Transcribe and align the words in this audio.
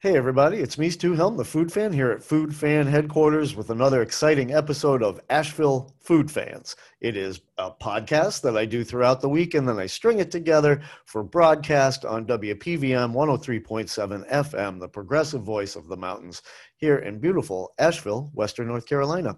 Hey 0.00 0.16
everybody, 0.16 0.58
it's 0.58 0.78
me, 0.78 0.90
Stu 0.90 1.14
Helm, 1.14 1.36
the 1.36 1.44
Food 1.44 1.72
Fan, 1.72 1.92
here 1.92 2.12
at 2.12 2.22
Food 2.22 2.54
Fan 2.54 2.86
headquarters 2.86 3.56
with 3.56 3.70
another 3.70 4.00
exciting 4.00 4.54
episode 4.54 5.02
of 5.02 5.20
Asheville 5.28 5.92
Food 5.98 6.30
Fans. 6.30 6.76
It 7.00 7.16
is 7.16 7.40
a 7.58 7.72
podcast 7.72 8.42
that 8.42 8.56
I 8.56 8.64
do 8.64 8.84
throughout 8.84 9.20
the 9.20 9.28
week 9.28 9.54
and 9.54 9.66
then 9.66 9.80
I 9.80 9.86
string 9.86 10.20
it 10.20 10.30
together 10.30 10.82
for 11.06 11.24
broadcast 11.24 12.04
on 12.04 12.26
WPVM 12.26 13.12
103.7 13.12 14.30
FM, 14.30 14.78
the 14.78 14.88
progressive 14.88 15.42
voice 15.42 15.74
of 15.74 15.88
the 15.88 15.96
mountains, 15.96 16.42
here 16.76 16.98
in 16.98 17.18
beautiful 17.18 17.74
Asheville, 17.80 18.30
Western 18.34 18.68
North 18.68 18.86
Carolina. 18.86 19.36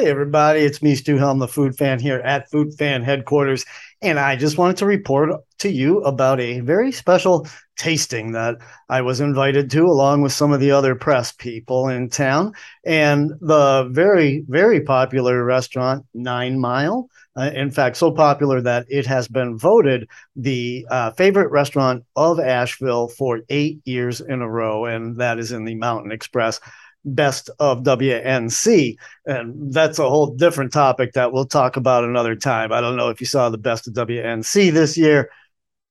Hey, 0.00 0.08
everybody, 0.08 0.60
it's 0.60 0.80
me, 0.80 0.94
Stu 0.94 1.18
Helm, 1.18 1.40
the 1.40 1.46
food 1.46 1.76
fan 1.76 1.98
here 1.98 2.20
at 2.20 2.50
Food 2.50 2.72
Fan 2.72 3.02
headquarters. 3.02 3.66
And 4.00 4.18
I 4.18 4.34
just 4.34 4.56
wanted 4.56 4.78
to 4.78 4.86
report 4.86 5.28
to 5.58 5.70
you 5.70 6.00
about 6.04 6.40
a 6.40 6.60
very 6.60 6.90
special 6.90 7.46
tasting 7.76 8.32
that 8.32 8.56
I 8.88 9.02
was 9.02 9.20
invited 9.20 9.70
to, 9.72 9.82
along 9.82 10.22
with 10.22 10.32
some 10.32 10.52
of 10.52 10.60
the 10.60 10.70
other 10.70 10.94
press 10.94 11.32
people 11.32 11.88
in 11.88 12.08
town. 12.08 12.54
And 12.82 13.32
the 13.42 13.90
very, 13.90 14.42
very 14.48 14.80
popular 14.80 15.44
restaurant, 15.44 16.06
Nine 16.14 16.58
Mile. 16.58 17.10
Uh, 17.36 17.50
in 17.54 17.70
fact, 17.70 17.98
so 17.98 18.10
popular 18.10 18.62
that 18.62 18.86
it 18.88 19.04
has 19.04 19.28
been 19.28 19.58
voted 19.58 20.08
the 20.34 20.86
uh, 20.90 21.10
favorite 21.10 21.50
restaurant 21.50 22.04
of 22.16 22.40
Asheville 22.40 23.08
for 23.08 23.42
eight 23.50 23.80
years 23.84 24.22
in 24.22 24.40
a 24.40 24.48
row. 24.48 24.86
And 24.86 25.18
that 25.18 25.38
is 25.38 25.52
in 25.52 25.66
the 25.66 25.74
Mountain 25.74 26.10
Xpress 26.10 26.58
best 27.04 27.50
of 27.58 27.82
WNC. 27.82 28.96
And 29.26 29.72
that's 29.72 29.98
a 29.98 30.08
whole 30.08 30.34
different 30.34 30.72
topic 30.72 31.12
that 31.12 31.32
we'll 31.32 31.46
talk 31.46 31.76
about 31.76 32.04
another 32.04 32.36
time. 32.36 32.72
I 32.72 32.80
don't 32.80 32.96
know 32.96 33.08
if 33.08 33.20
you 33.20 33.26
saw 33.26 33.48
the 33.50 33.58
best 33.58 33.88
of 33.88 33.94
WNC 33.94 34.72
this 34.72 34.96
year, 34.96 35.30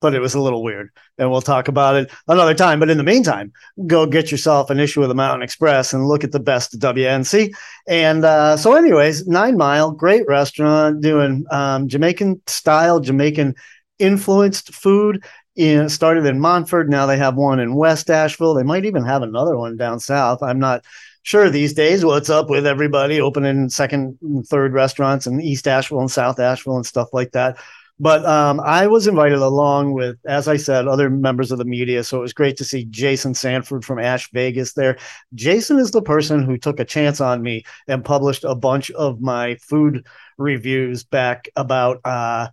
but 0.02 0.14
it 0.14 0.20
was 0.20 0.34
a 0.34 0.42
little 0.42 0.64
weird. 0.64 0.92
And 1.18 1.30
we'll 1.30 1.42
talk 1.42 1.68
about 1.68 1.96
it 1.96 2.12
another 2.28 2.54
time. 2.54 2.80
But 2.80 2.90
in 2.90 2.98
the 2.98 3.04
meantime, 3.04 3.52
go 3.88 4.06
get 4.06 4.32
yourself 4.32 4.70
an 4.70 4.80
issue 4.80 5.02
of 5.02 5.10
the 5.10 5.16
Mountain 5.16 5.48
Xpress 5.48 5.94
and 5.94 6.08
look 6.08 6.24
at 6.24 6.32
the 6.32 6.40
best 6.40 6.74
of 6.74 6.80
WNC. 6.80 7.54
And 7.88 8.24
uh, 8.24 8.56
so, 8.56 8.76
anyways, 8.76 9.28
Nine 9.28 9.58
Mile, 9.58 9.92
great 9.92 10.26
restaurant 10.28 11.02
doing 11.02 11.46
um, 11.52 11.88
Jamaican 11.88 12.42
style, 12.48 13.00
Jamaican 13.00 13.56
influenced 14.00 14.74
food 14.74 15.24
in, 15.60 15.90
started 15.90 16.26
in 16.26 16.40
Montford. 16.40 16.90
Now 16.90 17.06
they 17.06 17.18
have 17.18 17.36
one 17.36 17.60
in 17.60 17.76
West 17.76 18.10
Asheville. 18.10 18.54
They 18.54 18.64
might 18.64 18.86
even 18.86 19.06
have 19.06 19.22
another 19.22 19.58
one 19.58 19.76
down 19.78 20.00
south. 20.00 20.42
I'm 20.42 20.60
not 20.60 20.86
sure 21.24 21.50
these 21.50 21.74
days 21.74 22.06
what's 22.06 22.30
up 22.30 22.50
with 22.50 22.66
everybody 22.66 23.20
opening 23.20 23.70
second 23.70 24.18
and 24.22 24.48
third 24.48 24.74
restaurants 24.74 25.28
in 25.28 25.42
East 25.42 25.68
Asheville 25.68 26.00
and 26.00 26.12
South 26.12 26.40
Asheville 26.40 26.78
and 26.78 26.86
stuff 26.86 27.10
like 27.12 27.32
that. 27.34 27.58
But 28.00 28.26
um, 28.26 28.62
I 28.62 28.88
was 28.88 29.08
invited 29.08 29.40
along 29.40 29.92
with, 29.92 30.18
as 30.26 30.48
I 30.48 30.56
said, 30.56 30.88
other 30.88 31.10
members 31.10 31.52
of 31.52 31.58
the 31.58 31.66
media. 31.66 32.06
So 32.06 32.20
it 32.20 32.22
was 32.22 32.32
great 32.32 32.56
to 32.58 32.64
see 32.64 32.86
Jason 32.86 33.34
Sanford 33.34 33.84
from 33.84 33.98
Ashvegas 33.98 34.74
there. 34.74 34.98
Jason 35.34 35.78
is 35.78 35.92
the 35.92 36.02
person 36.02 36.44
who 36.44 36.58
took 36.58 36.80
a 36.80 36.86
chance 36.86 37.20
on 37.20 37.42
me 37.42 37.66
and 37.90 38.06
published 38.06 38.46
a 38.46 38.56
bunch 38.56 38.90
of 38.92 39.20
my 39.20 39.56
food 39.56 40.08
reviews 40.38 41.04
back 41.04 41.50
about 41.58 42.00
uh, 42.06 42.48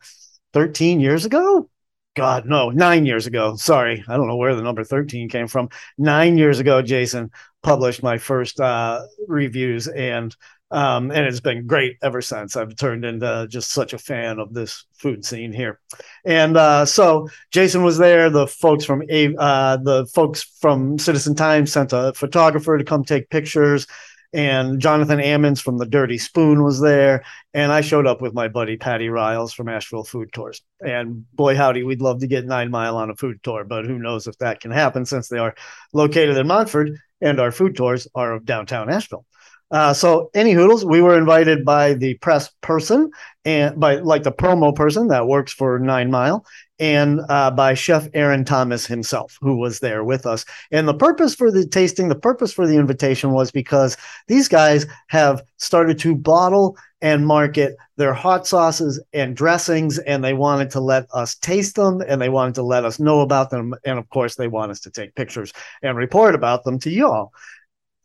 13 0.53 0.99
years 0.99 1.25
ago. 1.25 1.71
God, 2.17 2.47
no, 2.47 2.71
nine 2.71 3.05
years 3.05 3.27
ago. 3.27 3.57
Sorry, 3.57 4.03
I 4.09 4.17
don't 4.17 4.27
know 4.27 4.37
where 4.37 4.57
the 4.57 4.63
number 4.63 4.83
13 4.83 5.29
came 5.29 5.47
from. 5.47 5.69
Nine 5.99 6.39
years 6.39 6.59
ago, 6.59 6.81
Jason 6.81 7.31
published 7.63 8.03
my 8.03 8.17
first 8.17 8.59
uh, 8.59 9.03
reviews, 9.29 9.87
and 9.87 10.35
um, 10.71 11.13
and 11.13 11.27
it's 11.27 11.41
been 11.41 11.67
great 11.67 11.99
ever 12.03 12.23
since. 12.23 12.57
I've 12.57 12.75
turned 12.75 13.05
into 13.05 13.47
just 13.51 13.71
such 13.71 13.93
a 13.93 13.99
fan 13.99 14.39
of 14.39 14.55
this 14.55 14.87
food 14.95 15.27
scene 15.27 15.53
here, 15.53 15.79
and 16.25 16.57
uh, 16.57 16.87
so 16.87 17.29
Jason 17.53 17.85
was 17.85 17.99
there. 17.99 18.31
The 18.31 18.47
folks 18.47 18.87
from 18.87 19.03
uh, 19.03 19.77
the 19.77 20.09
folks 20.15 20.43
from 20.43 20.99
Citizen 20.99 21.35
Times 21.35 21.71
sent 21.71 21.93
a 21.93 22.15
photographer 22.17 22.79
to 22.79 22.85
come 22.85 23.05
take 23.05 23.29
pictures 23.29 23.87
and 24.37 24.81
Jonathan 24.81 25.19
Ammons 25.19 25.63
from 25.63 25.79
the 25.79 25.87
Dirty 25.87 26.19
Spoon 26.19 26.63
was 26.63 26.79
there, 26.79 27.25
and 27.55 27.73
I 27.73 27.81
showed 27.81 28.07
up 28.07 28.21
with 28.21 28.35
my 28.35 28.49
buddy 28.49 28.77
Patty 28.77 29.09
Riles 29.09 29.55
from 29.55 29.67
Asheville 29.67 30.05
Food 30.05 30.31
Tours. 30.31 30.61
And 30.85 31.25
boy, 31.33 31.57
howdy, 31.57 31.85
we'd 31.85 32.03
love 32.03 32.21
to 32.21 32.27
get 32.27 32.45
Nine 32.45 32.71
Mile 32.71 32.99
on 32.99 33.09
a 33.09 33.17
food 33.17 33.43
tour, 33.43 33.65
but 33.65 33.87
who 33.87 33.99
knows 33.99 34.27
if 34.27 34.37
that 34.39 34.61
can 34.61 34.73
happen 34.73 35.07
since 35.07 35.29
they 35.29 35.39
are 35.39 35.55
located 35.95 36.37
in 36.37 36.47
Montford 36.47 36.99
and 37.23 37.41
our 37.41 37.51
food 37.51 37.77
tours 37.77 38.07
are 38.15 38.35
of 38.35 38.45
downtown 38.45 38.91
Asheville. 38.91 39.25
Uh, 39.71 39.95
so, 39.95 40.31
any 40.35 40.53
hoodles, 40.53 40.85
we 40.85 41.01
were 41.01 41.17
invited 41.17 41.65
by 41.65 41.95
the 41.95 42.15
press 42.19 42.51
person 42.61 43.11
and 43.47 43.81
by 43.81 43.97
like 43.97 44.23
the 44.23 44.31
promo 44.31 44.77
person 44.77 45.09
that 45.09 45.27
works 45.27 45.53
for 45.53 45.79
Nine 45.79 46.11
Mile, 46.11 46.45
and 46.79 47.21
uh, 47.29 47.51
by 47.51 47.75
Chef 47.75 48.09
Aaron 48.15 48.45
Thomas 48.45 48.87
himself, 48.87 49.39
who 49.41 49.57
was 49.57 49.81
there 49.81 50.05
with 50.05 50.27
us. 50.27 50.45
And 50.71 50.87
the 50.87 50.95
purpose 50.95 51.35
for 51.35 51.51
the 51.51 51.67
tasting, 51.67 52.09
the 52.09 52.15
purpose 52.15 52.53
for 52.53 52.67
the 52.67 52.77
invitation 52.77 53.33
was 53.33 53.51
because 53.51 53.97
these 54.29 54.49
guys 54.49 54.87
have 55.09 55.43
started 55.57 55.99
to 56.01 56.15
bottle 56.15 56.77
and 57.03 57.27
market 57.27 57.77
their 57.97 58.15
hot 58.15 58.47
sauces 58.47 59.01
and 59.13 59.37
dressings, 59.37 59.99
and 59.99 60.25
they 60.25 60.33
wanted 60.33 60.71
to 60.71 60.81
let 60.81 61.07
us 61.13 61.37
taste 61.37 61.77
them 61.77 62.03
and 62.07 62.21
they 62.21 62.29
wanted 62.29 62.55
to 62.55 62.63
let 62.63 62.85
us 62.85 62.99
know 62.99 63.21
about 63.21 63.51
them. 63.51 63.75
And 63.85 63.99
of 63.99 64.09
course, 64.11 64.37
they 64.37 64.49
want 64.49 64.71
us 64.71 64.81
to 64.81 64.91
take 64.91 65.15
pictures 65.15 65.53
and 65.83 65.97
report 65.97 66.35
about 66.35 66.65
them 66.65 66.79
to 66.81 66.91
y'all 66.91 67.33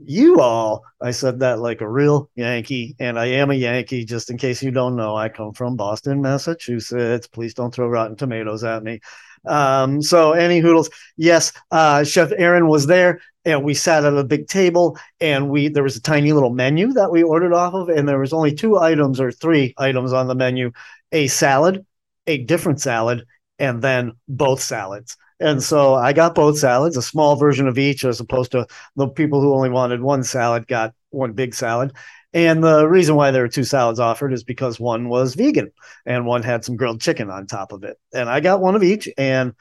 you 0.06 0.40
all. 0.40 0.84
I 1.02 1.12
said 1.12 1.40
that 1.40 1.60
like 1.60 1.82
a 1.82 1.90
real 1.90 2.30
Yankee, 2.36 2.96
and 3.00 3.18
I 3.20 3.26
am 3.28 3.52
a 3.52 3.56
Yankee, 3.56 4.06
just 4.06 4.30
in 4.30 4.38
case 4.38 4.62
you 4.64 4.72
don't 4.72 4.96
know. 4.96 5.16
I 5.16 5.30
come 5.30 5.54
from 5.54 5.76
Boston, 5.76 6.22
Massachusetts. 6.22 7.28
Please 7.28 7.54
don't 7.54 7.74
throw 7.74 7.88
rotten 7.88 8.16
tomatoes 8.16 8.64
at 8.64 8.84
me. 8.84 9.00
Um, 9.46 10.02
so, 10.02 10.34
any 10.34 10.60
hoodles, 10.60 10.90
yes, 11.18 11.52
uh, 11.72 12.04
Chef 12.04 12.32
Aaron 12.38 12.68
was 12.68 12.88
there, 12.88 13.22
and 13.46 13.64
we 13.64 13.74
sat 13.74 14.06
at 14.06 14.14
a 14.14 14.24
big 14.24 14.48
table, 14.48 14.98
and 15.20 15.50
we 15.50 15.68
there 15.68 15.84
was 15.84 15.96
a 15.96 16.02
tiny 16.02 16.32
little 16.32 16.54
menu 16.54 16.94
that 16.94 17.12
we 17.12 17.24
ordered 17.24 17.54
off 17.54 17.74
of, 17.74 17.90
and 17.90 18.08
there 18.08 18.20
was 18.20 18.34
only 18.34 18.54
two 18.54 18.78
items 18.78 19.20
or 19.20 19.32
three 19.32 19.74
items 19.78 20.14
on 20.14 20.28
the 20.28 20.36
menu: 20.36 20.72
a 21.12 21.28
salad, 21.28 21.86
a 22.28 22.38
different 22.44 22.82
salad, 22.82 23.26
and 23.58 23.82
then 23.82 24.14
both 24.28 24.62
salads. 24.62 25.18
And 25.41 25.62
so 25.62 25.96
I 25.96 26.13
got 26.13 26.35
both 26.35 26.59
salads, 26.59 26.97
a 26.97 27.02
small 27.02 27.35
version 27.35 27.68
of 27.68 27.79
each, 27.79 28.06
as 28.06 28.19
opposed 28.19 28.52
to 28.52 28.68
the 28.96 29.07
people 29.07 29.41
who 29.41 29.56
only 29.56 29.69
wanted 29.69 30.02
one 30.02 30.24
salad 30.24 30.68
got 30.68 30.94
one 31.09 31.34
big 31.34 31.56
salad. 31.56 31.94
And 32.31 32.63
the 32.63 32.88
reason 32.88 33.16
why 33.16 33.31
there 33.31 33.41
were 33.41 33.50
two 33.50 33.63
salads 33.63 34.00
offered 34.00 34.34
is 34.34 34.44
because 34.44 34.79
one 34.79 35.09
was 35.09 35.35
vegan 35.35 35.72
and 36.06 36.25
one 36.25 36.44
had 36.44 36.63
some 36.63 36.78
grilled 36.78 37.02
chicken 37.02 37.29
on 37.29 37.47
top 37.47 37.72
of 37.72 37.84
it. 37.84 37.97
And 38.13 38.29
I 38.29 38.40
got 38.40 38.62
one 38.62 38.75
of 38.75 38.84
each. 38.84 39.09
And 39.18 39.53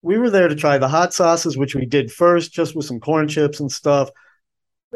we 0.00 0.18
were 0.18 0.30
there 0.30 0.48
to 0.48 0.56
try 0.56 0.78
the 0.78 0.88
hot 0.88 1.14
sauces, 1.14 1.56
which 1.56 1.74
we 1.74 1.86
did 1.86 2.10
first, 2.10 2.52
just 2.52 2.74
with 2.74 2.86
some 2.86 2.98
corn 2.98 3.28
chips 3.28 3.60
and 3.60 3.70
stuff. 3.70 4.10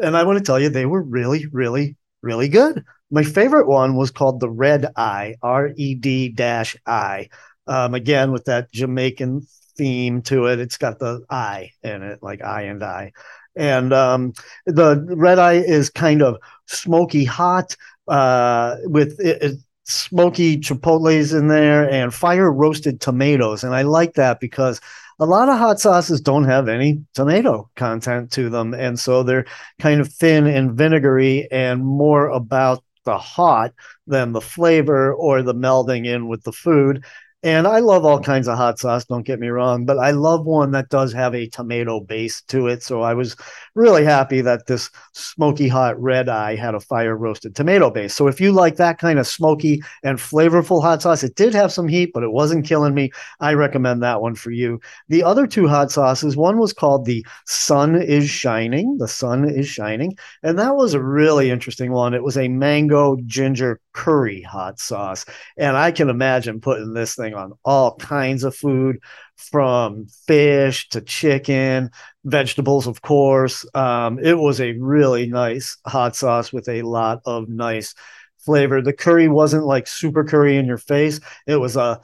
And 0.01 0.17
I 0.17 0.23
want 0.23 0.39
to 0.39 0.43
tell 0.43 0.59
you, 0.59 0.69
they 0.69 0.85
were 0.85 1.01
really, 1.01 1.45
really, 1.51 1.95
really 2.21 2.49
good. 2.49 2.83
My 3.09 3.23
favorite 3.23 3.67
one 3.67 3.95
was 3.95 4.11
called 4.11 4.39
the 4.39 4.49
Red 4.49 4.87
Eye, 4.97 5.35
R 5.41 5.71
E 5.77 5.95
D 5.95 6.29
dash 6.29 6.75
I. 6.85 7.29
Um, 7.67 7.93
again, 7.93 8.31
with 8.31 8.45
that 8.45 8.71
Jamaican 8.71 9.47
theme 9.77 10.21
to 10.23 10.47
it. 10.47 10.59
It's 10.59 10.77
got 10.77 10.99
the 10.99 11.23
eye 11.29 11.71
in 11.83 12.03
it, 12.03 12.21
like 12.21 12.41
eye 12.41 12.63
and 12.63 12.83
eye. 12.83 13.11
And 13.55 13.93
um, 13.93 14.33
the 14.65 15.03
red 15.17 15.39
eye 15.39 15.53
is 15.53 15.89
kind 15.89 16.21
of 16.21 16.37
smoky 16.67 17.25
hot 17.25 17.75
uh, 18.07 18.75
with 18.83 19.19
it, 19.19 19.41
it, 19.41 19.59
smoky 19.85 20.57
chipotles 20.57 21.37
in 21.37 21.47
there 21.47 21.89
and 21.89 22.13
fire 22.13 22.51
roasted 22.51 22.99
tomatoes. 23.01 23.63
And 23.63 23.73
I 23.73 23.83
like 23.83 24.13
that 24.15 24.39
because 24.39 24.81
a 25.19 25.25
lot 25.25 25.49
of 25.49 25.57
hot 25.57 25.79
sauces 25.79 26.21
don't 26.21 26.43
have 26.43 26.67
any 26.67 27.03
tomato 27.13 27.69
content 27.75 28.31
to 28.33 28.49
them. 28.49 28.73
And 28.73 28.99
so 28.99 29.23
they're 29.23 29.45
kind 29.79 30.01
of 30.01 30.11
thin 30.13 30.45
and 30.45 30.73
vinegary 30.73 31.47
and 31.51 31.83
more 31.83 32.27
about 32.27 32.83
the 33.05 33.17
hot 33.17 33.73
than 34.05 34.33
the 34.33 34.41
flavor 34.41 35.13
or 35.13 35.41
the 35.41 35.55
melding 35.55 36.05
in 36.05 36.27
with 36.27 36.43
the 36.43 36.51
food. 36.51 37.03
And 37.47 37.65
I 37.65 37.79
love 37.79 38.03
all 38.03 38.19
kinds 38.19 38.49
of 38.49 38.57
hot 38.57 38.77
sauce, 38.77 39.05
don't 39.05 39.25
get 39.25 39.39
me 39.39 39.47
wrong, 39.47 39.85
but 39.85 39.97
I 39.97 40.11
love 40.11 40.45
one 40.45 40.71
that 40.71 40.89
does 40.89 41.13
have 41.13 41.33
a 41.33 41.47
tomato 41.47 42.01
base 42.01 42.41
to 42.49 42.67
it. 42.67 42.83
So 42.83 43.03
I 43.03 43.13
was 43.13 43.37
really 43.73 44.03
happy 44.03 44.41
that 44.41 44.67
this 44.67 44.89
smoky 45.13 45.69
hot 45.69 45.97
red 45.97 46.27
eye 46.27 46.57
had 46.57 46.75
a 46.75 46.81
fire 46.81 47.15
roasted 47.15 47.55
tomato 47.55 47.89
base. 47.89 48.13
So 48.13 48.27
if 48.27 48.41
you 48.41 48.51
like 48.51 48.75
that 48.75 48.97
kind 48.97 49.17
of 49.17 49.27
smoky 49.27 49.81
and 50.03 50.17
flavorful 50.17 50.81
hot 50.81 51.01
sauce, 51.01 51.23
it 51.23 51.35
did 51.35 51.53
have 51.53 51.71
some 51.71 51.87
heat, 51.87 52.11
but 52.13 52.23
it 52.23 52.33
wasn't 52.33 52.65
killing 52.65 52.93
me. 52.93 53.11
I 53.39 53.53
recommend 53.53 54.03
that 54.03 54.21
one 54.21 54.35
for 54.35 54.51
you. 54.51 54.81
The 55.07 55.23
other 55.23 55.47
two 55.47 55.69
hot 55.69 55.89
sauces, 55.89 56.35
one 56.35 56.57
was 56.57 56.73
called 56.73 57.05
the 57.05 57.25
Sun 57.45 57.95
is 58.01 58.29
Shining. 58.29 58.97
The 58.97 59.07
Sun 59.07 59.49
is 59.49 59.69
Shining. 59.69 60.17
And 60.43 60.59
that 60.59 60.75
was 60.75 60.93
a 60.93 61.01
really 61.01 61.49
interesting 61.49 61.93
one. 61.93 62.13
It 62.13 62.23
was 62.23 62.37
a 62.37 62.49
mango 62.49 63.15
ginger 63.25 63.79
curry 63.93 64.41
hot 64.41 64.81
sauce. 64.81 65.23
And 65.55 65.77
I 65.77 65.93
can 65.93 66.09
imagine 66.09 66.59
putting 66.59 66.91
this 66.93 67.15
thing 67.15 67.36
on 67.37 67.53
all 67.63 67.95
kinds 67.95 68.43
of 68.43 68.55
food 68.55 68.99
from 69.35 70.07
fish 70.25 70.89
to 70.89 71.01
chicken, 71.01 71.91
vegetables, 72.25 72.87
of 72.87 73.01
course. 73.01 73.65
Um, 73.73 74.19
it 74.19 74.37
was 74.37 74.59
a 74.59 74.73
really 74.73 75.27
nice 75.27 75.77
hot 75.85 76.15
sauce 76.15 76.51
with 76.51 76.67
a 76.67 76.81
lot 76.81 77.21
of 77.25 77.47
nice 77.47 77.93
flavor. 78.39 78.81
The 78.81 78.93
curry 78.93 79.27
wasn't 79.27 79.65
like 79.65 79.87
super 79.87 80.23
curry 80.23 80.57
in 80.57 80.65
your 80.65 80.77
face. 80.77 81.19
It 81.45 81.57
was 81.57 81.75
a 81.75 82.01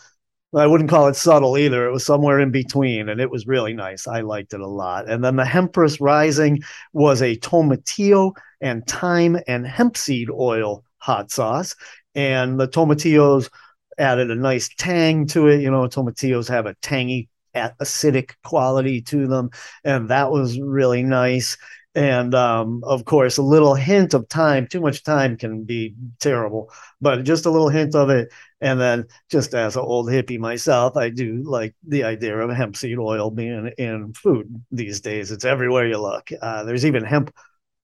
I 0.56 0.68
wouldn't 0.68 0.90
call 0.90 1.08
it 1.08 1.16
subtle 1.16 1.58
either. 1.58 1.88
It 1.88 1.92
was 1.92 2.06
somewhere 2.06 2.40
in 2.40 2.52
between, 2.52 3.10
and 3.10 3.20
it 3.20 3.32
was 3.32 3.48
really 3.48 3.74
nice. 3.74 4.08
I 4.08 4.22
liked 4.22 4.54
it 4.54 4.60
a 4.60 4.68
lot. 4.68 5.10
And 5.10 5.24
then 5.24 5.36
the 5.36 5.44
Hempress 5.44 6.00
Rising 6.00 6.62
was 6.94 7.22
a 7.22 7.38
tomatillo 7.38 8.34
and 8.62 8.86
thyme 8.86 9.38
and 9.48 9.66
hemp 9.66 9.98
seed 9.98 10.30
oil 10.30 10.84
hot 10.98 11.32
sauce. 11.32 11.76
And 12.14 12.60
the 12.60 12.68
tomatillos 12.68 13.50
added 13.98 14.32
a 14.32 14.36
nice 14.36 14.70
tang 14.78 15.28
to 15.28 15.48
it. 15.48 15.62
You 15.62 15.72
know, 15.72 15.88
tomatillos 15.88 16.50
have 16.50 16.66
a 16.66 16.76
tangy, 16.76 17.30
acidic 17.56 18.32
quality 18.44 19.02
to 19.02 19.28
them, 19.28 19.50
and 19.84 20.10
that 20.10 20.32
was 20.32 20.60
really 20.60 21.04
nice. 21.04 21.58
And 21.96 22.34
um, 22.34 22.82
of 22.84 23.06
course, 23.06 23.38
a 23.38 23.44
little 23.44 23.76
hint 23.76 24.16
of 24.16 24.28
thyme. 24.28 24.68
Too 24.68 24.82
much 24.82 25.02
thyme 25.02 25.38
can 25.38 25.64
be 25.64 25.94
terrible, 26.20 26.72
but 27.00 27.24
just 27.24 27.46
a 27.46 27.52
little 27.52 27.70
hint 27.70 27.94
of 27.94 28.10
it. 28.10 28.34
And 28.62 28.80
then, 28.80 29.06
just 29.30 29.54
as 29.54 29.76
an 29.76 29.84
old 29.84 30.08
hippie 30.08 30.40
myself, 30.40 30.98
I 30.98 31.10
do 31.10 31.44
like 31.44 31.76
the 31.88 32.04
idea 32.06 32.38
of 32.38 32.50
hemp 32.56 32.78
seed 32.78 32.98
oil 32.98 33.30
being 33.30 33.72
in 33.78 34.14
food 34.14 34.64
these 34.72 35.02
days. 35.02 35.32
It's 35.32 35.46
everywhere 35.46 35.88
you 35.88 36.00
look. 36.00 36.30
Uh, 36.42 36.64
there's 36.64 36.86
even 36.86 37.04
hemp 37.04 37.32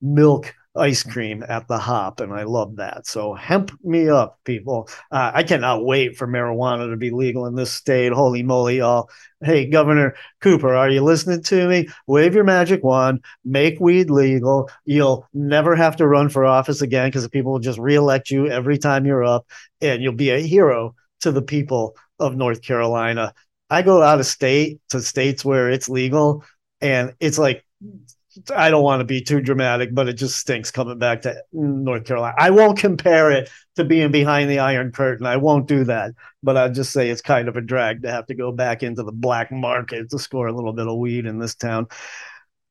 milk 0.01 0.55
ice 0.79 1.03
cream 1.03 1.43
at 1.47 1.67
the 1.67 1.77
hop, 1.77 2.21
and 2.21 2.33
I 2.33 2.43
love 2.43 2.77
that. 2.77 3.05
So 3.05 3.33
hemp 3.33 3.71
me 3.83 4.09
up, 4.09 4.39
people. 4.45 4.89
Uh, 5.11 5.31
I 5.33 5.43
cannot 5.43 5.85
wait 5.85 6.17
for 6.17 6.27
marijuana 6.27 6.89
to 6.89 6.97
be 6.97 7.11
legal 7.11 7.45
in 7.45 7.55
this 7.55 7.71
state. 7.71 8.13
Holy 8.13 8.43
moly, 8.43 8.77
y'all. 8.77 9.09
Hey, 9.43 9.67
Governor 9.67 10.15
Cooper, 10.41 10.73
are 10.73 10.89
you 10.89 11.01
listening 11.01 11.43
to 11.43 11.67
me? 11.67 11.89
Wave 12.07 12.33
your 12.33 12.43
magic 12.43 12.83
wand, 12.83 13.23
make 13.45 13.79
weed 13.79 14.09
legal. 14.09 14.69
You'll 14.85 15.27
never 15.33 15.75
have 15.75 15.97
to 15.97 16.07
run 16.07 16.29
for 16.29 16.45
office 16.45 16.81
again 16.81 17.09
because 17.09 17.27
people 17.27 17.51
will 17.51 17.59
just 17.59 17.79
reelect 17.79 18.31
you 18.31 18.47
every 18.47 18.77
time 18.77 19.05
you're 19.05 19.23
up, 19.23 19.45
and 19.81 20.01
you'll 20.01 20.13
be 20.13 20.31
a 20.31 20.39
hero 20.39 20.95
to 21.21 21.31
the 21.31 21.41
people 21.41 21.95
of 22.19 22.35
North 22.35 22.61
Carolina. 22.61 23.33
I 23.69 23.81
go 23.81 24.01
out 24.01 24.19
of 24.19 24.25
state 24.25 24.79
to 24.89 25.01
states 25.01 25.45
where 25.45 25.69
it's 25.69 25.89
legal, 25.89 26.43
and 26.81 27.13
it's 27.19 27.37
like 27.37 27.63
I 28.55 28.69
don't 28.69 28.83
want 28.83 28.99
to 29.01 29.05
be 29.05 29.21
too 29.21 29.41
dramatic, 29.41 29.93
but 29.93 30.07
it 30.07 30.13
just 30.13 30.37
stinks 30.37 30.71
coming 30.71 30.99
back 30.99 31.21
to 31.23 31.41
North 31.51 32.05
Carolina. 32.05 32.35
I 32.37 32.49
won't 32.49 32.77
compare 32.77 33.31
it 33.31 33.49
to 33.75 33.83
being 33.83 34.11
behind 34.11 34.49
the 34.49 34.59
Iron 34.59 34.91
Curtain. 34.91 35.25
I 35.25 35.37
won't 35.37 35.67
do 35.67 35.83
that, 35.85 36.13
but 36.43 36.57
I'll 36.57 36.71
just 36.71 36.91
say 36.91 37.09
it's 37.09 37.21
kind 37.21 37.47
of 37.47 37.57
a 37.57 37.61
drag 37.61 38.03
to 38.03 38.11
have 38.11 38.25
to 38.27 38.35
go 38.35 38.51
back 38.51 38.83
into 38.83 39.03
the 39.03 39.11
black 39.11 39.51
market 39.51 40.09
to 40.09 40.19
score 40.19 40.47
a 40.47 40.53
little 40.53 40.73
bit 40.73 40.87
of 40.87 40.97
weed 40.97 41.25
in 41.25 41.39
this 41.39 41.55
town. 41.55 41.87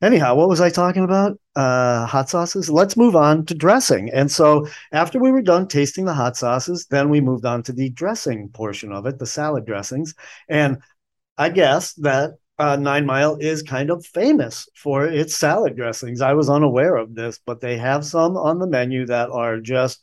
Anyhow, 0.00 0.36
what 0.36 0.48
was 0.48 0.60
I 0.60 0.70
talking 0.70 1.02
about? 1.02 1.40
Uh, 1.56 2.06
hot 2.06 2.28
sauces. 2.28 2.70
Let's 2.70 2.96
move 2.96 3.16
on 3.16 3.44
to 3.46 3.54
dressing. 3.54 4.10
And 4.10 4.30
so, 4.30 4.68
after 4.92 5.18
we 5.18 5.32
were 5.32 5.42
done 5.42 5.66
tasting 5.66 6.04
the 6.04 6.14
hot 6.14 6.36
sauces, 6.36 6.86
then 6.86 7.08
we 7.08 7.20
moved 7.20 7.44
on 7.44 7.64
to 7.64 7.72
the 7.72 7.90
dressing 7.90 8.48
portion 8.50 8.92
of 8.92 9.06
it, 9.06 9.18
the 9.18 9.26
salad 9.26 9.66
dressings. 9.66 10.14
And 10.48 10.78
I 11.36 11.48
guess 11.48 11.94
that 11.94 12.34
uh, 12.58 12.76
Nine 12.76 13.06
Mile 13.06 13.36
is 13.36 13.62
kind 13.62 13.90
of 13.90 14.04
famous 14.04 14.68
for 14.74 15.06
its 15.06 15.36
salad 15.36 15.76
dressings. 15.76 16.20
I 16.20 16.34
was 16.34 16.50
unaware 16.50 16.96
of 16.96 17.14
this, 17.14 17.38
but 17.44 17.60
they 17.60 17.78
have 17.78 18.04
some 18.04 18.36
on 18.36 18.58
the 18.58 18.66
menu 18.66 19.06
that 19.06 19.30
are 19.30 19.60
just 19.60 20.00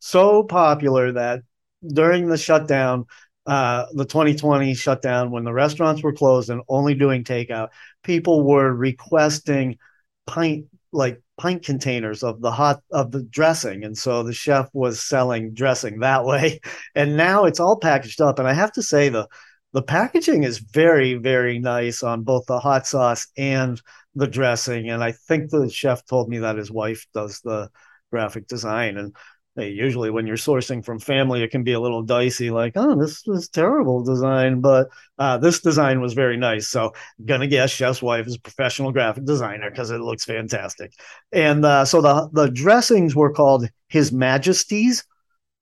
so 0.00 0.42
popular 0.42 1.12
that 1.12 1.40
during 1.86 2.28
the 2.28 2.36
shutdown, 2.36 3.06
uh, 3.46 3.86
the 3.94 4.04
2020 4.04 4.74
shutdown, 4.74 5.30
when 5.30 5.44
the 5.44 5.52
restaurants 5.52 6.02
were 6.02 6.12
closed 6.12 6.50
and 6.50 6.62
only 6.68 6.94
doing 6.94 7.24
takeout, 7.24 7.68
people 8.02 8.44
were 8.44 8.72
requesting 8.72 9.78
pint 10.26 10.66
like 10.92 11.20
pint 11.36 11.64
containers 11.64 12.22
of 12.22 12.40
the 12.40 12.50
hot 12.50 12.80
of 12.92 13.10
the 13.12 13.22
dressing. 13.22 13.82
And 13.82 13.96
so 13.98 14.22
the 14.22 14.32
chef 14.32 14.68
was 14.72 15.00
selling 15.00 15.52
dressing 15.52 16.00
that 16.00 16.24
way. 16.26 16.60
And 16.94 17.16
now 17.16 17.46
it's 17.46 17.60
all 17.60 17.78
packaged 17.78 18.20
up. 18.20 18.38
And 18.38 18.46
i 18.46 18.52
have 18.52 18.72
to 18.72 18.82
say 18.82 19.08
the 19.08 19.26
the 19.74 19.82
packaging 19.82 20.44
is 20.44 20.58
very 20.58 21.14
very 21.14 21.58
nice 21.58 22.02
on 22.02 22.22
both 22.22 22.46
the 22.46 22.58
hot 22.58 22.86
sauce 22.86 23.26
and 23.36 23.82
the 24.14 24.26
dressing 24.26 24.88
and 24.88 25.04
i 25.04 25.12
think 25.12 25.50
the 25.50 25.68
chef 25.68 26.06
told 26.06 26.28
me 26.28 26.38
that 26.38 26.56
his 26.56 26.70
wife 26.70 27.06
does 27.12 27.40
the 27.40 27.68
graphic 28.10 28.46
design 28.46 28.96
and 28.96 29.14
hey, 29.56 29.70
usually 29.70 30.10
when 30.10 30.26
you're 30.26 30.36
sourcing 30.36 30.84
from 30.84 30.98
family 30.98 31.42
it 31.42 31.50
can 31.50 31.62
be 31.62 31.72
a 31.72 31.80
little 31.80 32.02
dicey 32.02 32.50
like 32.50 32.72
oh 32.76 32.98
this 32.98 33.26
was 33.26 33.48
terrible 33.48 34.02
design 34.02 34.60
but 34.60 34.88
uh, 35.18 35.36
this 35.38 35.60
design 35.60 36.00
was 36.00 36.14
very 36.14 36.36
nice 36.36 36.68
so 36.68 36.92
gonna 37.24 37.46
guess 37.46 37.70
chef's 37.70 38.02
wife 38.02 38.26
is 38.26 38.36
a 38.36 38.40
professional 38.40 38.92
graphic 38.92 39.24
designer 39.24 39.70
because 39.70 39.90
it 39.90 40.00
looks 40.00 40.24
fantastic. 40.24 40.92
And 41.32 41.64
uh, 41.64 41.84
so 41.84 42.00
the 42.00 42.28
the 42.32 42.50
dressings 42.50 43.14
were 43.14 43.32
called 43.32 43.68
his 43.88 44.12
majesty's 44.12 45.04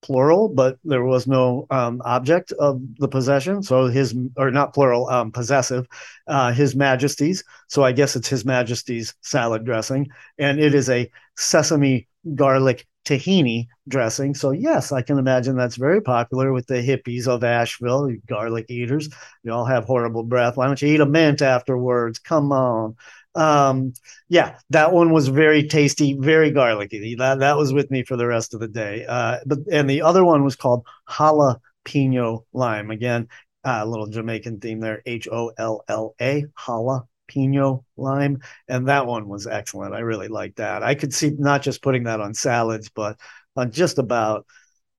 plural, 0.03 0.49
but 0.49 0.79
there 0.85 1.05
was 1.05 1.27
no 1.27 1.67
um, 1.71 2.03
object 2.05 2.53
of 2.53 2.81
the 2.99 3.09
possession. 3.09 3.63
So 3.63 3.87
his, 3.87 4.15
or 4.37 4.51
not 4.51 4.75
plural, 4.75 5.09
um, 5.09 5.33
possessive, 5.33 5.87
uh, 6.27 6.53
his 6.53 6.75
majesty's. 6.75 7.45
So 7.69 7.83
I 7.85 7.93
guess 7.93 8.17
it's 8.17 8.29
his 8.29 8.45
majesty's 8.45 9.15
salad 9.23 9.65
dressing. 9.65 10.09
And 10.39 10.61
it 10.61 10.75
is 10.75 10.91
a 10.91 11.11
sesame 11.37 12.09
garlic 12.35 12.87
tahini 13.05 13.67
dressing. 13.89 14.35
So 14.35 14.51
yes, 14.51 14.93
I 14.93 15.03
can 15.03 15.19
imagine 15.19 15.57
that's 15.57 15.77
very 15.77 16.01
popular 16.01 16.53
with 16.53 16.67
the 16.67 16.75
hippies 16.75 17.27
of 17.27 17.43
Asheville, 17.43 18.15
garlic 18.27 18.67
eaters. 18.69 19.09
You 19.43 19.53
all 19.53 19.65
have 19.65 19.85
horrible 19.85 20.23
breath. 20.23 20.57
Why 20.57 20.67
don't 20.67 20.81
you 20.83 20.89
eat 20.89 21.01
a 21.01 21.07
mint 21.07 21.43
afterwards? 21.43 22.19
Come 22.19 22.53
on 22.53 22.97
um 23.35 23.95
yeah 24.29 24.59
that 24.69 24.93
one 24.93 25.11
was 25.11 25.29
very 25.29 25.67
tasty 25.67 26.15
very 26.19 26.51
garlicky. 26.51 27.15
That 27.15 27.39
that 27.39 27.57
was 27.57 27.73
with 27.73 27.91
me 27.91 28.03
for 28.05 28.17
the 28.17 28.27
rest 28.27 28.55
of 28.55 28.61
the 28.61 28.69
day. 28.69 29.07
Uh 29.09 29.39
but 29.47 29.61
and 29.71 29.89
the 29.89 30.03
other 30.03 30.25
one 30.25 30.45
was 30.45 30.57
called 30.57 30.87
jalapeno 31.09 32.45
lime. 32.53 32.91
Again 32.91 33.29
uh, 33.65 33.81
a 33.83 33.87
little 33.87 34.07
jamaican 34.07 34.61
theme 34.61 34.81
there 34.81 35.03
h-o-l-l-a 35.07 36.45
jalapeno 36.59 37.85
lime. 37.97 38.41
And 38.69 38.89
that 38.89 39.07
one 39.07 39.29
was 39.29 39.47
excellent. 39.47 39.95
I 39.95 40.01
really 40.01 40.29
liked 40.29 40.57
that. 40.57 40.83
I 40.83 40.95
could 40.95 41.15
see 41.15 41.31
not 41.39 41.63
just 41.63 41.83
putting 41.83 42.05
that 42.05 42.21
on 42.21 42.35
salads 42.35 42.91
but 42.91 43.19
on 43.57 43.71
just 43.71 43.99
about 43.99 44.47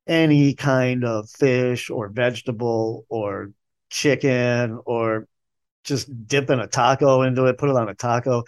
any 0.08 0.54
kind 0.54 1.06
of 1.06 1.30
fish 1.30 1.90
or 1.90 2.10
vegetable 2.10 3.06
or 3.10 3.52
chicken 3.90 4.80
or 4.86 5.28
just 5.84 6.28
dipping 6.28 6.60
a 6.60 6.68
taco 6.68 7.22
into 7.24 7.46
it, 7.46 7.58
put 7.58 7.70
it 7.70 7.76
on 7.76 7.90
a 7.90 7.96
taco. 7.96 8.44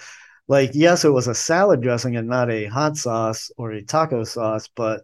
Like, 0.47 0.71
yes, 0.73 1.05
it 1.05 1.09
was 1.09 1.27
a 1.27 1.35
salad 1.35 1.81
dressing 1.81 2.15
and 2.15 2.27
not 2.27 2.51
a 2.51 2.65
hot 2.65 2.97
sauce 2.97 3.51
or 3.57 3.71
a 3.71 3.81
taco 3.83 4.23
sauce, 4.23 4.69
but 4.75 5.03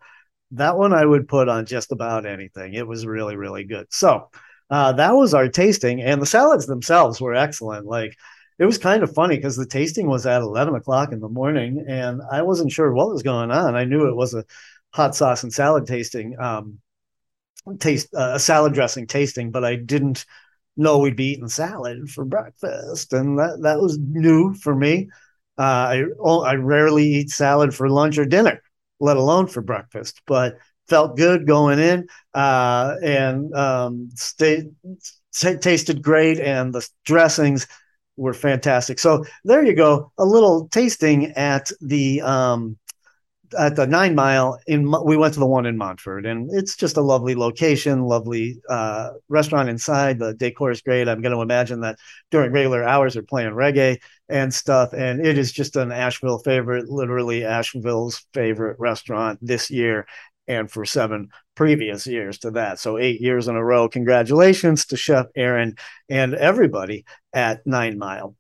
that 0.52 0.78
one 0.78 0.94
I 0.94 1.06
would 1.06 1.28
put 1.28 1.50
on 1.50 1.66
just 1.66 1.92
about 1.92 2.26
anything. 2.26 2.74
It 2.74 2.88
was 2.88 3.06
really, 3.06 3.36
really 3.36 3.64
good. 3.64 3.88
So 3.90 4.30
uh, 4.70 4.94
that 4.94 5.12
was 5.12 5.34
our 5.34 5.48
tasting, 5.50 6.02
and 6.02 6.22
the 6.22 6.26
salads 6.26 6.66
themselves 6.68 7.20
were 7.20 7.36
excellent. 7.36 7.86
Like, 7.86 8.18
it 8.60 8.66
was 8.66 8.78
kind 8.78 9.04
of 9.04 9.14
funny 9.14 9.36
because 9.38 9.56
the 9.58 9.66
tasting 9.66 10.08
was 10.08 10.26
at 10.26 10.42
11 10.42 10.76
o'clock 10.76 11.12
in 11.12 11.20
the 11.20 11.30
morning, 11.30 11.86
and 11.88 12.22
I 12.32 12.44
wasn't 12.44 12.72
sure 12.72 12.94
what 12.94 13.10
was 13.10 13.24
going 13.24 13.52
on. 13.52 13.76
I 13.76 13.86
knew 13.86 14.08
it 14.08 14.16
was 14.16 14.34
a 14.34 14.46
hot 14.94 15.16
sauce 15.16 15.44
and 15.44 15.54
salad 15.54 15.88
tasting, 15.88 16.40
um, 16.40 16.80
taste 17.80 18.14
uh, 18.14 18.32
a 18.36 18.40
salad 18.40 18.74
dressing 18.74 19.08
tasting, 19.08 19.52
but 19.52 19.64
I 19.64 19.76
didn't 19.76 20.26
know 20.78 21.00
we'd 21.00 21.16
be 21.16 21.32
eating 21.34 21.48
salad 21.48 22.10
for 22.10 22.26
breakfast, 22.26 23.14
and 23.14 23.38
that 23.40 23.60
that 23.64 23.80
was 23.80 23.98
new 24.00 24.54
for 24.54 24.76
me. 24.76 25.10
Uh, 25.58 25.62
I 25.62 26.04
I 26.24 26.56
rarely 26.56 27.06
eat 27.06 27.30
salad 27.30 27.74
for 27.74 27.90
lunch 27.90 28.18
or 28.18 28.26
dinner, 28.26 28.62
let 29.00 29.18
alone 29.18 29.48
for 29.48 29.62
breakfast, 29.62 30.22
but 30.26 30.58
felt 30.88 31.18
good 31.18 31.48
going 31.48 31.80
in 31.80 32.08
uh, 32.34 32.96
and 33.04 33.54
um, 33.56 34.10
stayed, 34.16 34.72
t- 35.34 35.58
tasted 35.58 36.02
great, 36.02 36.40
and 36.40 36.74
the 36.74 36.88
dressings 37.06 37.68
were 38.18 38.34
fantastic. 38.34 39.00
So 39.00 39.24
there 39.46 39.64
you 39.64 39.74
go, 39.74 40.12
a 40.18 40.26
little 40.26 40.68
tasting 40.70 41.28
at 41.34 41.72
the 41.80 42.22
um, 42.22 42.78
at 43.58 43.76
the 43.76 43.88
Nine 43.88 44.16
Mile 44.16 44.60
in 44.68 44.92
we 45.06 45.18
went 45.18 45.34
to 45.36 45.40
the 45.40 45.46
one 45.46 45.66
in 45.66 45.78
Montford, 45.78 46.26
and 46.26 46.50
it's 46.54 46.76
just 46.76 46.98
a 46.98 47.02
lovely 47.02 47.36
location, 47.36 48.04
lovely 48.04 48.60
uh, 48.70 49.12
restaurant 49.30 49.70
inside. 49.70 50.20
The 50.20 50.34
decor 50.34 50.72
is 50.72 50.82
great. 50.82 51.08
I'm 51.08 51.22
going 51.22 51.36
to 51.36 51.42
imagine 51.42 51.82
that 51.82 51.98
during 52.30 52.52
regular 52.52 52.84
hours 52.84 53.14
they're 53.14 53.24
playing 53.24 53.52
reggae 53.52 53.98
and 54.30 54.54
stuff, 54.54 54.94
and 54.94 55.26
it 55.26 55.38
is 55.38 55.52
just 55.52 55.76
an 55.76 55.92
Asheville 55.92 56.40
favorite, 56.40 56.90
literally 56.90 57.44
Asheville's 57.44 58.26
favorite 58.34 58.80
restaurant 58.80 59.40
this 59.42 59.70
year, 59.70 60.08
and 60.48 60.70
for 60.70 60.86
seven 60.86 61.30
previous 61.56 62.08
years 62.08 62.40
to 62.40 62.52
that. 62.52 62.80
So 62.80 62.98
eight 62.98 63.22
years 63.22 63.48
in 63.48 63.56
a 63.56 63.64
row. 63.64 63.88
Congratulations 63.90 64.86
to 64.88 64.98
Chef 64.98 65.28
Aaron 65.36 65.76
and 66.10 66.34
everybody 66.34 67.06
at 67.34 67.66
Nine 67.66 67.98
Mile. 67.98 68.36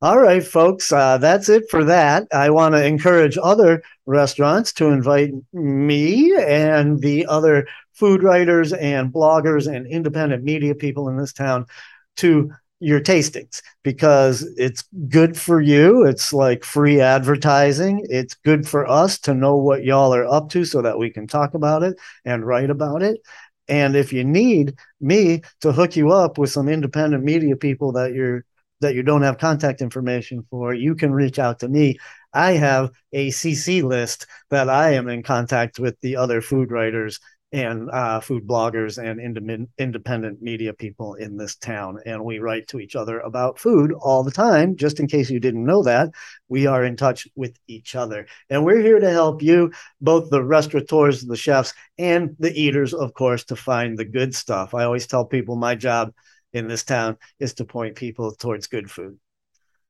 All 0.00 0.20
right, 0.20 0.44
folks, 0.44 0.92
uh, 0.92 1.18
that's 1.18 1.48
it 1.48 1.64
for 1.70 1.82
that. 1.84 2.28
I 2.32 2.50
want 2.50 2.76
to 2.76 2.86
encourage 2.86 3.36
other 3.42 3.82
restaurants 4.06 4.72
to 4.74 4.86
invite 4.86 5.32
me 5.52 6.36
and 6.36 7.00
the 7.00 7.26
other 7.26 7.66
food 7.94 8.22
writers 8.22 8.72
and 8.72 9.12
bloggers 9.12 9.66
and 9.66 9.88
independent 9.88 10.44
media 10.44 10.76
people 10.76 11.08
in 11.08 11.16
this 11.16 11.32
town 11.32 11.66
to 12.18 12.52
your 12.78 13.00
tastings 13.00 13.60
because 13.82 14.48
it's 14.56 14.84
good 15.08 15.36
for 15.36 15.60
you. 15.60 16.04
It's 16.04 16.32
like 16.32 16.62
free 16.62 17.00
advertising. 17.00 18.06
It's 18.08 18.34
good 18.34 18.68
for 18.68 18.88
us 18.88 19.18
to 19.20 19.34
know 19.34 19.56
what 19.56 19.82
y'all 19.82 20.14
are 20.14 20.26
up 20.26 20.48
to 20.50 20.64
so 20.64 20.80
that 20.80 20.96
we 21.00 21.10
can 21.10 21.26
talk 21.26 21.54
about 21.54 21.82
it 21.82 21.98
and 22.24 22.46
write 22.46 22.70
about 22.70 23.02
it. 23.02 23.20
And 23.66 23.96
if 23.96 24.12
you 24.12 24.22
need 24.22 24.74
me 25.00 25.42
to 25.60 25.72
hook 25.72 25.96
you 25.96 26.12
up 26.12 26.38
with 26.38 26.50
some 26.50 26.68
independent 26.68 27.24
media 27.24 27.56
people 27.56 27.90
that 27.92 28.14
you're 28.14 28.44
that 28.80 28.94
you 28.94 29.02
don't 29.02 29.22
have 29.22 29.38
contact 29.38 29.80
information 29.80 30.46
for, 30.50 30.74
you 30.74 30.94
can 30.94 31.12
reach 31.12 31.38
out 31.38 31.60
to 31.60 31.68
me. 31.68 31.98
I 32.32 32.52
have 32.52 32.90
a 33.12 33.28
CC 33.28 33.82
list 33.82 34.26
that 34.50 34.68
I 34.68 34.92
am 34.92 35.08
in 35.08 35.22
contact 35.22 35.78
with 35.78 35.98
the 36.00 36.16
other 36.16 36.40
food 36.40 36.70
writers 36.70 37.18
and 37.52 37.90
uh, 37.90 38.20
food 38.20 38.46
bloggers 38.46 39.02
and 39.02 39.20
ind- 39.20 39.68
independent 39.78 40.42
media 40.42 40.74
people 40.74 41.14
in 41.14 41.36
this 41.36 41.56
town. 41.56 41.98
And 42.04 42.22
we 42.22 42.38
write 42.38 42.68
to 42.68 42.80
each 42.80 42.94
other 42.94 43.20
about 43.20 43.58
food 43.58 43.92
all 43.92 44.22
the 44.22 44.30
time. 44.30 44.76
Just 44.76 45.00
in 45.00 45.06
case 45.06 45.30
you 45.30 45.40
didn't 45.40 45.64
know 45.64 45.82
that, 45.84 46.10
we 46.48 46.66
are 46.66 46.84
in 46.84 46.96
touch 46.96 47.26
with 47.34 47.58
each 47.66 47.94
other. 47.94 48.26
And 48.50 48.64
we're 48.64 48.82
here 48.82 49.00
to 49.00 49.10
help 49.10 49.42
you, 49.42 49.72
both 50.00 50.28
the 50.28 50.42
restaurateurs, 50.42 51.22
the 51.22 51.36
chefs, 51.36 51.72
and 51.96 52.36
the 52.38 52.52
eaters, 52.52 52.92
of 52.92 53.14
course, 53.14 53.44
to 53.44 53.56
find 53.56 53.96
the 53.96 54.04
good 54.04 54.34
stuff. 54.34 54.74
I 54.74 54.84
always 54.84 55.06
tell 55.06 55.24
people 55.24 55.56
my 55.56 55.74
job 55.74 56.12
in 56.52 56.68
this 56.68 56.84
town 56.84 57.16
is 57.38 57.54
to 57.54 57.64
point 57.64 57.96
people 57.96 58.32
towards 58.32 58.66
good 58.66 58.90
food. 58.90 59.18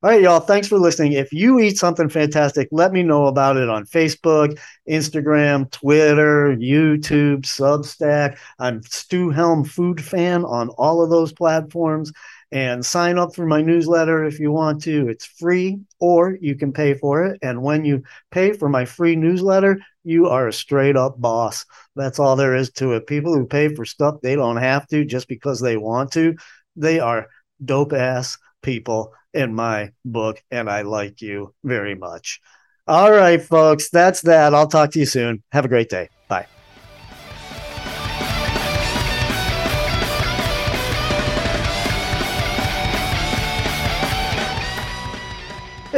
All 0.00 0.10
right, 0.10 0.22
y'all. 0.22 0.38
Thanks 0.38 0.68
for 0.68 0.78
listening. 0.78 1.14
If 1.14 1.32
you 1.32 1.58
eat 1.58 1.76
something 1.76 2.08
fantastic, 2.08 2.68
let 2.70 2.92
me 2.92 3.02
know 3.02 3.26
about 3.26 3.56
it 3.56 3.68
on 3.68 3.84
Facebook, 3.84 4.56
Instagram, 4.88 5.68
Twitter, 5.72 6.56
YouTube, 6.56 7.40
Substack. 7.40 8.38
I'm 8.60 8.80
Stu 8.84 9.30
Helm 9.30 9.64
Food 9.64 10.00
Fan 10.04 10.44
on 10.44 10.68
all 10.68 11.02
of 11.02 11.10
those 11.10 11.32
platforms. 11.32 12.12
And 12.50 12.84
sign 12.84 13.18
up 13.18 13.34
for 13.34 13.44
my 13.44 13.60
newsletter 13.60 14.24
if 14.24 14.40
you 14.40 14.50
want 14.50 14.82
to. 14.84 15.08
It's 15.08 15.26
free 15.26 15.80
or 15.98 16.38
you 16.40 16.54
can 16.54 16.72
pay 16.72 16.94
for 16.94 17.26
it. 17.26 17.38
And 17.42 17.62
when 17.62 17.84
you 17.84 18.02
pay 18.30 18.52
for 18.52 18.70
my 18.70 18.86
free 18.86 19.16
newsletter, 19.16 19.78
you 20.02 20.28
are 20.28 20.48
a 20.48 20.52
straight 20.52 20.96
up 20.96 21.20
boss. 21.20 21.66
That's 21.94 22.18
all 22.18 22.36
there 22.36 22.56
is 22.56 22.70
to 22.72 22.92
it. 22.94 23.06
People 23.06 23.34
who 23.34 23.44
pay 23.44 23.74
for 23.74 23.84
stuff 23.84 24.16
they 24.22 24.34
don't 24.34 24.56
have 24.56 24.86
to 24.88 25.04
just 25.04 25.28
because 25.28 25.60
they 25.60 25.76
want 25.76 26.12
to, 26.12 26.36
they 26.74 27.00
are 27.00 27.28
dope 27.62 27.92
ass 27.92 28.38
people 28.62 29.12
in 29.34 29.54
my 29.54 29.92
book, 30.04 30.42
and 30.50 30.70
I 30.70 30.82
like 30.82 31.20
you 31.20 31.54
very 31.64 31.94
much. 31.94 32.40
All 32.86 33.12
right, 33.12 33.40
folks, 33.40 33.90
that's 33.90 34.22
that. 34.22 34.54
I'll 34.54 34.66
talk 34.68 34.92
to 34.92 34.98
you 34.98 35.06
soon. 35.06 35.42
Have 35.52 35.66
a 35.66 35.68
great 35.68 35.90
day. 35.90 36.08
Bye. 36.28 36.46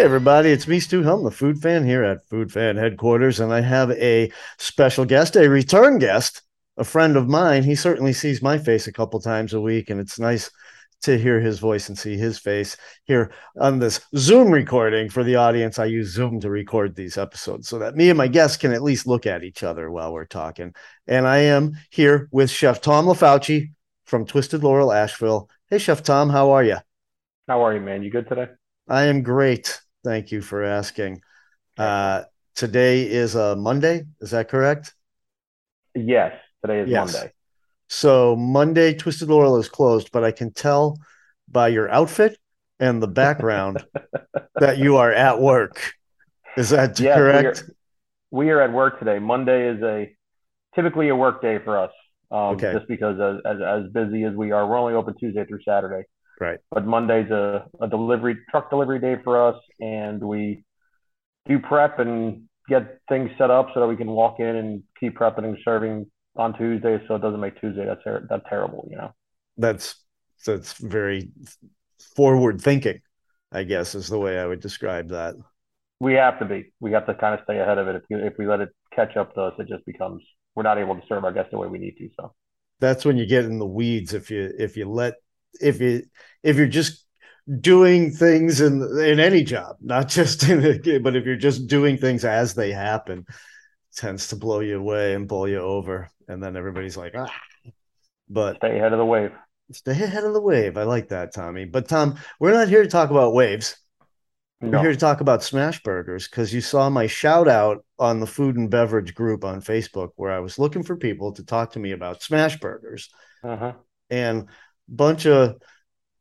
Hey 0.00 0.06
everybody, 0.06 0.48
it's 0.48 0.66
me, 0.66 0.80
Stu 0.80 1.02
Helm, 1.02 1.24
the 1.24 1.30
food 1.30 1.60
fan 1.60 1.84
here 1.84 2.02
at 2.02 2.26
Food 2.26 2.50
Fan 2.50 2.78
Headquarters, 2.78 3.38
and 3.38 3.52
I 3.52 3.60
have 3.60 3.90
a 3.90 4.32
special 4.56 5.04
guest, 5.04 5.36
a 5.36 5.46
return 5.46 5.98
guest, 5.98 6.40
a 6.78 6.84
friend 6.84 7.18
of 7.18 7.28
mine. 7.28 7.64
He 7.64 7.74
certainly 7.74 8.14
sees 8.14 8.40
my 8.40 8.56
face 8.56 8.86
a 8.86 8.94
couple 8.94 9.20
times 9.20 9.52
a 9.52 9.60
week, 9.60 9.90
and 9.90 10.00
it's 10.00 10.18
nice 10.18 10.50
to 11.02 11.18
hear 11.18 11.38
his 11.38 11.58
voice 11.58 11.90
and 11.90 11.98
see 11.98 12.16
his 12.16 12.38
face 12.38 12.78
here 13.04 13.30
on 13.60 13.78
this 13.78 14.00
Zoom 14.16 14.50
recording. 14.50 15.10
For 15.10 15.22
the 15.22 15.36
audience, 15.36 15.78
I 15.78 15.84
use 15.84 16.14
Zoom 16.14 16.40
to 16.40 16.48
record 16.48 16.96
these 16.96 17.18
episodes 17.18 17.68
so 17.68 17.78
that 17.80 17.94
me 17.94 18.08
and 18.08 18.16
my 18.16 18.26
guests 18.26 18.56
can 18.56 18.72
at 18.72 18.82
least 18.82 19.06
look 19.06 19.26
at 19.26 19.44
each 19.44 19.62
other 19.62 19.90
while 19.90 20.14
we're 20.14 20.24
talking. 20.24 20.72
And 21.08 21.28
I 21.28 21.40
am 21.40 21.74
here 21.90 22.26
with 22.32 22.48
Chef 22.48 22.80
Tom 22.80 23.04
LaFauci 23.04 23.72
from 24.06 24.24
Twisted 24.24 24.64
Laurel, 24.64 24.94
Asheville. 24.94 25.50
Hey, 25.68 25.76
Chef 25.76 26.02
Tom, 26.02 26.30
how 26.30 26.52
are 26.52 26.64
you? 26.64 26.78
How 27.46 27.62
are 27.66 27.74
you, 27.74 27.82
man? 27.82 28.02
You 28.02 28.10
good 28.10 28.28
today? 28.28 28.46
I 28.88 29.04
am 29.04 29.22
great. 29.22 29.78
Thank 30.04 30.32
you 30.32 30.40
for 30.40 30.62
asking. 30.64 31.22
Uh, 31.76 32.22
today 32.54 33.02
is 33.02 33.34
a 33.34 33.56
Monday. 33.56 34.04
Is 34.20 34.30
that 34.30 34.48
correct? 34.48 34.94
Yes, 35.94 36.32
today 36.62 36.80
is 36.80 36.88
yes. 36.88 37.12
Monday. 37.12 37.32
So 37.88 38.36
Monday, 38.36 38.94
Twisted 38.94 39.28
Laurel 39.28 39.58
is 39.58 39.68
closed, 39.68 40.10
but 40.12 40.24
I 40.24 40.30
can 40.30 40.52
tell 40.52 40.98
by 41.50 41.68
your 41.68 41.90
outfit 41.90 42.38
and 42.78 43.02
the 43.02 43.08
background 43.08 43.84
that 44.60 44.78
you 44.78 44.96
are 44.96 45.12
at 45.12 45.40
work. 45.40 45.92
Is 46.56 46.70
that 46.70 46.98
yes, 46.98 47.16
correct? 47.16 47.64
We 48.30 48.46
are, 48.46 48.46
we 48.46 48.50
are, 48.50 48.62
at 48.62 48.72
work 48.72 48.98
today. 48.98 49.18
Monday 49.18 49.68
is 49.68 49.82
a 49.82 50.10
typically 50.74 51.08
a 51.08 51.16
work 51.16 51.42
day 51.42 51.58
for 51.58 51.78
us. 51.78 51.90
Um, 52.30 52.56
okay. 52.56 52.72
Just 52.72 52.88
because 52.88 53.18
as, 53.20 53.40
as, 53.44 53.60
as 53.60 53.92
busy 53.92 54.24
as 54.24 54.34
we 54.34 54.52
are, 54.52 54.66
we're 54.66 54.78
only 54.78 54.94
open 54.94 55.14
Tuesday 55.18 55.44
through 55.44 55.60
Saturday. 55.64 56.06
Right. 56.40 56.58
But 56.70 56.86
Monday's 56.86 57.30
a, 57.30 57.66
a 57.80 57.86
delivery 57.86 58.38
truck 58.50 58.70
delivery 58.70 58.98
day 58.98 59.16
for 59.22 59.48
us, 59.48 59.60
and 59.78 60.22
we 60.22 60.64
do 61.46 61.58
prep 61.58 61.98
and 61.98 62.48
get 62.68 63.00
things 63.08 63.30
set 63.36 63.50
up 63.50 63.68
so 63.74 63.80
that 63.80 63.86
we 63.86 63.96
can 63.96 64.08
walk 64.08 64.40
in 64.40 64.56
and 64.56 64.82
keep 64.98 65.18
prepping 65.18 65.44
and 65.44 65.58
serving 65.64 66.06
on 66.36 66.56
Tuesday, 66.56 66.98
so 67.06 67.16
it 67.16 67.22
doesn't 67.22 67.40
make 67.40 67.60
Tuesday 67.60 67.84
that's 67.84 68.02
ter- 68.02 68.26
that's 68.28 68.44
terrible, 68.48 68.88
you 68.90 68.96
know. 68.96 69.12
That's 69.58 69.96
that's 70.46 70.72
very 70.74 71.30
forward 72.16 72.62
thinking, 72.62 73.00
I 73.52 73.64
guess, 73.64 73.94
is 73.94 74.08
the 74.08 74.18
way 74.18 74.38
I 74.38 74.46
would 74.46 74.60
describe 74.60 75.10
that. 75.10 75.34
We 76.00 76.14
have 76.14 76.38
to 76.38 76.46
be. 76.46 76.72
We 76.80 76.92
have 76.92 77.04
to 77.06 77.14
kind 77.14 77.34
of 77.34 77.40
stay 77.44 77.58
ahead 77.58 77.76
of 77.76 77.88
it. 77.88 77.96
If 77.96 78.02
you, 78.08 78.18
if 78.18 78.34
we 78.38 78.46
let 78.46 78.60
it 78.60 78.70
catch 78.94 79.16
up 79.16 79.34
to 79.34 79.42
us, 79.42 79.54
it 79.58 79.68
just 79.68 79.84
becomes 79.84 80.22
we're 80.54 80.62
not 80.62 80.78
able 80.78 80.94
to 80.94 81.02
serve 81.06 81.24
our 81.24 81.32
guests 81.32 81.50
the 81.50 81.58
way 81.58 81.66
we 81.66 81.78
need 81.78 81.96
to. 81.98 82.08
So 82.18 82.32
that's 82.78 83.04
when 83.04 83.18
you 83.18 83.26
get 83.26 83.44
in 83.44 83.58
the 83.58 83.66
weeds. 83.66 84.14
If 84.14 84.30
you 84.30 84.50
if 84.58 84.76
you 84.76 84.88
let 84.88 85.14
if 85.60 85.80
you 85.80 86.02
if 86.42 86.56
you're 86.56 86.66
just 86.66 87.04
doing 87.60 88.10
things 88.12 88.60
in 88.60 88.82
in 89.00 89.20
any 89.20 89.42
job, 89.42 89.76
not 89.80 90.08
just 90.08 90.48
in 90.48 90.64
a, 90.64 90.98
but 90.98 91.16
if 91.16 91.24
you're 91.24 91.36
just 91.36 91.66
doing 91.66 91.96
things 91.96 92.24
as 92.24 92.54
they 92.54 92.72
happen, 92.72 93.26
tends 93.96 94.28
to 94.28 94.36
blow 94.36 94.60
you 94.60 94.78
away 94.78 95.14
and 95.14 95.28
bowl 95.28 95.48
you 95.48 95.58
over 95.58 96.10
and 96.30 96.42
then 96.42 96.56
everybody's 96.56 96.96
like, 96.96 97.14
ah. 97.16 97.32
But 98.28 98.56
stay 98.56 98.78
ahead 98.78 98.92
of 98.92 98.98
the 98.98 99.04
wave. 99.04 99.32
Stay 99.72 99.90
ahead 99.90 100.24
of 100.24 100.32
the 100.32 100.40
wave. 100.40 100.76
I 100.76 100.84
like 100.84 101.08
that, 101.08 101.34
Tommy. 101.34 101.64
But 101.64 101.88
Tom, 101.88 102.16
we're 102.38 102.52
not 102.52 102.68
here 102.68 102.82
to 102.82 102.88
talk 102.88 103.10
about 103.10 103.34
waves. 103.34 103.76
No. 104.60 104.78
We're 104.78 104.84
here 104.84 104.92
to 104.92 104.98
talk 104.98 105.20
about 105.20 105.42
smash 105.42 105.82
burgers 105.82 106.28
because 106.28 106.54
you 106.54 106.60
saw 106.60 106.88
my 106.88 107.06
shout 107.06 107.48
out 107.48 107.84
on 107.98 108.20
the 108.20 108.26
food 108.26 108.56
and 108.56 108.70
beverage 108.70 109.14
group 109.14 109.44
on 109.44 109.60
Facebook 109.60 110.10
where 110.16 110.30
I 110.30 110.38
was 110.38 110.58
looking 110.58 110.82
for 110.84 110.96
people 110.96 111.32
to 111.32 111.44
talk 111.44 111.72
to 111.72 111.78
me 111.80 111.92
about 111.92 112.22
smash 112.22 112.60
burgers. 112.60 113.08
Uh-huh. 113.42 113.72
And 114.10 114.48
bunch 114.90 115.26
of 115.26 115.56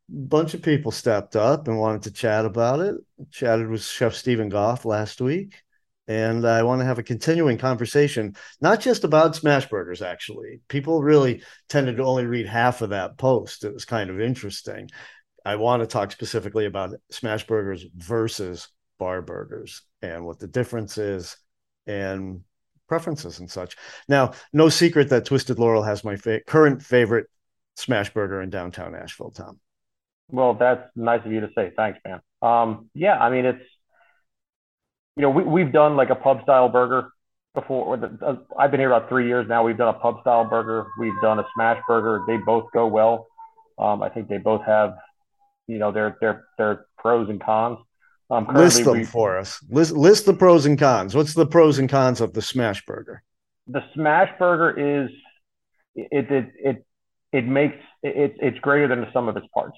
bunch 0.07 0.53
of 0.53 0.61
people 0.61 0.91
stepped 0.91 1.35
up 1.35 1.67
and 1.67 1.79
wanted 1.79 2.03
to 2.03 2.11
chat 2.11 2.45
about 2.45 2.79
it. 2.79 2.95
Chatted 3.31 3.67
with 3.69 3.83
Chef 3.83 4.13
Stephen 4.15 4.49
Goff 4.49 4.85
last 4.85 5.21
week 5.21 5.55
and 6.09 6.43
I 6.43 6.63
want 6.63 6.81
to 6.81 6.85
have 6.85 6.97
a 6.97 7.03
continuing 7.03 7.59
conversation, 7.59 8.35
not 8.59 8.81
just 8.81 9.03
about 9.03 9.35
smash 9.35 9.69
burgers. 9.69 10.01
Actually, 10.01 10.59
people 10.67 11.03
really 11.03 11.43
tended 11.69 11.97
to 11.97 12.03
only 12.03 12.25
read 12.25 12.47
half 12.47 12.81
of 12.81 12.89
that 12.89 13.19
post. 13.19 13.63
It 13.63 13.71
was 13.71 13.85
kind 13.85 14.09
of 14.09 14.19
interesting. 14.19 14.89
I 15.45 15.57
want 15.57 15.81
to 15.83 15.87
talk 15.87 16.11
specifically 16.11 16.65
about 16.65 16.95
smash 17.11 17.45
burgers 17.45 17.85
versus 17.95 18.69
bar 18.97 19.21
burgers 19.21 19.83
and 20.01 20.25
what 20.25 20.39
the 20.39 20.47
difference 20.47 20.97
is 20.97 21.37
and 21.85 22.41
preferences 22.87 23.37
and 23.37 23.49
such. 23.49 23.77
Now, 24.07 24.31
no 24.51 24.67
secret 24.69 25.09
that 25.09 25.25
Twisted 25.25 25.59
Laurel 25.59 25.83
has 25.83 26.03
my 26.03 26.15
fa- 26.15 26.41
current 26.47 26.81
favorite 26.81 27.27
smash 27.79 28.13
burger 28.13 28.41
in 28.41 28.49
downtown 28.49 28.95
Asheville, 28.95 29.31
Tom. 29.31 29.59
Well, 30.31 30.53
that's 30.53 30.83
nice 30.95 31.25
of 31.25 31.31
you 31.31 31.41
to 31.41 31.49
say. 31.55 31.71
Thanks, 31.75 31.99
man. 32.05 32.21
Um, 32.41 32.89
yeah, 32.93 33.17
I 33.17 33.29
mean, 33.29 33.45
it's 33.45 33.63
you 35.15 35.23
know, 35.23 35.31
we, 35.31 35.43
we've 35.43 35.71
done 35.71 35.95
like 35.97 36.09
a 36.09 36.15
pub 36.15 36.43
style 36.43 36.69
burger 36.69 37.09
before. 37.53 37.95
Uh, 37.95 38.35
I've 38.57 38.71
been 38.71 38.79
here 38.79 38.91
about 38.91 39.09
three 39.09 39.27
years 39.27 39.47
now. 39.49 39.63
We've 39.65 39.77
done 39.77 39.93
a 39.93 39.99
pub 39.99 40.21
style 40.21 40.45
burger. 40.45 40.87
We've 40.97 41.19
done 41.21 41.39
a 41.39 41.45
smash 41.55 41.81
burger. 41.87 42.23
They 42.27 42.37
both 42.37 42.71
go 42.73 42.87
well. 42.87 43.27
Um, 43.77 44.01
I 44.01 44.09
think 44.09 44.29
they 44.29 44.37
both 44.37 44.63
have, 44.65 44.95
you 45.67 45.77
know, 45.77 45.91
their 45.91 46.17
their 46.21 46.45
their 46.57 46.85
pros 46.97 47.29
and 47.29 47.43
cons. 47.43 47.79
Um, 48.29 48.47
list 48.53 48.83
them 48.83 48.99
we, 48.99 49.03
for 49.03 49.37
us. 49.37 49.59
List 49.69 49.91
list 49.91 50.25
the 50.25 50.33
pros 50.33 50.65
and 50.65 50.77
cons. 50.77 51.15
What's 51.15 51.33
the 51.33 51.45
pros 51.45 51.79
and 51.79 51.89
cons 51.89 52.21
of 52.21 52.33
the 52.33 52.41
smash 52.41 52.85
burger? 52.85 53.23
The 53.67 53.83
smash 53.93 54.29
burger 54.37 55.03
is 55.03 55.09
it 55.95 56.31
it 56.31 56.51
it 56.63 56.85
it 57.31 57.45
makes 57.45 57.77
it 58.03 58.35
it's 58.41 58.59
greater 58.59 58.87
than 58.87 59.01
the 59.01 59.11
sum 59.13 59.27
of 59.27 59.37
its 59.37 59.47
parts 59.53 59.77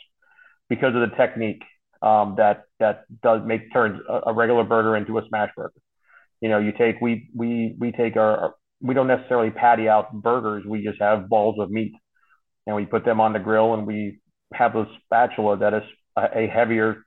because 0.69 0.95
of 0.95 1.01
the 1.01 1.15
technique 1.15 1.63
um, 2.01 2.35
that 2.37 2.63
that 2.79 3.03
does 3.21 3.41
make 3.45 3.71
turns 3.73 3.99
a, 4.07 4.29
a, 4.29 4.33
regular 4.33 4.63
burger 4.63 4.95
into 4.95 5.17
a 5.17 5.27
smash 5.27 5.51
burger. 5.55 5.73
You 6.39 6.49
know, 6.49 6.57
you 6.57 6.71
take 6.71 6.99
we 7.01 7.29
we 7.35 7.75
we 7.79 7.91
take 7.91 8.15
our, 8.15 8.37
our 8.37 8.55
we 8.81 8.95
don't 8.95 9.07
necessarily 9.07 9.51
patty 9.51 9.87
out 9.87 10.11
burgers. 10.13 10.65
We 10.65 10.83
just 10.83 10.99
have 10.99 11.29
balls 11.29 11.57
of 11.59 11.69
meat, 11.69 11.93
and 12.65 12.75
we 12.75 12.85
put 12.85 13.05
them 13.05 13.21
on 13.21 13.33
the 13.33 13.39
grill, 13.39 13.73
and 13.73 13.85
we 13.85 14.19
have 14.53 14.75
a 14.75 14.87
spatula 15.05 15.57
that 15.57 15.73
is 15.73 15.83
a, 16.17 16.39
a 16.39 16.47
heavier 16.47 17.05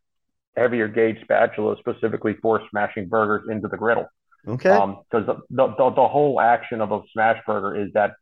heavier 0.57 0.87
gauge 0.87 1.21
spatula 1.23 1.77
specifically 1.81 2.37
for 2.41 2.61
smashing 2.71 3.09
burgers 3.09 3.49
into 3.51 3.67
the 3.67 3.77
griddle. 3.77 4.07
Okay. 4.47 4.69
Because 4.69 4.81
um, 4.81 4.99
the, 5.11 5.41
the, 5.51 5.67
the 5.69 5.91
the 5.91 6.09
whole 6.09 6.41
action 6.41 6.81
of 6.81 6.93
a 6.93 7.01
smash 7.13 7.43
burger 7.47 7.75
is 7.75 7.93
that 7.95 8.13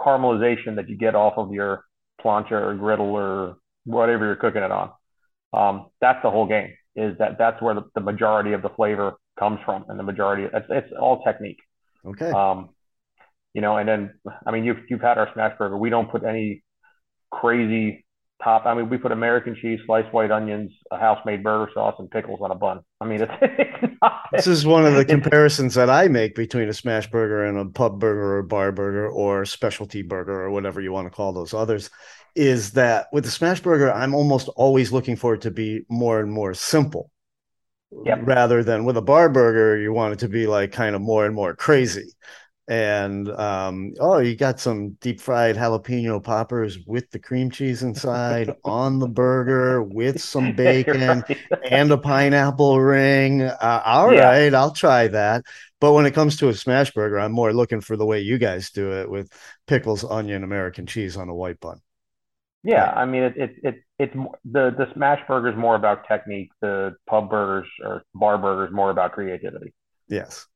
caramelization 0.00 0.76
that 0.76 0.88
you 0.88 0.96
get 0.96 1.14
off 1.14 1.34
of 1.36 1.52
your 1.52 1.84
plancha 2.22 2.52
or 2.52 2.74
griddle 2.74 3.14
or 3.14 3.56
whatever 3.84 4.26
you're 4.26 4.36
cooking 4.36 4.62
it 4.62 4.70
on. 4.70 4.90
Um, 5.52 5.86
that's 6.00 6.22
the 6.22 6.30
whole 6.30 6.46
game. 6.46 6.72
Is 6.96 7.16
that 7.18 7.38
that's 7.38 7.60
where 7.60 7.74
the, 7.74 7.82
the 7.94 8.00
majority 8.00 8.52
of 8.52 8.62
the 8.62 8.68
flavor 8.70 9.14
comes 9.38 9.58
from, 9.64 9.84
and 9.88 9.98
the 9.98 10.02
majority 10.02 10.44
it's, 10.52 10.66
it's 10.70 10.92
all 11.00 11.22
technique. 11.22 11.58
Okay. 12.04 12.30
Um, 12.30 12.70
you 13.52 13.60
know, 13.60 13.76
and 13.76 13.88
then 13.88 14.14
I 14.46 14.50
mean 14.50 14.64
you've 14.64 14.78
you've 14.88 15.00
had 15.00 15.18
our 15.18 15.28
smash 15.32 15.56
burger. 15.58 15.76
We 15.76 15.90
don't 15.90 16.10
put 16.10 16.24
any 16.24 16.62
crazy 17.30 18.03
top. 18.42 18.66
I 18.66 18.74
mean, 18.74 18.88
we 18.88 18.96
put 18.96 19.12
American 19.12 19.56
cheese, 19.60 19.80
sliced 19.86 20.12
white 20.12 20.30
onions, 20.30 20.72
a 20.90 20.98
house-made 20.98 21.42
burger 21.42 21.70
sauce, 21.72 21.94
and 21.98 22.10
pickles 22.10 22.40
on 22.42 22.50
a 22.50 22.54
bun. 22.54 22.80
I 23.00 23.06
mean, 23.06 23.22
it's, 23.22 23.32
it's 23.42 23.94
not, 24.02 24.22
this 24.32 24.46
is 24.46 24.66
one 24.66 24.84
of 24.84 24.94
the 24.94 25.04
comparisons 25.16 25.74
that 25.74 25.90
I 25.90 26.08
make 26.08 26.34
between 26.34 26.68
a 26.68 26.72
smash 26.72 27.10
burger 27.10 27.44
and 27.44 27.58
a 27.58 27.64
pub 27.66 28.00
burger 28.00 28.36
or 28.38 28.42
bar 28.42 28.72
burger 28.72 29.08
or 29.08 29.44
specialty 29.44 30.02
burger 30.02 30.42
or 30.42 30.50
whatever 30.50 30.80
you 30.80 30.92
want 30.92 31.06
to 31.06 31.14
call 31.14 31.32
those 31.32 31.54
others. 31.54 31.90
Is 32.34 32.72
that 32.72 33.06
with 33.12 33.24
the 33.24 33.30
smash 33.30 33.60
burger, 33.60 33.92
I'm 33.92 34.14
almost 34.14 34.48
always 34.56 34.90
looking 34.90 35.16
for 35.16 35.34
it 35.34 35.42
to 35.42 35.50
be 35.50 35.82
more 35.88 36.20
and 36.20 36.32
more 36.32 36.54
simple. 36.54 37.10
Yep. 38.04 38.20
Rather 38.24 38.64
than 38.64 38.84
with 38.84 38.96
a 38.96 39.02
bar 39.02 39.28
burger, 39.28 39.78
you 39.78 39.92
want 39.92 40.14
it 40.14 40.18
to 40.20 40.28
be 40.28 40.48
like 40.48 40.72
kind 40.72 40.96
of 40.96 41.00
more 41.00 41.26
and 41.26 41.34
more 41.34 41.54
crazy 41.54 42.10
and 42.66 43.28
um, 43.30 43.92
oh, 44.00 44.18
you 44.18 44.36
got 44.36 44.58
some 44.58 44.90
deep 45.00 45.20
fried 45.20 45.56
jalapeno 45.56 46.22
poppers 46.22 46.78
with 46.86 47.10
the 47.10 47.18
cream 47.18 47.50
cheese 47.50 47.82
inside 47.82 48.54
on 48.64 48.98
the 48.98 49.08
burger 49.08 49.82
with 49.82 50.20
some 50.20 50.52
bacon 50.56 51.22
right. 51.28 51.38
and 51.70 51.92
a 51.92 51.98
pineapple 51.98 52.80
ring. 52.80 53.42
Uh, 53.42 53.82
all 53.84 54.14
yeah. 54.14 54.24
right, 54.24 54.54
I'll 54.54 54.72
try 54.72 55.08
that. 55.08 55.44
But 55.80 55.92
when 55.92 56.06
it 56.06 56.14
comes 56.14 56.38
to 56.38 56.48
a 56.48 56.54
smash 56.54 56.92
burger, 56.92 57.20
I'm 57.20 57.32
more 57.32 57.52
looking 57.52 57.82
for 57.82 57.96
the 57.96 58.06
way 58.06 58.20
you 58.20 58.38
guys 58.38 58.70
do 58.70 58.92
it 58.92 59.10
with 59.10 59.30
pickles, 59.66 60.02
onion, 60.02 60.42
American 60.42 60.86
cheese 60.86 61.18
on 61.18 61.28
a 61.28 61.34
white 61.34 61.60
bun. 61.60 61.80
Yeah, 62.62 62.90
I 62.96 63.04
mean 63.04 63.24
it, 63.24 63.36
it, 63.36 63.50
it 63.62 63.74
it's 63.98 64.14
the 64.14 64.70
the 64.70 64.86
smash 64.94 65.20
burger 65.28 65.50
is 65.50 65.56
more 65.56 65.76
about 65.76 66.08
technique. 66.08 66.48
The 66.62 66.94
pub 67.06 67.28
burgers 67.28 67.68
or 67.82 68.04
bar 68.14 68.38
burgers 68.38 68.72
more 68.72 68.88
about 68.88 69.12
creativity. 69.12 69.74
Yes. 70.08 70.46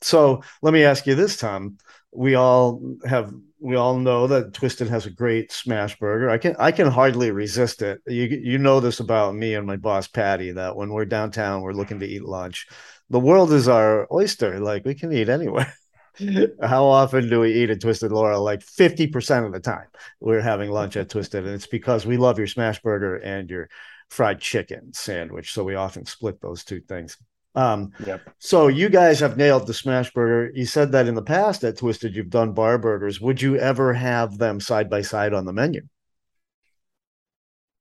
So 0.00 0.42
let 0.62 0.72
me 0.72 0.84
ask 0.84 1.06
you 1.06 1.14
this, 1.14 1.36
Tom. 1.36 1.78
We 2.12 2.34
all 2.34 2.96
have 3.04 3.32
we 3.60 3.76
all 3.76 3.98
know 3.98 4.26
that 4.28 4.54
Twisted 4.54 4.88
has 4.88 5.06
a 5.06 5.10
great 5.10 5.50
smash 5.52 5.98
burger. 5.98 6.30
I 6.30 6.38
can 6.38 6.54
I 6.58 6.72
can 6.72 6.88
hardly 6.88 7.30
resist 7.30 7.82
it. 7.82 8.00
You 8.06 8.24
you 8.24 8.58
know 8.58 8.80
this 8.80 9.00
about 9.00 9.34
me 9.34 9.54
and 9.54 9.66
my 9.66 9.76
boss 9.76 10.06
Patty 10.06 10.52
that 10.52 10.76
when 10.76 10.90
we're 10.90 11.04
downtown, 11.04 11.62
we're 11.62 11.72
looking 11.72 12.00
to 12.00 12.06
eat 12.06 12.24
lunch. 12.24 12.66
The 13.10 13.20
world 13.20 13.52
is 13.52 13.68
our 13.68 14.06
oyster. 14.12 14.60
Like 14.60 14.84
we 14.84 14.94
can 14.94 15.12
eat 15.12 15.28
anywhere. 15.28 15.72
How 16.62 16.84
often 16.84 17.28
do 17.28 17.40
we 17.40 17.52
eat 17.54 17.70
at 17.70 17.80
Twisted 17.80 18.12
Laurel? 18.12 18.42
Like 18.42 18.60
50% 18.60 19.46
of 19.46 19.52
the 19.52 19.60
time 19.60 19.86
we're 20.20 20.40
having 20.40 20.70
lunch 20.70 20.96
at 20.96 21.08
Twisted. 21.08 21.44
And 21.44 21.54
it's 21.54 21.66
because 21.66 22.06
we 22.06 22.16
love 22.16 22.38
your 22.38 22.46
smash 22.48 22.80
burger 22.82 23.16
and 23.16 23.48
your 23.48 23.68
fried 24.10 24.40
chicken 24.40 24.92
sandwich. 24.92 25.52
So 25.52 25.64
we 25.64 25.74
often 25.74 26.06
split 26.06 26.40
those 26.40 26.64
two 26.64 26.80
things. 26.80 27.16
Um, 27.58 27.90
yep. 28.06 28.20
So 28.38 28.68
you 28.68 28.88
guys 28.88 29.18
have 29.18 29.36
nailed 29.36 29.66
the 29.66 29.74
smash 29.74 30.12
burger. 30.12 30.52
You 30.54 30.64
said 30.64 30.92
that 30.92 31.08
in 31.08 31.16
the 31.16 31.22
past 31.22 31.64
at 31.64 31.76
Twisted 31.76 32.14
you've 32.14 32.30
done 32.30 32.52
bar 32.52 32.78
burgers. 32.78 33.20
Would 33.20 33.42
you 33.42 33.56
ever 33.56 33.94
have 33.94 34.38
them 34.38 34.60
side 34.60 34.88
by 34.88 35.02
side 35.02 35.34
on 35.34 35.44
the 35.44 35.52
menu? 35.52 35.82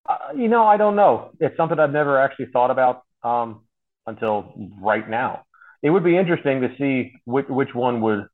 Uh, 0.10 0.18
you 0.36 0.48
know, 0.48 0.66
I 0.66 0.78
don't 0.78 0.96
know. 0.96 1.30
It's 1.40 1.56
something 1.56 1.80
I've 1.80 1.92
never 1.92 2.20
actually 2.20 2.48
thought 2.48 2.72
about 2.72 3.04
um, 3.22 3.66
until 4.08 4.52
right 4.82 5.08
now. 5.08 5.44
It 5.84 5.92
would 5.92 6.04
be 6.04 6.18
interesting 6.18 6.62
to 6.62 6.70
see 6.80 7.14
which, 7.26 7.46
which 7.48 7.76
one 7.76 8.02
would 8.02 8.26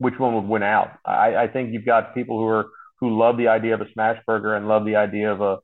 which 0.00 0.16
one 0.16 0.36
would 0.36 0.44
win 0.44 0.62
out. 0.62 0.90
I, 1.04 1.34
I 1.34 1.48
think 1.48 1.72
you've 1.72 1.84
got 1.84 2.14
people 2.14 2.38
who 2.38 2.46
are 2.46 2.66
who 3.00 3.18
love 3.18 3.36
the 3.36 3.48
idea 3.48 3.74
of 3.74 3.80
a 3.80 3.92
smash 3.94 4.22
burger 4.28 4.54
and 4.54 4.68
love 4.68 4.84
the 4.84 4.94
idea 4.94 5.32
of 5.32 5.40
a 5.40 5.58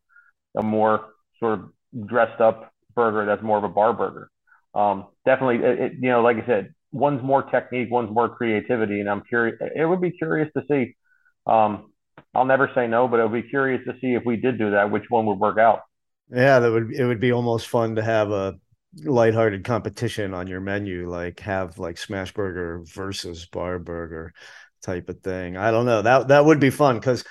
a 0.59 0.62
more 0.64 1.06
sort 1.38 1.61
of 1.61 2.06
dressed 2.09 2.40
up 2.40 2.73
burger 2.97 3.25
that's 3.26 3.42
more 3.44 3.59
of 3.59 3.64
a 3.64 3.68
bar 3.68 3.92
burger 3.92 4.28
um, 4.74 5.06
definitely, 5.24 5.66
it, 5.66 5.92
you 6.00 6.10
know, 6.10 6.22
like 6.22 6.36
I 6.36 6.46
said, 6.46 6.74
one's 6.92 7.22
more 7.22 7.42
technique, 7.42 7.90
one's 7.90 8.10
more 8.10 8.28
creativity, 8.28 9.00
and 9.00 9.08
I'm 9.08 9.22
curious. 9.22 9.56
It 9.74 9.84
would 9.84 10.00
be 10.00 10.10
curious 10.10 10.50
to 10.56 10.64
see. 10.68 10.96
Um, 11.46 11.92
I'll 12.34 12.44
never 12.44 12.70
say 12.74 12.87
no, 12.87 13.08
but 13.08 13.20
it 13.20 13.28
would 13.28 13.42
be 13.42 13.48
curious 13.48 13.82
to 13.87 13.94
see 14.00 14.14
if 14.14 14.24
we 14.24 14.37
did 14.37 14.58
do 14.58 14.70
that, 14.70 14.90
which 14.90 15.04
one 15.08 15.26
would 15.26 15.38
work 15.38 15.58
out. 15.58 15.80
Yeah, 16.30 16.58
that 16.58 16.70
would 16.70 16.92
it 16.92 17.04
would 17.04 17.20
be 17.20 17.32
almost 17.32 17.68
fun 17.68 17.96
to 17.96 18.02
have 18.02 18.30
a 18.30 18.54
lighthearted 18.96 19.64
competition 19.64 20.34
on 20.34 20.46
your 20.46 20.60
menu, 20.60 21.08
like 21.08 21.40
have 21.40 21.78
like 21.78 21.98
smash 21.98 22.32
burger 22.32 22.82
versus 22.84 23.46
bar 23.46 23.78
burger 23.78 24.32
type 24.82 25.08
of 25.08 25.20
thing. 25.20 25.56
I 25.56 25.70
don't 25.70 25.87
know. 25.87 26.02
That 26.02 26.28
that 26.28 26.44
would 26.44 26.60
be 26.60 26.70
fun 26.70 26.96
because 26.96 27.24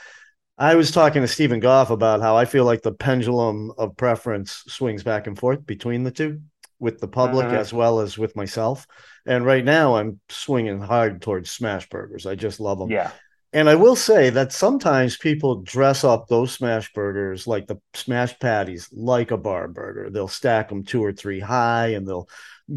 I 0.58 0.76
was 0.76 0.92
talking 0.92 1.22
to 1.22 1.28
Stephen 1.28 1.60
Goff 1.60 1.90
about 1.90 2.22
how 2.22 2.38
I 2.38 2.46
feel 2.46 2.66
like 2.66 2.82
the 2.82 2.94
pendulum 2.94 3.72
of 3.78 3.98
preference 3.98 4.64
swings 4.68 5.04
back 5.04 5.28
and 5.28 5.38
forth 5.38 5.66
between 5.66 6.04
the 6.04 6.12
two 6.12 6.42
with 6.80 7.00
the 7.00 7.08
public 7.08 7.46
uh-huh. 7.48 7.56
as 7.56 7.74
well 7.74 8.00
as 8.00 8.18
with 8.18 8.36
myself. 8.36 8.88
And 9.26 9.46
right 9.46 9.64
now, 9.64 9.96
I'm 9.96 10.20
swinging 10.30 10.82
hard 10.82 11.22
towards 11.22 11.50
smash 11.50 11.88
burgers. 11.90 12.26
I 12.26 12.36
just 12.36 12.60
love 12.60 12.80
them. 12.80 12.92
Yeah. 12.92 13.12
And 13.54 13.70
I 13.70 13.76
will 13.76 13.96
say 13.96 14.32
that 14.32 14.52
sometimes 14.52 15.16
people 15.18 15.62
dress 15.62 16.04
up 16.04 16.28
those 16.28 16.52
smash 16.52 16.92
burgers 16.92 17.46
like 17.46 17.68
the 17.68 17.80
smash 17.94 18.38
patties 18.40 18.90
like 18.92 19.30
a 19.30 19.38
bar 19.38 19.68
burger. 19.68 20.10
They'll 20.10 20.28
stack 20.28 20.70
them 20.70 20.84
two 20.84 21.04
or 21.04 21.14
three 21.14 21.40
high 21.40 21.90
and 21.90 22.08
they'll 22.08 22.28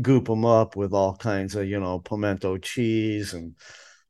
goop 0.02 0.26
them 0.26 0.44
up 0.44 0.76
with 0.76 0.92
all 0.92 1.16
kinds 1.16 1.54
of, 1.54 1.66
you 1.66 1.80
know, 1.80 1.98
pimento 2.00 2.58
cheese 2.58 3.32
and 3.32 3.54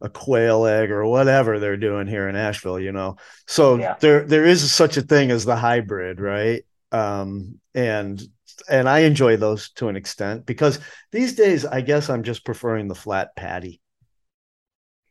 a 0.01 0.09
quail 0.09 0.67
egg 0.67 0.91
or 0.91 1.07
whatever 1.07 1.59
they're 1.59 1.77
doing 1.77 2.09
here 2.09 2.29
in 2.29 2.35
Asheville, 2.35 2.81
you 2.81 2.93
know. 2.93 3.17
So 3.47 3.77
yeah. 3.77 3.95
there 4.01 4.25
there 4.25 4.45
is 4.45 4.73
such 4.73 4.97
a 4.97 5.03
thing 5.03 5.31
as 5.31 5.45
the 5.45 5.57
hybrid, 5.57 6.21
right? 6.21 6.65
Um, 6.91 7.61
and 7.75 8.21
and 8.69 8.89
I 8.89 9.01
enjoy 9.01 9.37
those 9.37 9.71
to 9.73 9.89
an 9.89 9.97
extent 9.97 10.47
because 10.47 10.79
these 11.13 11.35
days 11.35 11.65
I 11.65 11.81
guess 11.81 12.11
I'm 12.11 12.23
just 12.23 12.45
preferring 12.45 12.89
the 12.89 12.95
flat 12.95 13.37
patty. 13.37 13.81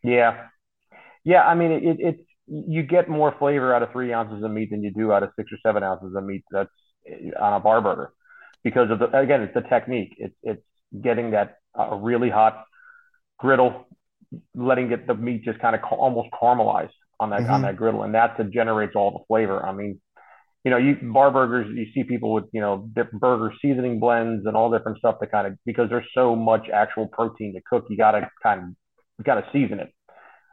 Yeah, 0.04 0.48
yeah. 1.24 1.44
I 1.44 1.56
mean, 1.56 1.72
it, 1.72 2.00
it 2.00 2.26
you 2.48 2.84
get 2.84 3.10
more 3.10 3.36
flavor 3.38 3.74
out 3.74 3.82
of 3.82 3.92
three 3.92 4.14
ounces 4.14 4.44
of 4.44 4.52
meat 4.52 4.70
than 4.70 4.84
you 4.84 4.92
do 4.92 5.12
out 5.12 5.24
of 5.24 5.32
six 5.36 5.52
or 5.52 5.58
seven 5.66 5.84
ounces 5.84 6.16
of 6.16 6.24
meat 6.24 6.44
that's 6.52 6.70
on 7.40 7.54
a 7.54 7.60
bar 7.60 7.82
burger 7.82 8.14
because 8.64 8.90
of 8.92 9.00
the 9.00 9.18
again 9.18 9.42
it's 9.42 9.54
the 9.54 9.62
technique. 9.62 10.16
It's 10.18 10.36
it's 10.44 10.64
getting 11.02 11.32
that 11.32 11.58
uh, 11.78 11.96
really 11.96 12.30
hot 12.30 12.66
griddle, 13.38 13.88
letting 14.54 14.92
it 14.92 15.08
the 15.08 15.16
meat 15.16 15.44
just 15.44 15.60
kind 15.60 15.76
of 15.76 15.82
ca- 15.82 15.96
almost 15.96 16.30
caramelize 16.32 16.90
on 17.20 17.30
that 17.30 17.42
mm-hmm. 17.42 17.52
on 17.52 17.62
that 17.62 17.78
griddle, 17.78 18.04
and 18.04 18.14
that's 18.14 18.38
that 18.38 18.52
generates 18.52 18.96
all 18.96 19.12
the 19.12 19.24
flavor. 19.28 19.66
I 19.66 19.72
mean, 19.72 20.02
you 20.66 20.72
know, 20.72 20.78
you 20.78 20.96
bar 21.14 21.30
burgers, 21.30 21.68
you 21.76 21.86
see 21.94 22.04
people 22.04 22.34
with, 22.34 22.46
you 22.52 22.60
know, 22.60 22.90
different 22.96 23.22
burger 23.22 23.54
seasoning 23.62 24.00
blends 24.00 24.48
and 24.48 24.58
all 24.58 24.72
different 24.72 24.98
stuff 24.98 25.20
to 25.20 25.28
kind 25.28 25.46
of, 25.46 25.54
because 25.64 25.90
there's 25.92 26.08
so 26.16 26.36
much 26.36 26.70
actual 26.74 27.08
protein 27.08 27.54
to 27.54 27.62
cook, 27.70 27.86
you 27.88 27.96
got 27.96 28.12
to 28.12 28.28
kind 28.42 28.62
of, 28.62 28.70
you 29.20 29.24
got 29.24 29.36
to 29.36 29.46
season 29.54 29.80
it. 29.80 29.94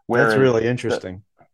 Whereas 0.07 0.33
That's 0.33 0.40
really 0.40 0.66
interesting. 0.66 1.22
The, 1.38 1.46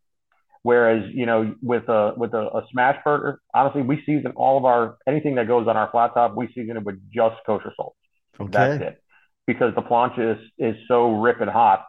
whereas, 0.64 1.04
you 1.14 1.24
know, 1.24 1.54
with 1.62 1.88
a, 1.88 2.14
with 2.16 2.34
a, 2.34 2.48
a, 2.48 2.66
smash 2.72 2.96
burger, 3.04 3.40
honestly, 3.54 3.82
we 3.82 4.02
season 4.04 4.32
all 4.34 4.58
of 4.58 4.64
our, 4.64 4.96
anything 5.06 5.36
that 5.36 5.46
goes 5.46 5.68
on 5.68 5.76
our 5.76 5.88
flat 5.92 6.14
top, 6.14 6.34
we 6.36 6.48
season 6.48 6.76
it 6.76 6.82
with 6.82 7.00
just 7.14 7.36
kosher 7.46 7.72
salt. 7.76 7.94
Okay. 8.40 8.50
That's 8.50 8.82
it. 8.82 9.02
Because 9.46 9.72
the 9.76 9.82
plancha 9.82 10.34
is, 10.34 10.44
is 10.58 10.74
so 10.88 11.12
ripping 11.12 11.46
hot 11.46 11.86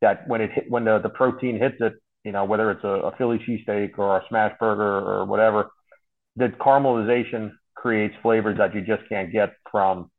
that 0.00 0.26
when 0.26 0.40
it 0.40 0.50
hit, 0.52 0.64
when 0.68 0.84
the, 0.84 0.98
the 0.98 1.10
protein 1.10 1.58
hits 1.60 1.76
it, 1.78 1.92
you 2.24 2.32
know, 2.32 2.44
whether 2.44 2.72
it's 2.72 2.82
a, 2.82 2.88
a 2.88 3.16
Philly 3.16 3.38
cheesesteak 3.38 3.98
or 3.98 4.16
a 4.16 4.24
smash 4.28 4.52
burger 4.58 4.98
or 4.98 5.24
whatever, 5.26 5.70
the 6.36 6.48
caramelization 6.48 7.52
creates 7.74 8.14
flavors 8.22 8.58
that 8.58 8.74
you 8.74 8.80
just 8.80 9.08
can't 9.08 9.32
get 9.32 9.54
from 9.70 10.10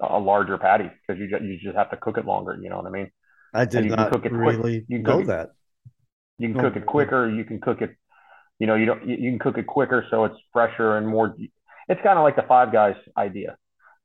a 0.00 0.18
larger 0.18 0.58
patty 0.58 0.90
because 1.06 1.20
you 1.20 1.28
just, 1.28 1.42
you 1.42 1.58
just 1.58 1.76
have 1.76 1.90
to 1.90 1.96
cook 1.96 2.18
it 2.18 2.24
longer. 2.24 2.56
You 2.60 2.70
know 2.70 2.76
what 2.76 2.86
I 2.86 2.90
mean? 2.90 3.10
I 3.54 3.64
did 3.64 3.86
not 3.86 4.12
cook 4.12 4.26
it 4.26 4.32
really 4.32 4.60
quick. 4.60 4.84
you 4.88 4.98
know 4.98 5.24
that. 5.24 5.50
You 6.38 6.52
can 6.52 6.60
cook 6.60 6.76
it 6.76 6.86
quicker. 6.86 7.28
You 7.28 7.44
can 7.44 7.60
cook 7.60 7.82
it. 7.82 7.96
You 8.58 8.66
know, 8.66 8.74
you 8.74 8.86
don't. 8.86 9.06
You, 9.08 9.16
you 9.16 9.30
can 9.30 9.38
cook 9.38 9.58
it 9.58 9.66
quicker, 9.66 10.06
so 10.10 10.24
it's 10.24 10.36
fresher 10.52 10.96
and 10.96 11.06
more. 11.06 11.34
It's 11.88 12.00
kind 12.02 12.18
of 12.18 12.22
like 12.22 12.36
the 12.36 12.44
Five 12.46 12.72
Guys 12.72 12.94
idea, 13.16 13.56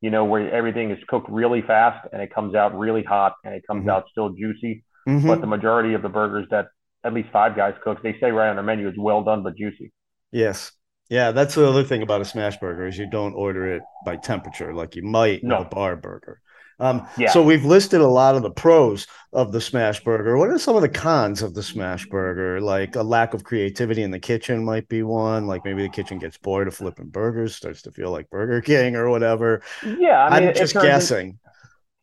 you 0.02 0.10
know, 0.10 0.26
where 0.26 0.52
everything 0.52 0.92
is 0.92 0.98
cooked 1.08 1.30
really 1.30 1.62
fast 1.62 2.08
and 2.12 2.22
it 2.22 2.34
comes 2.34 2.56
out 2.56 2.78
really 2.78 3.04
hot 3.04 3.34
and 3.44 3.54
it 3.54 3.64
comes 3.68 3.82
mm-hmm. 3.82 3.90
out 3.90 4.06
still 4.10 4.30
juicy. 4.30 4.84
Mm-hmm. 5.08 5.28
But 5.28 5.42
the 5.42 5.48
majority 5.48 5.94
of 5.94 6.02
the 6.02 6.10
burgers 6.10 6.48
that 6.50 6.68
at 7.04 7.14
least 7.14 7.30
Five 7.32 7.56
Guys 7.56 7.74
cooks, 7.84 8.02
they 8.02 8.16
say 8.20 8.32
right 8.32 8.50
on 8.50 8.56
their 8.56 8.64
menu, 8.64 8.88
is 8.88 8.96
well 8.98 9.24
done 9.24 9.44
but 9.44 9.56
juicy. 9.58 9.92
Yes, 10.32 10.72
yeah, 11.14 11.32
that's 11.32 11.54
the 11.54 11.68
other 11.68 11.84
thing 11.84 12.02
about 12.02 12.22
a 12.22 12.26
smash 12.26 12.58
burger 12.58 12.88
is 12.88 12.98
you 12.98 13.06
don't 13.06 13.36
order 13.36 13.72
it 13.76 13.84
by 14.04 14.16
temperature 14.18 14.74
like 14.74 14.96
you 14.96 15.04
might 15.04 15.44
no. 15.44 15.60
a 15.60 15.66
bar 15.66 15.96
burger. 15.96 16.42
Um, 16.80 17.08
yeah. 17.20 17.30
So 17.30 17.44
we've 17.44 17.64
listed 17.64 18.02
a 18.02 18.08
lot 18.08 18.34
of 18.34 18.42
the 18.42 18.50
pros 18.50 19.06
of 19.32 19.52
the 19.52 19.62
smash 19.62 20.04
burger. 20.04 20.40
What 20.40 20.50
are 20.50 20.58
some 20.58 20.76
of 20.76 20.82
the 20.82 20.90
cons 20.90 21.44
of 21.44 21.54
the 21.54 21.62
smash 21.62 22.08
burger? 22.08 22.60
Like 22.60 22.96
a 22.96 23.04
lack 23.04 23.36
of 23.36 23.44
creativity 23.44 24.02
in 24.02 24.10
the 24.10 24.20
kitchen 24.20 24.66
might 24.66 24.88
be 24.88 25.04
one. 25.04 25.46
Like 25.46 25.64
maybe 25.64 25.84
the 25.84 25.90
kitchen 25.90 26.18
gets 26.18 26.40
bored 26.40 26.68
of 26.68 26.74
flipping 26.74 27.10
burgers, 27.10 27.56
starts 27.56 27.84
to 27.84 27.92
feel 27.92 28.10
like 28.10 28.28
Burger 28.32 28.62
King 28.62 28.96
or 28.96 29.08
whatever. 29.12 29.62
Yeah, 29.86 30.28
I 30.28 30.40
am 30.40 30.56
just 30.56 30.74
guessing. 30.74 31.38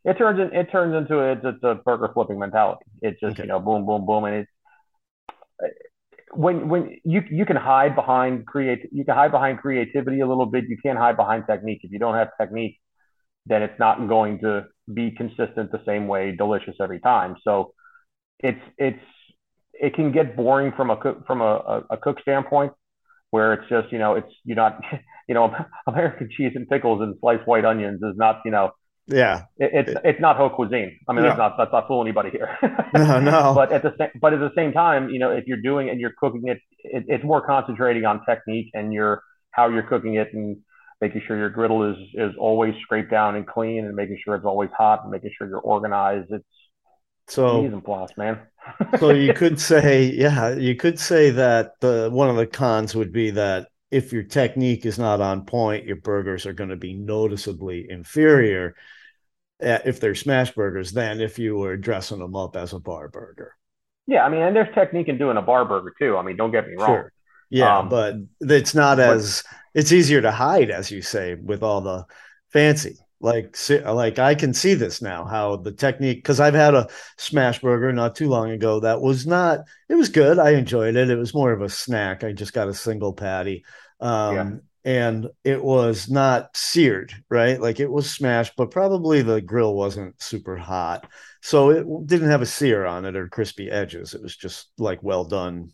In, 0.04 0.12
it 0.12 0.18
turns 0.18 0.38
in, 0.38 0.56
it 0.56 0.70
turns 0.70 0.94
into 0.94 1.18
a, 1.18 1.32
it's, 1.32 1.64
a 1.64 1.74
burger 1.74 2.10
flipping 2.14 2.38
mentality. 2.38 2.84
It's 3.02 3.18
just 3.18 3.32
okay. 3.32 3.42
you 3.42 3.48
know 3.48 3.58
boom 3.58 3.84
boom 3.84 4.06
boom, 4.06 4.24
and 4.26 4.36
it's 4.36 4.50
when 6.32 6.68
when 6.68 6.96
you 7.04 7.22
you 7.30 7.44
can 7.44 7.56
hide 7.56 7.94
behind 7.94 8.46
create 8.46 8.88
you 8.92 9.04
can 9.04 9.14
hide 9.14 9.32
behind 9.32 9.58
creativity 9.58 10.20
a 10.20 10.26
little 10.26 10.46
bit. 10.46 10.64
You 10.68 10.76
can't 10.82 10.98
hide 10.98 11.16
behind 11.16 11.44
technique. 11.48 11.80
If 11.82 11.90
you 11.90 11.98
don't 11.98 12.14
have 12.14 12.28
technique, 12.40 12.78
then 13.46 13.62
it's 13.62 13.78
not 13.78 14.08
going 14.08 14.40
to 14.40 14.66
be 14.92 15.10
consistent 15.10 15.72
the 15.72 15.82
same 15.86 16.06
way, 16.08 16.34
delicious 16.36 16.76
every 16.80 17.00
time. 17.00 17.36
So 17.42 17.72
it's 18.38 18.60
it's 18.78 19.02
it 19.74 19.94
can 19.94 20.12
get 20.12 20.36
boring 20.36 20.72
from 20.76 20.90
a 20.90 20.96
cook 20.96 21.26
from 21.26 21.40
a, 21.40 21.82
a, 21.90 21.96
cook 21.96 22.20
standpoint 22.20 22.72
where 23.30 23.54
it's 23.54 23.68
just 23.68 23.90
you 23.90 23.98
know 23.98 24.14
it's 24.14 24.32
you're 24.44 24.56
not 24.56 24.80
you 25.28 25.34
know 25.34 25.52
American 25.86 26.28
cheese 26.36 26.52
and 26.54 26.68
pickles 26.68 27.00
and 27.02 27.16
sliced 27.20 27.46
white 27.46 27.64
onions 27.64 28.00
is 28.02 28.16
not 28.16 28.40
you 28.44 28.50
know 28.50 28.70
yeah 29.10 29.44
it, 29.58 29.88
it's 29.88 30.00
it's 30.04 30.20
not 30.20 30.36
haute 30.36 30.54
cuisine. 30.54 30.98
I 31.08 31.12
mean 31.12 31.22
no. 31.22 31.28
that's 31.28 31.38
not 31.38 31.56
that's 31.58 31.72
not 31.72 31.86
fool 31.88 32.02
anybody 32.02 32.30
here. 32.30 32.56
no, 32.94 33.20
no. 33.20 33.52
But 33.60 33.72
at 33.72 33.82
the 33.82 33.94
same 33.98 34.10
but 34.20 34.32
at 34.32 34.40
the 34.40 34.52
same 34.56 34.72
time, 34.72 35.10
you 35.10 35.18
know 35.18 35.30
if 35.30 35.46
you're 35.46 35.60
doing 35.60 35.88
it 35.88 35.92
and 35.92 36.00
you're 36.00 36.14
cooking 36.18 36.48
it, 36.48 36.58
it, 36.78 37.04
it's 37.08 37.24
more 37.24 37.44
concentrating 37.44 38.04
on 38.04 38.24
technique 38.24 38.70
and 38.74 38.92
your 38.92 39.22
how 39.52 39.68
you're 39.68 39.82
cooking 39.82 40.14
it 40.14 40.32
and 40.32 40.58
making 41.00 41.22
sure 41.26 41.36
your 41.36 41.50
griddle 41.50 41.90
is 41.90 41.96
is 42.14 42.32
always 42.38 42.74
scraped 42.82 43.10
down 43.10 43.36
and 43.36 43.46
clean 43.46 43.84
and 43.84 43.94
making 43.94 44.18
sure 44.24 44.34
it's 44.34 44.44
always 44.44 44.70
hot 44.76 45.02
and 45.02 45.10
making 45.10 45.30
sure 45.36 45.48
you're 45.48 45.58
organized. 45.58 46.30
It's 46.30 46.44
so 47.28 47.62
mise 47.62 47.72
en 47.72 47.80
place, 47.80 48.10
man. 48.16 48.40
so 48.98 49.10
you 49.10 49.32
could 49.32 49.60
say, 49.60 50.04
yeah, 50.04 50.54
you 50.54 50.76
could 50.76 50.98
say 50.98 51.30
that 51.30 51.80
the 51.80 52.10
one 52.12 52.28
of 52.28 52.36
the 52.36 52.46
cons 52.46 52.94
would 52.94 53.12
be 53.12 53.30
that 53.30 53.68
if 53.90 54.12
your 54.12 54.22
technique 54.22 54.86
is 54.86 54.98
not 54.98 55.20
on 55.20 55.44
point, 55.44 55.86
your 55.86 55.96
burgers 55.96 56.46
are 56.46 56.52
going 56.52 56.70
to 56.70 56.76
be 56.76 56.94
noticeably 56.94 57.86
inferior 57.88 58.74
if 59.60 60.00
they're 60.00 60.14
smash 60.14 60.52
burgers 60.52 60.92
than 60.92 61.20
if 61.20 61.38
you 61.38 61.56
were 61.56 61.76
dressing 61.76 62.18
them 62.18 62.36
up 62.36 62.56
as 62.56 62.72
a 62.72 62.78
bar 62.78 63.08
burger. 63.08 63.56
Yeah, 64.06 64.24
I 64.24 64.28
mean, 64.28 64.42
and 64.42 64.56
there's 64.56 64.74
technique 64.74 65.08
in 65.08 65.18
doing 65.18 65.36
a 65.36 65.42
bar 65.42 65.64
burger 65.64 65.94
too. 65.98 66.16
I 66.16 66.22
mean, 66.22 66.36
don't 66.36 66.50
get 66.50 66.66
me 66.66 66.74
wrong. 66.76 66.88
Sure. 66.88 67.12
Yeah, 67.50 67.78
um, 67.78 67.88
but 67.88 68.16
it's 68.40 68.74
not 68.74 68.98
but, 68.98 69.10
as 69.10 69.44
it's 69.74 69.92
easier 69.92 70.20
to 70.22 70.30
hide, 70.30 70.70
as 70.70 70.90
you 70.90 71.02
say, 71.02 71.34
with 71.34 71.62
all 71.62 71.80
the 71.80 72.04
fancy 72.52 72.96
like 73.20 73.54
like 73.84 74.18
i 74.18 74.34
can 74.34 74.54
see 74.54 74.74
this 74.74 75.02
now 75.02 75.24
how 75.24 75.56
the 75.56 75.72
technique 75.72 76.18
because 76.18 76.40
i've 76.40 76.54
had 76.54 76.74
a 76.74 76.88
smash 77.18 77.60
burger 77.60 77.92
not 77.92 78.14
too 78.14 78.28
long 78.28 78.50
ago 78.50 78.80
that 78.80 79.00
was 79.00 79.26
not 79.26 79.60
it 79.88 79.94
was 79.94 80.08
good 80.08 80.38
i 80.38 80.50
enjoyed 80.50 80.96
it 80.96 81.10
it 81.10 81.16
was 81.16 81.34
more 81.34 81.52
of 81.52 81.60
a 81.60 81.68
snack 81.68 82.24
i 82.24 82.32
just 82.32 82.54
got 82.54 82.68
a 82.68 82.74
single 82.74 83.12
patty 83.12 83.64
um, 84.00 84.34
yeah. 84.34 84.50
And 84.84 85.28
it 85.44 85.62
was 85.62 86.08
not 86.08 86.56
seared 86.56 87.12
right 87.28 87.60
like 87.60 87.80
it 87.80 87.90
was 87.90 88.10
smashed 88.10 88.54
but 88.56 88.70
probably 88.70 89.22
the 89.22 89.40
grill 89.40 89.74
wasn't 89.74 90.20
super 90.22 90.56
hot 90.56 91.06
so 91.42 91.70
it 91.70 91.86
didn't 92.06 92.30
have 92.30 92.42
a 92.42 92.46
sear 92.46 92.86
on 92.86 93.04
it 93.04 93.16
or 93.16 93.28
crispy 93.28 93.70
edges 93.70 94.14
it 94.14 94.22
was 94.22 94.36
just 94.36 94.70
like 94.78 95.02
well 95.02 95.24
done 95.24 95.70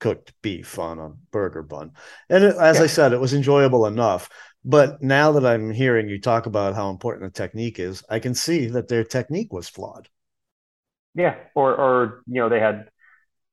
cooked 0.00 0.32
beef 0.42 0.78
on 0.78 0.98
a 0.98 1.10
burger 1.32 1.62
bun 1.62 1.90
and 2.30 2.44
it, 2.44 2.56
as 2.56 2.78
yeah. 2.78 2.84
i 2.84 2.86
said 2.86 3.12
it 3.12 3.20
was 3.20 3.34
enjoyable 3.34 3.86
enough 3.86 4.28
but 4.64 5.02
now 5.02 5.32
that 5.32 5.46
I'm 5.46 5.70
hearing 5.70 6.08
you 6.08 6.20
talk 6.20 6.46
about 6.46 6.74
how 6.74 6.90
important 6.90 7.32
the 7.32 7.42
technique 7.42 7.78
is, 7.78 8.04
I 8.10 8.18
can 8.18 8.34
see 8.34 8.66
that 8.66 8.88
their 8.88 9.04
technique 9.04 9.52
was 9.52 9.68
flawed. 9.68 10.08
Yeah, 11.14 11.36
or 11.54 11.74
or 11.74 12.22
you 12.26 12.40
know 12.40 12.48
they 12.48 12.60
had 12.60 12.90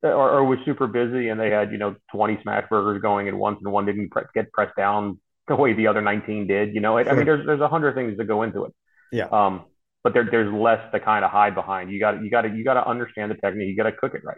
or, 0.04 0.30
or 0.32 0.44
was 0.46 0.60
super 0.66 0.88
busy 0.88 1.30
and 1.30 1.40
they 1.40 1.50
had 1.50 1.72
you 1.72 1.78
know 1.78 1.96
20 2.14 2.40
smash 2.44 2.66
burgers 2.70 3.02
going 3.02 3.28
at 3.28 3.34
once 3.34 3.60
and 3.64 3.72
one 3.72 3.86
didn't 3.86 4.10
pre- 4.10 4.24
get 4.34 4.52
pressed 4.52 4.76
down 4.76 5.20
the 5.48 5.56
way 5.56 5.74
the 5.74 5.88
other 5.88 6.02
19 6.02 6.48
did. 6.48 6.74
You 6.74 6.82
know, 6.82 7.02
sure. 7.02 7.12
I 7.12 7.16
mean 7.16 7.26
there's 7.26 7.46
there's 7.46 7.62
a 7.62 7.68
hundred 7.68 7.96
things 7.96 8.18
that 8.18 8.26
go 8.26 8.44
into 8.44 8.66
it. 8.66 8.74
Yeah. 9.12 9.28
Um, 9.32 9.66
but 10.04 10.14
there 10.14 10.28
there's 10.30 10.54
less 10.54 10.82
to 10.94 11.00
kind 11.00 11.26
of 11.26 11.32
hide 11.32 11.56
behind. 11.56 11.92
You 11.92 12.00
got 12.00 12.24
you 12.24 12.30
got 12.30 12.42
to 12.42 12.50
you 12.50 12.64
got 12.64 12.76
to 12.76 12.88
understand 12.88 13.32
the 13.32 13.36
technique. 13.36 13.70
You 13.70 13.76
got 13.78 13.90
to 13.90 13.96
cook 13.96 14.14
it 14.14 14.22
right. 14.24 14.38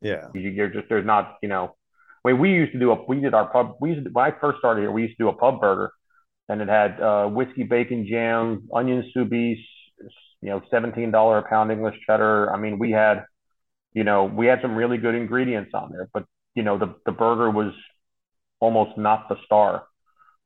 Yeah. 0.00 0.28
You, 0.34 0.50
you're 0.50 0.68
just 0.68 0.88
there's 0.88 1.06
not 1.06 1.36
you 1.42 1.48
know. 1.48 1.74
I 2.24 2.32
mean, 2.32 2.40
we 2.40 2.50
used 2.50 2.72
to 2.72 2.78
do 2.78 2.92
a 2.92 3.04
we 3.06 3.20
did 3.20 3.34
our 3.34 3.48
pub. 3.48 3.76
We 3.80 3.90
used 3.90 4.04
to, 4.04 4.10
when 4.10 4.24
I 4.24 4.34
first 4.40 4.58
started 4.58 4.82
here, 4.82 4.92
we 4.92 5.02
used 5.02 5.16
to 5.18 5.24
do 5.24 5.28
a 5.28 5.32
pub 5.32 5.60
burger 5.60 5.92
and 6.48 6.60
it 6.62 6.68
had 6.68 7.00
uh, 7.00 7.26
whiskey 7.26 7.62
bacon 7.62 8.06
jam, 8.08 8.68
onion 8.74 9.10
soubise, 9.14 9.62
you 10.40 10.50
know, 10.50 10.62
seventeen 10.70 11.10
dollar 11.10 11.38
a 11.38 11.48
pound 11.48 11.70
English 11.70 11.96
cheddar. 12.06 12.52
I 12.52 12.58
mean, 12.58 12.78
we 12.78 12.90
had, 12.90 13.24
you 13.92 14.04
know, 14.04 14.24
we 14.24 14.46
had 14.46 14.60
some 14.62 14.74
really 14.74 14.98
good 14.98 15.14
ingredients 15.14 15.72
on 15.74 15.90
there, 15.90 16.08
but 16.12 16.24
you 16.54 16.62
know, 16.62 16.78
the 16.78 16.94
the 17.06 17.12
burger 17.12 17.50
was 17.50 17.72
almost 18.60 18.98
not 18.98 19.28
the 19.28 19.36
star. 19.44 19.84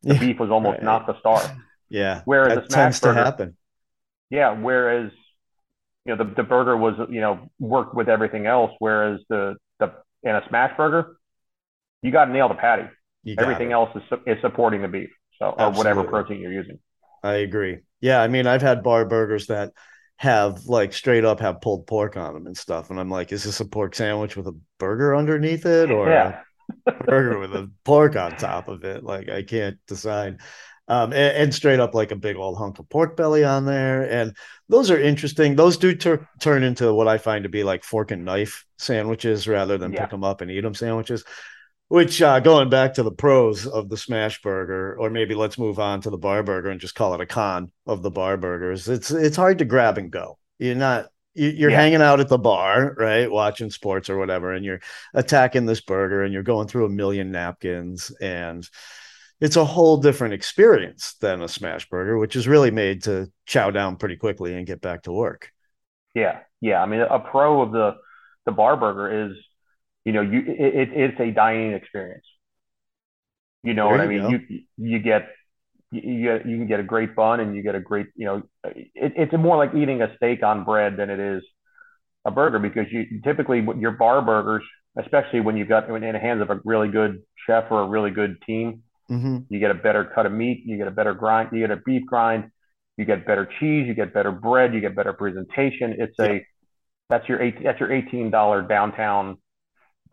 The 0.02 0.14
yeah, 0.14 0.20
beef 0.20 0.38
was 0.38 0.50
almost 0.50 0.76
right. 0.76 0.82
not 0.82 1.06
the 1.06 1.18
star. 1.20 1.40
Yeah. 1.92 2.22
Whereas 2.24 2.54
that 2.54 2.70
the 2.70 2.74
tends 2.74 3.00
burger, 3.00 3.18
to 3.18 3.24
happen. 3.24 3.56
Yeah. 4.30 4.58
Whereas, 4.58 5.10
you 6.06 6.16
know, 6.16 6.24
the, 6.24 6.32
the 6.36 6.42
burger 6.42 6.74
was, 6.74 6.94
you 7.10 7.20
know, 7.20 7.50
worked 7.58 7.94
with 7.94 8.08
everything 8.08 8.46
else. 8.46 8.70
Whereas 8.78 9.20
the 9.28 9.56
the 9.78 9.92
in 10.22 10.34
a 10.34 10.42
smash 10.48 10.74
burger, 10.74 11.18
you 12.00 12.10
got 12.10 12.24
to 12.24 12.32
nail 12.32 12.48
the 12.48 12.54
patty. 12.54 12.84
Everything 13.38 13.72
it. 13.72 13.74
else 13.74 13.90
is 13.94 14.02
is 14.26 14.38
supporting 14.40 14.80
the 14.80 14.88
beef. 14.88 15.10
So, 15.38 15.50
or 15.50 15.70
whatever 15.72 16.04
protein 16.04 16.40
you're 16.40 16.50
using. 16.50 16.78
I 17.22 17.34
agree. 17.34 17.80
Yeah, 18.00 18.22
I 18.22 18.28
mean, 18.28 18.46
I've 18.46 18.62
had 18.62 18.82
bar 18.82 19.04
burgers 19.04 19.48
that 19.48 19.72
have 20.22 20.66
like 20.66 20.92
straight 20.92 21.24
up 21.24 21.40
have 21.40 21.60
pulled 21.60 21.84
pork 21.84 22.16
on 22.16 22.32
them 22.32 22.46
and 22.46 22.56
stuff, 22.56 22.90
and 22.90 23.00
I'm 23.00 23.10
like, 23.10 23.32
is 23.32 23.42
this 23.42 23.58
a 23.58 23.64
pork 23.64 23.92
sandwich 23.96 24.36
with 24.36 24.46
a 24.46 24.56
burger 24.78 25.16
underneath 25.16 25.66
it, 25.66 25.90
or 25.90 26.08
yeah. 26.08 26.42
a 26.86 26.92
burger 26.92 27.40
with 27.40 27.52
a 27.56 27.68
pork 27.82 28.14
on 28.14 28.36
top 28.36 28.68
of 28.68 28.84
it? 28.84 29.02
Like, 29.02 29.28
I 29.28 29.42
can't 29.42 29.78
decide. 29.88 30.38
Um, 30.86 31.12
and, 31.12 31.36
and, 31.36 31.54
straight 31.54 31.80
up 31.80 31.94
like 31.94 32.12
a 32.12 32.16
big 32.16 32.36
old 32.36 32.56
hunk 32.56 32.78
of 32.78 32.88
pork 32.88 33.16
belly 33.16 33.44
on 33.44 33.64
there. 33.64 34.02
And 34.02 34.36
those 34.68 34.90
are 34.90 35.00
interesting. 35.00 35.56
Those 35.56 35.76
do 35.76 35.94
tur- 35.94 36.28
turn 36.40 36.62
into 36.62 36.92
what 36.92 37.08
I 37.08 37.18
find 37.18 37.44
to 37.44 37.48
be 37.48 37.64
like 37.64 37.82
fork 37.82 38.10
and 38.10 38.24
knife 38.24 38.64
sandwiches 38.78 39.48
rather 39.48 39.78
than 39.78 39.92
yeah. 39.92 40.02
pick 40.02 40.10
them 40.10 40.24
up 40.24 40.40
and 40.40 40.50
eat 40.50 40.60
them 40.60 40.74
sandwiches. 40.74 41.24
Which 41.92 42.22
uh, 42.22 42.40
going 42.40 42.70
back 42.70 42.94
to 42.94 43.02
the 43.02 43.12
pros 43.12 43.66
of 43.66 43.90
the 43.90 43.98
smash 43.98 44.40
burger, 44.40 44.96
or 44.98 45.10
maybe 45.10 45.34
let's 45.34 45.58
move 45.58 45.78
on 45.78 46.00
to 46.00 46.08
the 46.08 46.16
bar 46.16 46.42
burger 46.42 46.70
and 46.70 46.80
just 46.80 46.94
call 46.94 47.12
it 47.12 47.20
a 47.20 47.26
con 47.26 47.70
of 47.86 48.00
the 48.00 48.10
bar 48.10 48.38
burgers. 48.38 48.88
It's 48.88 49.10
it's 49.10 49.36
hard 49.36 49.58
to 49.58 49.66
grab 49.66 49.98
and 49.98 50.10
go. 50.10 50.38
You're 50.58 50.74
not 50.74 51.10
you're 51.34 51.68
yeah. 51.68 51.76
hanging 51.76 52.00
out 52.00 52.18
at 52.18 52.28
the 52.28 52.38
bar, 52.38 52.94
right, 52.96 53.30
watching 53.30 53.68
sports 53.68 54.08
or 54.08 54.16
whatever, 54.16 54.54
and 54.54 54.64
you're 54.64 54.80
attacking 55.12 55.66
this 55.66 55.82
burger 55.82 56.22
and 56.22 56.32
you're 56.32 56.42
going 56.42 56.66
through 56.66 56.86
a 56.86 56.88
million 56.88 57.30
napkins, 57.30 58.10
and 58.22 58.66
it's 59.42 59.56
a 59.56 59.64
whole 59.66 59.98
different 59.98 60.32
experience 60.32 61.16
than 61.20 61.42
a 61.42 61.48
smash 61.48 61.90
burger, 61.90 62.16
which 62.16 62.36
is 62.36 62.48
really 62.48 62.70
made 62.70 63.02
to 63.02 63.30
chow 63.44 63.70
down 63.70 63.96
pretty 63.96 64.16
quickly 64.16 64.54
and 64.54 64.66
get 64.66 64.80
back 64.80 65.02
to 65.02 65.12
work. 65.12 65.50
Yeah, 66.14 66.38
yeah. 66.62 66.82
I 66.82 66.86
mean, 66.86 67.02
a 67.02 67.18
pro 67.18 67.60
of 67.60 67.70
the 67.70 67.96
the 68.46 68.52
bar 68.52 68.78
burger 68.78 69.26
is 69.26 69.36
you 70.04 70.12
know, 70.12 70.20
you 70.20 70.40
it, 70.46 70.90
it's 70.92 71.20
a 71.20 71.30
dining 71.30 71.72
experience. 71.72 72.26
You 73.62 73.74
know 73.74 73.88
there 73.88 73.98
what 73.98 74.04
I 74.04 74.06
mean? 74.08 74.22
Go. 74.22 74.28
You 74.30 74.60
you 74.76 74.98
get 74.98 75.28
you 75.90 76.22
get 76.22 76.46
you 76.46 76.56
can 76.56 76.66
get 76.66 76.80
a 76.80 76.84
great 76.84 77.14
bun 77.14 77.40
and 77.40 77.54
you 77.54 77.62
get 77.62 77.74
a 77.74 77.80
great 77.80 78.06
you 78.16 78.26
know 78.26 78.42
it, 78.64 79.12
it's 79.16 79.32
more 79.32 79.56
like 79.56 79.74
eating 79.74 80.02
a 80.02 80.14
steak 80.16 80.42
on 80.42 80.64
bread 80.64 80.96
than 80.96 81.10
it 81.10 81.20
is 81.20 81.42
a 82.24 82.30
burger 82.30 82.58
because 82.58 82.86
you 82.90 83.20
typically 83.22 83.64
your 83.78 83.92
bar 83.92 84.22
burgers, 84.22 84.64
especially 84.96 85.40
when 85.40 85.56
you've 85.56 85.68
got 85.68 85.88
in 85.88 86.12
the 86.12 86.18
hands 86.18 86.40
of 86.40 86.50
a 86.50 86.60
really 86.64 86.88
good 86.88 87.22
chef 87.46 87.64
or 87.70 87.82
a 87.82 87.86
really 87.86 88.10
good 88.10 88.40
team, 88.42 88.82
mm-hmm. 89.10 89.38
you 89.48 89.58
get 89.58 89.70
a 89.70 89.74
better 89.74 90.04
cut 90.04 90.26
of 90.26 90.32
meat, 90.32 90.62
you 90.64 90.76
get 90.76 90.86
a 90.86 90.92
better 90.92 91.14
grind, 91.14 91.50
you 91.52 91.60
get 91.60 91.70
a 91.70 91.80
beef 91.84 92.06
grind, 92.06 92.50
you 92.96 93.04
get 93.04 93.26
better 93.26 93.48
cheese, 93.58 93.86
you 93.86 93.94
get 93.94 94.14
better 94.14 94.30
bread, 94.32 94.72
you 94.72 94.80
get 94.80 94.94
better 94.94 95.12
presentation. 95.12 95.96
It's 95.98 96.14
yeah. 96.18 96.26
a 96.26 96.46
that's 97.10 97.28
your 97.28 97.42
eight 97.42 97.62
that's 97.62 97.80
your 97.80 97.92
eighteen 97.92 98.30
dollar 98.30 98.62
downtown 98.62 99.38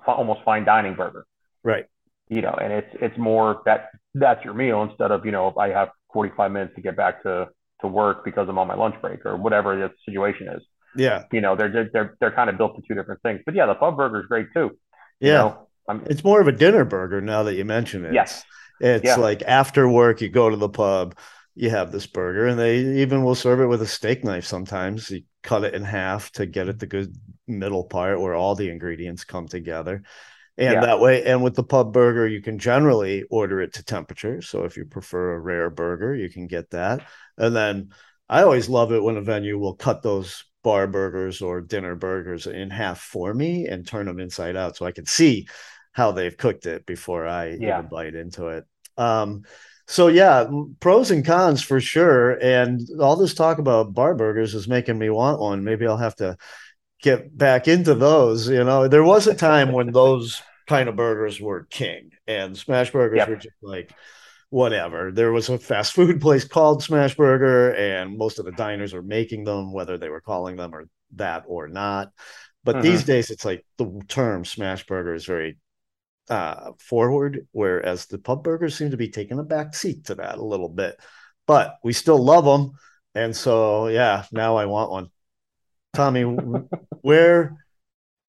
almost 0.08 0.42
fine 0.44 0.66
dining 0.66 0.96
burger. 0.96 1.26
Right. 1.64 1.86
You 2.30 2.42
know, 2.42 2.58
and 2.62 2.72
it's 2.72 2.96
it's 3.02 3.18
more 3.18 3.62
that 3.66 3.90
that's 4.14 4.44
your 4.46 4.54
meal 4.54 4.84
instead 4.84 5.12
of 5.12 5.26
you 5.26 5.32
know 5.32 5.48
if 5.48 5.58
I 5.58 5.70
have 5.70 5.90
45 6.14 6.52
minutes 6.52 6.76
to 6.76 6.82
get 6.82 6.96
back 6.96 7.24
to 7.24 7.48
to 7.82 7.88
work 7.88 8.26
because 8.26 8.48
I'm 8.50 8.58
on 8.58 8.68
my 8.68 8.76
lunch 8.76 8.96
break 9.02 9.26
or 9.26 9.38
whatever 9.38 9.76
the 9.76 9.92
situation 10.06 10.48
is. 10.50 10.62
Yeah. 10.96 11.24
You 11.32 11.42
know, 11.42 11.56
they're 11.56 11.90
they're 11.92 12.18
they're 12.20 12.32
kind 12.32 12.50
of 12.50 12.58
built 12.58 12.76
to 12.76 12.82
two 12.88 12.94
different 12.94 13.22
things. 13.22 13.42
But 13.46 13.56
yeah, 13.56 13.66
the 13.66 13.76
pub 13.76 13.98
burger 13.98 14.22
is 14.22 14.28
great 14.28 14.48
too. 14.54 14.78
Yeah. 15.20 15.30
You 15.30 15.34
know, 15.34 15.68
it's 16.06 16.24
more 16.24 16.42
of 16.42 16.48
a 16.48 16.52
dinner 16.52 16.86
burger 16.86 17.22
now 17.22 17.44
that 17.44 17.56
you 17.56 17.66
mention 17.66 18.06
it. 18.06 18.14
Yes. 18.14 18.44
It's 18.80 19.06
yeah. 19.06 19.16
like 19.16 19.42
after 19.44 19.88
work, 19.90 20.22
you 20.22 20.30
go 20.30 20.50
to 20.50 20.56
the 20.56 20.70
pub, 20.70 21.18
you 21.56 21.70
have 21.70 21.92
this 21.92 22.08
burger, 22.08 22.46
and 22.46 22.60
they 22.60 23.02
even 23.02 23.24
will 23.24 23.36
serve 23.36 23.60
it 23.60 23.66
with 23.66 23.82
a 23.82 23.88
steak 23.88 24.24
knife 24.24 24.46
sometimes. 24.46 25.10
You 25.10 25.24
cut 25.44 25.64
it 25.64 25.74
in 25.74 25.84
half 25.84 26.32
to 26.34 26.46
get 26.46 26.68
it 26.68 26.80
the 26.80 26.88
good 26.88 27.16
middle 27.48 27.84
part 27.84 28.20
where 28.20 28.36
all 28.36 28.56
the 28.56 28.70
ingredients 28.70 29.24
come 29.24 29.48
together. 29.48 30.04
And 30.58 30.74
yeah. 30.74 30.82
that 30.82 31.00
way, 31.00 31.24
and 31.24 31.42
with 31.42 31.56
the 31.56 31.64
pub 31.64 31.94
burger, 31.94 32.28
you 32.28 32.42
can 32.42 32.60
generally 32.60 33.24
order 33.30 33.62
it 33.62 33.74
to 33.76 33.84
temperature. 33.84 34.42
So 34.42 34.66
if 34.66 34.76
you 34.76 34.84
prefer 34.84 35.34
a 35.34 35.40
rare 35.40 35.70
burger, 35.70 36.14
you 36.14 36.30
can 36.30 36.48
get 36.48 36.72
that. 36.72 37.02
And 37.38 37.56
then 37.56 37.92
I 38.28 38.44
always 38.44 38.68
love 38.68 38.92
it 38.92 39.02
when 39.02 39.16
a 39.16 39.22
venue 39.22 39.58
will 39.58 39.76
cut 39.76 40.04
those 40.04 40.44
bar 40.62 40.86
burgers 40.88 41.42
or 41.42 41.62
dinner 41.62 41.96
burgers 41.96 42.46
in 42.46 42.70
half 42.70 43.00
for 43.00 43.34
me 43.34 43.68
and 43.68 43.88
turn 43.88 44.06
them 44.06 44.20
inside 44.20 44.58
out 44.58 44.76
so 44.76 44.86
I 44.86 44.92
can 44.92 45.06
see 45.06 45.48
how 45.94 46.12
they've 46.12 46.36
cooked 46.36 46.66
it 46.66 46.86
before 46.86 47.26
I 47.26 47.56
yeah. 47.60 47.80
even 47.80 47.90
bite 47.90 48.16
into 48.16 48.48
it. 48.48 48.66
Um, 48.98 49.44
so 49.90 50.08
yeah, 50.08 50.48
pros 50.80 51.10
and 51.10 51.26
cons 51.26 51.64
for 51.64 51.82
sure. 51.82 52.34
And 52.44 52.80
all 53.02 53.16
this 53.16 53.34
talk 53.34 53.58
about 53.58 53.96
bar 53.96 54.14
burgers 54.14 54.54
is 54.54 54.68
making 54.68 55.00
me 55.00 55.10
want 55.10 55.40
one. 55.40 55.64
Maybe 55.64 55.88
I'll 55.88 55.98
have 55.98 56.16
to 56.18 56.38
get 57.02 57.36
back 57.36 57.68
into 57.68 57.96
those. 57.96 58.48
You 58.48 58.64
know, 58.64 58.88
there 58.88 59.04
was 59.04 59.26
a 59.26 59.34
time 59.34 59.72
when 59.72 59.92
those 59.92 60.44
kind 60.68 60.90
of 60.90 60.96
burgers 60.96 61.42
were 61.42 61.64
king, 61.72 62.12
and 62.28 62.56
smash 62.56 62.92
burgers 62.92 63.18
yep. 63.18 63.30
were 63.30 63.36
just 63.38 63.56
like 63.64 63.92
whatever. 64.52 65.12
There 65.12 65.32
was 65.32 65.50
a 65.50 65.58
fast 65.58 65.94
food 65.94 66.22
place 66.22 66.44
called 66.46 66.84
Smash 66.84 67.16
Burger, 67.16 67.72
and 67.74 68.16
most 68.16 68.38
of 68.38 68.46
the 68.46 68.52
diners 68.52 68.94
are 68.94 69.02
making 69.02 69.44
them, 69.44 69.74
whether 69.74 69.98
they 69.98 70.10
were 70.10 70.22
calling 70.22 70.56
them 70.56 70.76
or 70.76 70.86
that 71.16 71.46
or 71.48 71.68
not. 71.68 72.12
But 72.64 72.76
mm-hmm. 72.76 72.84
these 72.84 73.06
days, 73.06 73.32
it's 73.32 73.44
like 73.44 73.66
the 73.80 74.02
term 74.08 74.46
Smash 74.46 74.86
Burger 74.86 75.16
is 75.16 75.26
very 75.26 75.58
uh, 76.30 76.72
forward, 76.80 77.48
whereas 77.52 78.06
the 78.06 78.18
pub 78.18 78.44
burgers 78.44 78.76
seem 78.76 78.92
to 78.92 78.98
be 78.98 79.10
taking 79.10 79.40
a 79.40 79.44
back 79.44 79.76
seat 79.76 80.06
to 80.06 80.16
that 80.16 80.38
a 80.38 80.44
little 80.44 80.70
bit. 80.70 81.00
But 81.48 81.78
we 81.84 81.94
still 81.94 82.24
love 82.24 82.46
them, 82.46 82.74
and 83.16 83.36
so 83.36 83.88
yeah, 83.88 84.26
now 84.32 84.56
I 84.56 84.66
want 84.66 84.92
one. 84.92 85.10
Tommy, 85.94 86.22
where, 87.02 87.58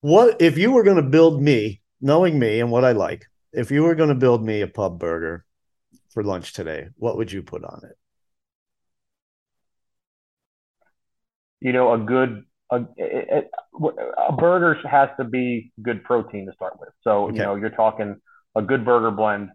what 0.00 0.40
if 0.40 0.56
you 0.56 0.72
were 0.72 0.82
going 0.82 0.96
to 0.96 1.02
build 1.02 1.42
me, 1.42 1.82
knowing 2.00 2.38
me 2.38 2.60
and 2.60 2.70
what 2.70 2.84
I 2.84 2.92
like, 2.92 3.26
if 3.52 3.70
you 3.70 3.82
were 3.82 3.94
going 3.94 4.08
to 4.08 4.14
build 4.14 4.44
me 4.44 4.62
a 4.62 4.66
pub 4.66 4.98
burger 4.98 5.44
for 6.10 6.22
lunch 6.24 6.52
today, 6.52 6.88
what 6.96 7.16
would 7.16 7.30
you 7.30 7.42
put 7.42 7.64
on 7.64 7.82
it? 7.84 7.96
You 11.60 11.72
know, 11.72 11.92
a 11.92 11.98
good 11.98 12.44
a, 12.70 12.84
it, 12.96 13.50
a 14.28 14.32
burger 14.32 14.76
has 14.88 15.08
to 15.18 15.24
be 15.24 15.72
good 15.82 16.04
protein 16.04 16.46
to 16.46 16.52
start 16.52 16.78
with. 16.78 16.90
So 17.02 17.24
okay. 17.24 17.36
you 17.36 17.42
know, 17.42 17.56
you're 17.56 17.70
talking 17.70 18.16
a 18.56 18.62
good 18.62 18.84
burger 18.84 19.10
blend. 19.10 19.50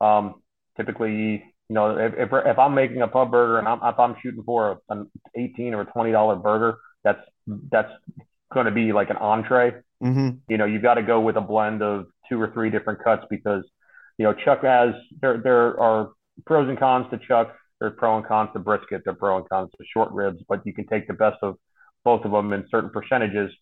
Um, 0.00 0.36
typically, 0.76 1.44
you 1.68 1.74
know, 1.74 1.96
if, 1.96 2.14
if, 2.14 2.28
if 2.32 2.58
I'm 2.58 2.74
making 2.74 3.02
a 3.02 3.08
pub 3.08 3.30
burger 3.30 3.58
and 3.58 3.68
I'm, 3.68 3.78
if 3.82 3.98
I'm 3.98 4.16
shooting 4.22 4.42
for 4.44 4.72
a, 4.72 4.92
an 4.92 5.10
18 5.34 5.74
or 5.74 5.82
a 5.82 5.86
20 5.86 6.12
dollar 6.12 6.36
burger, 6.36 6.78
that's 7.04 7.20
that's 7.70 7.92
going 8.52 8.66
to 8.66 8.72
be 8.72 8.92
like 8.92 9.10
an 9.10 9.16
entree. 9.16 9.72
Mm-hmm. 10.02 10.30
You 10.48 10.58
know, 10.58 10.64
you've 10.64 10.82
got 10.82 10.94
to 10.94 11.02
go 11.02 11.20
with 11.20 11.36
a 11.36 11.40
blend 11.40 11.82
of 11.82 12.06
two 12.28 12.40
or 12.40 12.50
three 12.52 12.70
different 12.70 13.02
cuts 13.02 13.24
because 13.30 13.64
you 14.18 14.24
know 14.24 14.32
Chuck 14.32 14.62
has 14.62 14.94
there 15.20 15.38
there 15.38 15.80
are 15.80 16.10
pros 16.44 16.68
and 16.68 16.78
cons 16.78 17.06
to 17.10 17.18
Chuck. 17.26 17.54
There's 17.80 17.92
pro 17.96 18.16
and 18.16 18.26
cons 18.26 18.50
to 18.54 18.58
brisket. 18.58 19.02
There 19.04 19.12
are 19.12 19.16
pro 19.16 19.36
and 19.36 19.48
cons 19.48 19.70
to 19.78 19.84
short 19.92 20.10
ribs, 20.12 20.42
but 20.48 20.64
you 20.64 20.72
can 20.72 20.86
take 20.86 21.06
the 21.06 21.14
best 21.14 21.36
of 21.42 21.56
both 22.06 22.24
of 22.24 22.30
them 22.30 22.52
in 22.52 22.64
certain 22.70 22.90
percentages 22.90 23.52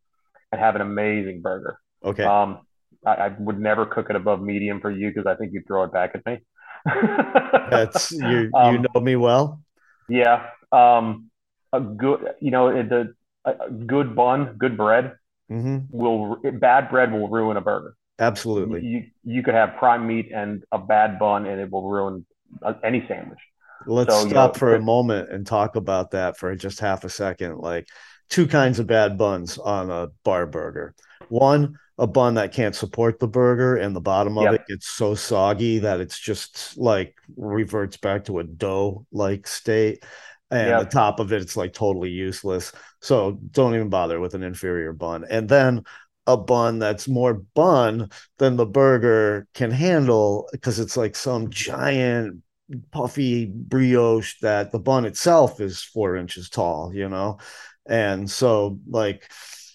and 0.52 0.60
have 0.60 0.74
an 0.74 0.82
amazing 0.82 1.40
burger. 1.40 1.78
Okay. 2.04 2.24
Um, 2.24 2.60
I, 3.06 3.14
I 3.14 3.28
would 3.38 3.58
never 3.58 3.86
cook 3.86 4.10
it 4.10 4.16
above 4.16 4.42
medium 4.42 4.82
for 4.82 4.90
you 4.90 5.08
because 5.08 5.26
I 5.26 5.34
think 5.34 5.54
you'd 5.54 5.66
throw 5.66 5.84
it 5.84 5.92
back 5.92 6.14
at 6.14 6.26
me. 6.26 6.40
That's 7.70 8.12
you. 8.12 8.28
You 8.28 8.50
um, 8.54 8.86
know 8.94 9.00
me 9.00 9.16
well. 9.16 9.62
Yeah. 10.10 10.50
Um, 10.70 11.30
a 11.72 11.80
good, 11.80 12.34
you 12.38 12.50
know, 12.50 12.70
the 12.70 13.14
a 13.46 13.70
good 13.70 14.14
bun, 14.14 14.56
good 14.58 14.76
bread 14.76 15.14
mm-hmm. 15.50 15.78
will 15.90 16.36
bad 16.60 16.90
bread 16.90 17.12
will 17.12 17.28
ruin 17.28 17.56
a 17.56 17.62
burger. 17.62 17.96
Absolutely. 18.18 18.84
You 18.84 19.04
you 19.24 19.42
could 19.42 19.54
have 19.54 19.76
prime 19.78 20.06
meat 20.06 20.30
and 20.34 20.64
a 20.70 20.78
bad 20.78 21.18
bun, 21.18 21.46
and 21.46 21.58
it 21.58 21.70
will 21.70 21.88
ruin 21.88 22.26
uh, 22.62 22.74
any 22.84 23.06
sandwich. 23.08 23.40
Let's 23.86 24.14
so, 24.14 24.28
stop 24.28 24.30
you 24.30 24.34
know, 24.34 24.52
for 24.58 24.74
a 24.74 24.80
moment 24.80 25.30
and 25.30 25.46
talk 25.46 25.76
about 25.76 26.10
that 26.10 26.36
for 26.36 26.54
just 26.54 26.80
half 26.80 27.04
a 27.04 27.08
second. 27.08 27.58
Like 27.58 27.88
two 28.34 28.48
kinds 28.48 28.80
of 28.80 28.88
bad 28.88 29.16
buns 29.16 29.58
on 29.58 29.92
a 29.92 30.08
bar 30.24 30.44
burger. 30.44 30.92
One, 31.28 31.78
a 31.98 32.06
bun 32.08 32.34
that 32.34 32.52
can't 32.52 32.74
support 32.74 33.20
the 33.20 33.28
burger, 33.28 33.76
and 33.76 33.94
the 33.94 34.00
bottom 34.00 34.36
of 34.36 34.42
yep. 34.42 34.54
it 34.54 34.66
gets 34.66 34.88
so 34.88 35.14
soggy 35.14 35.78
that 35.78 36.00
it's 36.00 36.18
just 36.18 36.76
like 36.76 37.14
reverts 37.36 37.96
back 37.96 38.24
to 38.24 38.40
a 38.40 38.44
dough 38.44 39.06
like 39.12 39.46
state. 39.46 40.04
And 40.50 40.68
yep. 40.68 40.80
the 40.80 40.86
top 40.86 41.20
of 41.20 41.32
it, 41.32 41.42
it's 41.42 41.56
like 41.56 41.74
totally 41.74 42.10
useless. 42.10 42.72
So 43.00 43.38
don't 43.52 43.76
even 43.76 43.88
bother 43.88 44.18
with 44.18 44.34
an 44.34 44.42
inferior 44.42 44.92
bun. 44.92 45.24
And 45.30 45.48
then 45.48 45.84
a 46.26 46.36
bun 46.36 46.80
that's 46.80 47.06
more 47.06 47.34
bun 47.34 48.10
than 48.38 48.56
the 48.56 48.66
burger 48.66 49.46
can 49.54 49.70
handle 49.70 50.48
because 50.50 50.80
it's 50.80 50.96
like 50.96 51.14
some 51.14 51.50
giant 51.50 52.42
puffy 52.90 53.46
brioche 53.46 54.40
that 54.40 54.72
the 54.72 54.80
bun 54.80 55.04
itself 55.04 55.60
is 55.60 55.82
four 55.82 56.16
inches 56.16 56.48
tall, 56.48 56.92
you 56.92 57.08
know? 57.08 57.38
And 57.86 58.30
so 58.30 58.78
like 58.88 59.30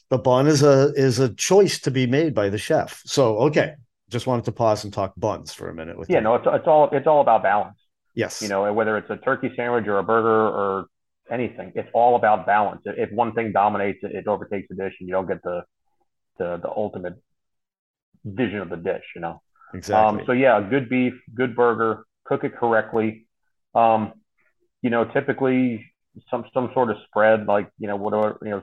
the 0.09 0.17
bun 0.17 0.47
is 0.47 0.63
a 0.63 0.91
is 0.95 1.19
a 1.19 1.33
choice 1.33 1.79
to 1.81 1.91
be 1.91 2.07
made 2.07 2.33
by 2.33 2.49
the 2.49 2.57
chef. 2.57 3.01
So 3.05 3.37
okay 3.39 3.75
just 4.09 4.27
wanted 4.27 4.45
to 4.45 4.51
pause 4.51 4.83
and 4.83 4.91
talk 4.91 5.13
buns 5.17 5.53
for 5.53 5.69
a 5.69 5.73
minute 5.73 5.97
with 5.97 6.09
yeah 6.09 6.17
you. 6.17 6.23
no 6.23 6.35
it's, 6.35 6.45
it's 6.47 6.67
all 6.67 6.89
it's 6.91 7.07
all 7.07 7.21
about 7.21 7.43
balance. 7.43 7.77
Yes. 8.15 8.41
You 8.41 8.47
know 8.47 8.71
whether 8.73 8.97
it's 8.97 9.09
a 9.09 9.17
turkey 9.17 9.51
sandwich 9.55 9.87
or 9.87 9.99
a 9.99 10.03
burger 10.03 10.47
or 10.47 10.85
anything 11.31 11.71
it's 11.75 11.89
all 11.93 12.15
about 12.15 12.45
balance. 12.45 12.81
If 12.85 13.11
one 13.11 13.33
thing 13.33 13.51
dominates 13.51 13.99
it, 14.03 14.11
it 14.15 14.27
overtakes 14.27 14.67
the 14.69 14.75
dish 14.75 14.95
and 14.99 15.07
you 15.07 15.13
don't 15.13 15.27
get 15.27 15.41
the 15.43 15.61
the, 16.37 16.57
the 16.57 16.69
ultimate 16.69 17.15
vision 18.25 18.59
of 18.59 18.69
the 18.69 18.77
dish 18.77 19.03
you 19.15 19.21
know? 19.21 19.41
Exactly. 19.73 20.21
um, 20.21 20.25
so 20.25 20.31
yeah 20.31 20.59
good 20.67 20.89
beef 20.89 21.13
good 21.35 21.55
burger 21.55 22.05
cook 22.25 22.43
it 22.43 22.55
correctly. 22.55 23.27
Um, 23.75 24.13
you 24.81 24.89
know 24.89 25.05
typically 25.05 25.85
some 26.29 26.45
some 26.53 26.69
sort 26.73 26.89
of 26.89 26.97
spread, 27.07 27.45
like 27.45 27.69
you 27.79 27.87
know 27.87 27.95
whatever 27.95 28.37
you 28.41 28.49
know. 28.49 28.61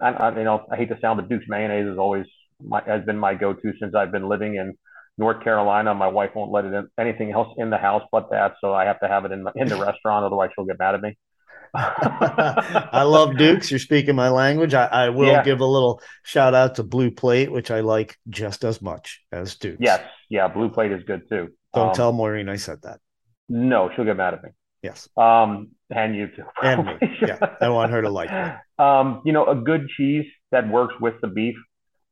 I, 0.00 0.08
I 0.10 0.38
you 0.38 0.44
know 0.44 0.66
I 0.70 0.76
hate 0.76 0.88
to 0.88 0.98
sound, 1.00 1.18
but 1.18 1.28
Duke's 1.28 1.46
mayonnaise 1.48 1.86
is 1.86 1.98
always 1.98 2.26
my, 2.62 2.82
has 2.86 3.04
been 3.04 3.18
my 3.18 3.34
go-to 3.34 3.72
since 3.80 3.94
I've 3.94 4.12
been 4.12 4.28
living 4.28 4.56
in 4.56 4.74
North 5.18 5.42
Carolina. 5.42 5.94
My 5.94 6.08
wife 6.08 6.30
won't 6.34 6.52
let 6.52 6.64
it 6.64 6.72
in, 6.72 6.88
anything 6.98 7.32
else 7.32 7.48
in 7.58 7.70
the 7.70 7.78
house 7.78 8.02
but 8.12 8.30
that, 8.30 8.54
so 8.60 8.74
I 8.74 8.84
have 8.84 9.00
to 9.00 9.08
have 9.08 9.24
it 9.24 9.32
in 9.32 9.44
the, 9.44 9.52
in 9.56 9.68
the 9.68 9.76
restaurant, 9.76 10.24
otherwise 10.24 10.50
she'll 10.54 10.66
get 10.66 10.78
mad 10.78 10.94
at 10.94 11.00
me. 11.00 11.16
I 11.74 13.02
love 13.02 13.36
Dukes. 13.36 13.70
You're 13.70 13.80
speaking 13.80 14.14
my 14.14 14.30
language. 14.30 14.72
I, 14.72 14.86
I 14.86 15.08
will 15.10 15.26
yeah. 15.26 15.42
give 15.42 15.60
a 15.60 15.66
little 15.66 16.00
shout 16.22 16.54
out 16.54 16.76
to 16.76 16.82
Blue 16.82 17.10
Plate, 17.10 17.52
which 17.52 17.70
I 17.70 17.80
like 17.80 18.16
just 18.30 18.64
as 18.64 18.80
much 18.80 19.22
as 19.30 19.56
Dukes. 19.56 19.78
Yes, 19.80 20.02
yeah, 20.30 20.48
Blue 20.48 20.70
Plate 20.70 20.92
is 20.92 21.02
good 21.04 21.28
too. 21.28 21.48
Don't 21.74 21.88
um, 21.88 21.94
tell 21.94 22.12
Maureen 22.12 22.48
I 22.48 22.56
said 22.56 22.82
that. 22.82 23.00
No, 23.48 23.90
she'll 23.94 24.04
get 24.04 24.16
mad 24.16 24.34
at 24.34 24.42
me. 24.42 24.50
Yes. 24.86 25.08
Um, 25.16 25.72
and 25.90 26.16
you 26.16 26.28
too. 26.28 26.44
And 26.62 26.86
me. 26.86 26.92
Yeah. 27.20 27.38
I 27.60 27.68
want 27.68 27.90
her 27.92 28.02
to 28.02 28.10
like 28.10 28.30
it. 28.30 28.82
Um, 28.82 29.22
you 29.24 29.32
know, 29.32 29.46
a 29.46 29.54
good 29.54 29.88
cheese 29.96 30.26
that 30.52 30.68
works 30.68 30.94
with 31.00 31.14
the 31.20 31.28
beef. 31.28 31.56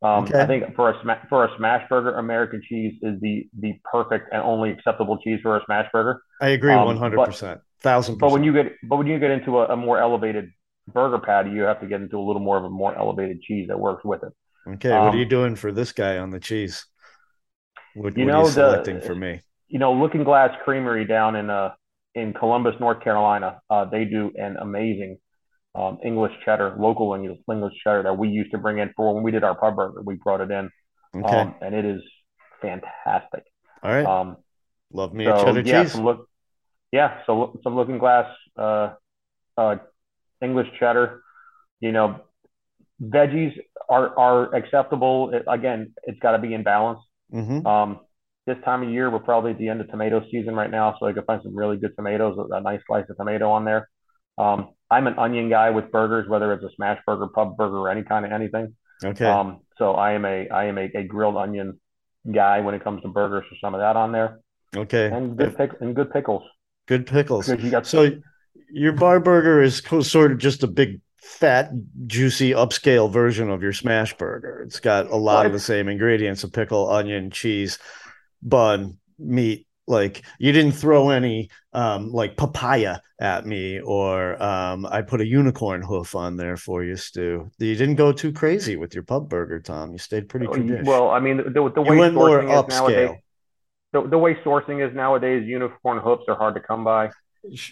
Um, 0.02 0.24
okay. 0.24 0.42
I 0.42 0.46
think 0.46 0.74
for 0.74 0.90
a 0.90 1.00
sma- 1.02 1.22
for 1.28 1.44
a 1.44 1.56
smash 1.56 1.88
burger, 1.88 2.16
American 2.16 2.60
cheese 2.68 2.94
is 3.00 3.20
the 3.20 3.48
the 3.58 3.80
perfect 3.90 4.28
and 4.32 4.42
only 4.42 4.70
acceptable 4.70 5.18
cheese 5.18 5.40
for 5.42 5.56
a 5.56 5.64
smash 5.64 5.88
burger. 5.92 6.20
I 6.42 6.48
agree, 6.48 6.74
one 6.74 6.98
hundred 6.98 7.24
percent, 7.24 7.60
thousand. 7.80 8.18
But 8.18 8.32
when 8.32 8.44
you 8.44 8.52
get 8.52 8.72
but 8.82 8.96
when 8.96 9.06
you 9.06 9.18
get 9.18 9.30
into 9.30 9.58
a, 9.58 9.68
a, 9.68 9.76
more 9.76 9.98
elevated 9.98 10.50
burger 10.92 11.18
patty, 11.18 11.50
you 11.50 11.62
have 11.62 11.80
to 11.80 11.86
get 11.86 12.02
into 12.02 12.18
a 12.18 12.24
little 12.24 12.42
more 12.42 12.58
of 12.58 12.64
a 12.64 12.70
more 12.70 12.94
elevated 12.94 13.40
cheese 13.40 13.68
that 13.68 13.80
works 13.80 14.04
with 14.04 14.22
it. 14.24 14.32
Okay, 14.74 14.90
um, 14.90 15.06
what 15.06 15.14
are 15.14 15.18
you 15.18 15.24
um, 15.24 15.30
doing 15.30 15.56
for 15.56 15.72
this 15.72 15.92
guy 15.92 16.18
on 16.18 16.30
the 16.30 16.40
cheese? 16.40 16.84
What, 17.94 18.16
you 18.18 18.26
what 18.26 18.32
know, 18.32 18.40
are 18.40 18.44
you 18.44 18.50
selecting 18.50 19.00
the, 19.00 19.06
for 19.06 19.14
me? 19.14 19.40
You 19.68 19.78
know, 19.78 19.92
Looking 19.94 20.24
Glass 20.24 20.50
Creamery 20.64 21.06
down 21.06 21.34
in 21.36 21.48
uh 21.48 21.70
in 22.14 22.32
Columbus, 22.32 22.74
North 22.80 23.02
Carolina. 23.02 23.60
Uh, 23.68 23.84
they 23.84 24.04
do 24.04 24.30
an 24.36 24.56
amazing 24.60 25.18
um, 25.74 25.98
English 26.04 26.32
cheddar, 26.44 26.76
local 26.78 27.14
English, 27.14 27.38
English 27.50 27.74
cheddar 27.82 28.04
that 28.04 28.16
we 28.16 28.28
used 28.28 28.52
to 28.52 28.58
bring 28.58 28.78
in 28.78 28.92
for 28.96 29.14
when 29.14 29.22
we 29.22 29.30
did 29.30 29.44
our 29.44 29.54
pub 29.54 29.76
burger. 29.76 30.02
We 30.02 30.14
brought 30.14 30.40
it 30.40 30.50
in, 30.50 30.70
okay. 31.16 31.36
um, 31.36 31.54
and 31.60 31.74
it 31.74 31.84
is 31.84 32.00
fantastic. 32.62 33.42
All 33.82 33.90
right. 33.90 34.06
Um, 34.06 34.36
Love 34.92 35.12
me 35.12 35.24
so, 35.24 35.34
a 35.34 35.44
cheddar 35.44 35.60
yeah, 35.60 35.82
cheese. 35.82 35.92
Some 35.92 36.04
look, 36.04 36.28
yeah, 36.92 37.18
so 37.26 37.58
some 37.64 37.74
Looking 37.74 37.98
Glass 37.98 38.32
uh, 38.56 38.92
uh, 39.56 39.76
English 40.40 40.68
cheddar. 40.78 41.22
You 41.80 41.90
know, 41.90 42.20
veggies 43.02 43.52
are 43.88 44.16
are 44.16 44.54
acceptable. 44.54 45.30
It, 45.34 45.44
again, 45.48 45.94
it's 46.04 46.20
got 46.20 46.32
to 46.32 46.38
be 46.38 46.54
in 46.54 46.62
balance. 46.62 47.00
Mm-hmm. 47.32 47.66
Um, 47.66 48.00
this 48.46 48.56
time 48.64 48.82
of 48.82 48.90
year, 48.90 49.10
we're 49.10 49.20
probably 49.20 49.52
at 49.52 49.58
the 49.58 49.68
end 49.68 49.80
of 49.80 49.88
tomato 49.88 50.22
season 50.30 50.54
right 50.54 50.70
now, 50.70 50.94
so 50.98 51.06
I 51.06 51.12
could 51.12 51.24
find 51.24 51.40
some 51.42 51.56
really 51.56 51.78
good 51.78 51.92
tomatoes, 51.96 52.36
a 52.50 52.60
nice 52.60 52.80
slice 52.86 53.04
of 53.08 53.16
tomato 53.16 53.50
on 53.50 53.64
there. 53.64 53.88
Um, 54.36 54.70
I'm 54.90 55.06
an 55.06 55.18
onion 55.18 55.48
guy 55.48 55.70
with 55.70 55.90
burgers, 55.90 56.28
whether 56.28 56.52
it's 56.52 56.62
a 56.62 56.70
smash 56.76 57.00
burger, 57.06 57.28
pub 57.28 57.56
burger, 57.56 57.78
or 57.78 57.90
any 57.90 58.02
kind 58.02 58.26
of 58.26 58.32
anything. 58.32 58.76
Okay. 59.02 59.24
Um, 59.24 59.60
so 59.78 59.92
I 59.92 60.12
am 60.12 60.24
a 60.24 60.48
I 60.48 60.64
am 60.66 60.78
a, 60.78 60.90
a 60.94 61.04
grilled 61.04 61.36
onion 61.36 61.80
guy 62.30 62.60
when 62.60 62.74
it 62.74 62.84
comes 62.84 63.02
to 63.02 63.08
burgers. 63.08 63.44
So 63.48 63.56
some 63.60 63.74
of 63.74 63.80
that 63.80 63.96
on 63.96 64.12
there. 64.12 64.40
Okay. 64.76 65.06
And 65.06 65.36
good 65.36 65.56
pick 65.56 65.70
and 65.80 65.94
good 65.94 66.10
pickles. 66.10 66.42
Good 66.86 67.06
pickles. 67.06 67.48
You 67.48 67.70
got 67.70 67.86
so 67.86 68.10
your 68.70 68.92
bar 68.92 69.20
burger 69.20 69.62
is 69.62 69.82
sort 70.02 70.32
of 70.32 70.38
just 70.38 70.62
a 70.62 70.66
big 70.66 71.00
fat, 71.16 71.70
juicy, 72.06 72.50
upscale 72.50 73.10
version 73.10 73.50
of 73.50 73.62
your 73.62 73.72
smash 73.72 74.14
burger. 74.16 74.62
It's 74.66 74.80
got 74.80 75.10
a 75.10 75.16
lot 75.16 75.46
of 75.46 75.52
the 75.52 75.60
same 75.60 75.88
ingredients: 75.88 76.44
a 76.44 76.48
pickle, 76.48 76.90
onion, 76.90 77.30
cheese 77.30 77.78
bun, 78.44 78.98
meat. 79.18 79.66
Like 79.86 80.22
you 80.38 80.52
didn't 80.52 80.72
throw 80.72 81.10
any 81.10 81.50
um, 81.74 82.10
like 82.10 82.38
papaya 82.38 83.00
at 83.20 83.44
me, 83.44 83.80
or 83.80 84.42
um, 84.42 84.86
I 84.86 85.02
put 85.02 85.20
a 85.20 85.26
unicorn 85.26 85.82
hoof 85.82 86.14
on 86.14 86.36
there 86.36 86.56
for 86.56 86.82
you, 86.82 86.96
Stu. 86.96 87.50
You 87.58 87.76
didn't 87.76 87.96
go 87.96 88.10
too 88.10 88.32
crazy 88.32 88.76
with 88.76 88.94
your 88.94 89.02
pub 89.02 89.28
burger, 89.28 89.60
Tom. 89.60 89.92
You 89.92 89.98
stayed 89.98 90.30
pretty 90.30 90.46
oh, 90.46 90.54
traditional. 90.54 90.90
Well, 90.90 91.10
I 91.10 91.20
mean, 91.20 91.36
the, 91.36 91.70
the 91.74 91.82
way 91.82 91.98
went 91.98 92.14
more 92.14 92.40
upscale. 92.40 92.68
Nowadays, 92.70 93.18
the, 93.92 94.08
the 94.08 94.18
way 94.18 94.34
sourcing 94.36 94.86
is 94.86 94.94
nowadays, 94.94 95.46
unicorn 95.46 95.98
hoofs 95.98 96.24
are 96.28 96.34
hard 96.34 96.54
to 96.54 96.60
come 96.60 96.82
by. 96.82 97.10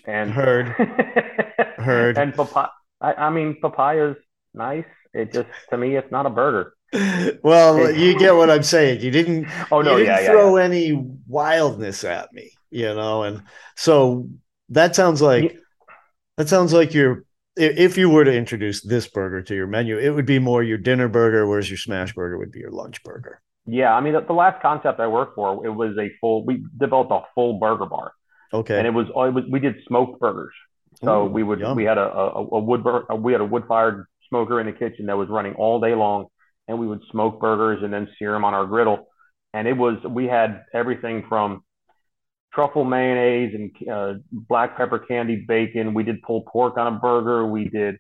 And 0.07 0.31
heard, 0.31 0.69
heard. 1.79 2.19
And 2.19 2.35
papaya. 2.35 2.69
I, 3.01 3.15
I 3.15 3.31
mean, 3.31 3.57
papaya's 3.61 4.17
nice. 4.53 4.85
It 5.15 5.33
just 5.33 5.49
to 5.71 5.79
me, 5.79 5.97
it's 5.97 6.11
not 6.13 6.27
a 6.27 6.31
burger. 6.31 6.75
well, 7.43 7.91
you 7.91 8.19
get 8.19 8.35
what 8.37 8.51
I'm 8.51 8.63
saying. 8.63 9.01
You 9.01 9.11
didn't. 9.11 9.49
Oh 9.71 9.81
no, 9.81 9.99
didn't 9.99 10.07
yeah, 10.07 10.27
throw 10.27 10.59
yeah, 10.59 10.65
any 10.65 10.93
wildness 11.27 12.05
at 12.05 12.33
me, 12.33 12.51
you 12.71 12.95
know. 12.95 13.23
And 13.23 13.43
so 13.77 14.29
that 14.69 14.95
sounds 14.95 15.23
like 15.23 15.57
that 16.37 16.49
sounds 16.49 16.73
like 16.73 16.95
you're. 16.95 17.25
If 17.57 17.99
you 17.99 18.09
were 18.09 18.25
to 18.25 18.35
introduce 18.35 18.81
this 18.83 19.09
burger 19.09 19.43
to 19.43 19.55
your 19.55 19.67
menu, 19.67 19.99
it 19.99 20.11
would 20.11 20.25
be 20.25 20.39
more 20.39 20.63
your 20.63 20.79
dinner 20.79 21.09
burger, 21.09 21.47
whereas 21.47 21.69
your 21.71 21.77
smash 21.77 22.15
burger 22.15 22.39
would 22.39 22.51
be 22.51 22.61
your 22.61 22.71
lunch 22.71 23.03
burger. 23.03 23.43
Yeah, 23.67 23.95
I 23.95 24.01
mean, 24.01 24.15
the, 24.15 24.23
the 24.23 24.33
last 24.33 24.61
concept 24.61 24.99
I 24.99 25.07
worked 25.07 25.35
for, 25.37 25.65
it 25.65 25.71
was 25.71 25.97
a 25.99 26.11
full. 26.21 26.45
We 26.45 26.65
developed 26.79 27.13
a 27.13 27.21
full 27.35 27.59
burger 27.59 27.87
bar, 27.87 28.13
Okay. 28.53 28.77
and 28.79 28.87
it 28.87 28.91
was, 28.91 29.07
oh, 29.15 29.25
it 29.25 29.33
was 29.33 29.45
we 29.51 29.61
did 29.61 29.77
smoked 29.87 30.19
burgers. 30.21 30.53
So 31.05 31.27
Ooh, 31.27 31.27
we 31.29 31.43
would 31.43 31.61
yum. 31.61 31.77
we 31.77 31.85
had 31.85 31.99
a, 31.99 32.03
a, 32.13 32.47
a 32.53 32.59
wood 32.61 32.83
bur- 32.83 33.07
we 33.17 33.33
had 33.33 33.41
a 33.41 33.45
wood 33.45 33.65
fired 33.69 34.07
smoker 34.29 34.61
in 34.61 34.67
the 34.67 34.73
kitchen 34.73 35.07
that 35.07 35.17
was 35.17 35.29
running 35.29 35.55
all 35.55 35.81
day 35.81 35.95
long, 35.95 36.27
and 36.73 36.81
we 36.81 36.89
would 36.89 37.03
smoke 37.13 37.41
burgers 37.41 37.85
and 37.85 37.93
then 37.95 38.09
sear 38.19 38.33
them 38.33 38.45
on 38.45 38.55
our 38.55 38.67
griddle, 38.67 39.07
and 39.55 39.69
it 39.69 39.75
was 39.77 39.99
we 40.11 40.27
had 40.27 40.65
everything 40.75 41.25
from 41.29 41.65
truffle 42.55 42.85
mayonnaise 42.85 43.55
and 43.55 43.89
uh, 43.91 44.15
black 44.33 44.77
pepper 44.77 44.99
candied 44.99 45.47
bacon. 45.47 45.95
We 45.95 46.05
did 46.05 46.23
pulled 46.23 46.47
pork 46.47 46.77
on 46.77 46.93
a 46.95 46.99
burger. 46.99 47.47
We 47.47 47.69
did, 47.69 47.97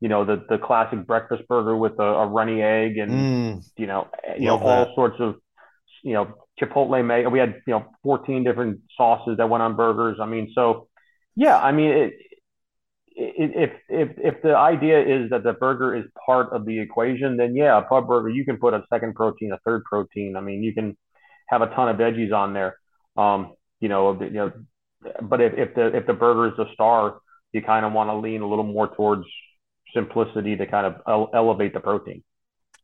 you 0.00 0.08
know, 0.08 0.24
the 0.24 0.44
the 0.48 0.58
classic 0.58 1.06
breakfast 1.06 1.44
burger 1.48 1.76
with 1.76 1.98
a, 1.98 2.02
a 2.02 2.26
runny 2.26 2.62
egg 2.62 2.98
and 2.98 3.28
Mm, 3.30 3.64
you 3.76 3.86
know 3.86 4.08
you 4.38 4.46
know 4.46 4.56
all 4.56 4.92
sorts 4.94 5.16
of 5.20 5.36
you 6.02 6.14
know 6.14 6.34
chipotle 6.60 7.04
mayo. 7.06 7.30
We 7.30 7.38
had 7.38 7.56
you 7.66 7.74
know 7.74 7.86
14 8.02 8.44
different 8.44 8.80
sauces 8.96 9.38
that 9.38 9.48
went 9.48 9.62
on 9.62 9.76
burgers. 9.76 10.18
I 10.20 10.26
mean, 10.26 10.52
so 10.54 10.88
yeah, 11.36 11.58
I 11.58 11.72
mean 11.72 11.90
it. 11.90 12.14
If 13.14 13.70
if 13.88 14.10
if 14.18 14.42
the 14.42 14.56
idea 14.56 15.00
is 15.00 15.30
that 15.30 15.42
the 15.42 15.52
burger 15.52 15.94
is 15.94 16.04
part 16.24 16.52
of 16.52 16.64
the 16.64 16.78
equation, 16.78 17.36
then 17.36 17.54
yeah, 17.54 17.78
a 17.78 17.82
pub 17.82 18.06
burger 18.06 18.28
you 18.28 18.44
can 18.44 18.56
put 18.56 18.74
a 18.74 18.82
second 18.92 19.14
protein, 19.14 19.52
a 19.52 19.58
third 19.64 19.84
protein. 19.84 20.36
I 20.36 20.40
mean, 20.40 20.62
you 20.62 20.72
can 20.72 20.96
have 21.48 21.62
a 21.62 21.66
ton 21.66 21.88
of 21.88 21.96
veggies 21.96 22.32
on 22.32 22.54
there. 22.54 22.76
Um, 23.16 23.54
you 23.80 23.88
know, 23.88 24.18
you 24.20 24.30
know, 24.30 24.52
but 25.20 25.40
if, 25.40 25.52
if 25.56 25.74
the 25.74 25.94
if 25.96 26.06
the 26.06 26.14
burger 26.14 26.48
is 26.48 26.54
the 26.56 26.72
star, 26.72 27.18
you 27.52 27.62
kind 27.62 27.84
of 27.84 27.92
want 27.92 28.08
to 28.10 28.16
lean 28.16 28.40
a 28.40 28.48
little 28.48 28.64
more 28.64 28.94
towards 28.94 29.26
simplicity 29.94 30.56
to 30.56 30.66
kind 30.66 30.86
of 30.86 30.94
ele- 31.06 31.30
elevate 31.34 31.74
the 31.74 31.80
protein. 31.80 32.22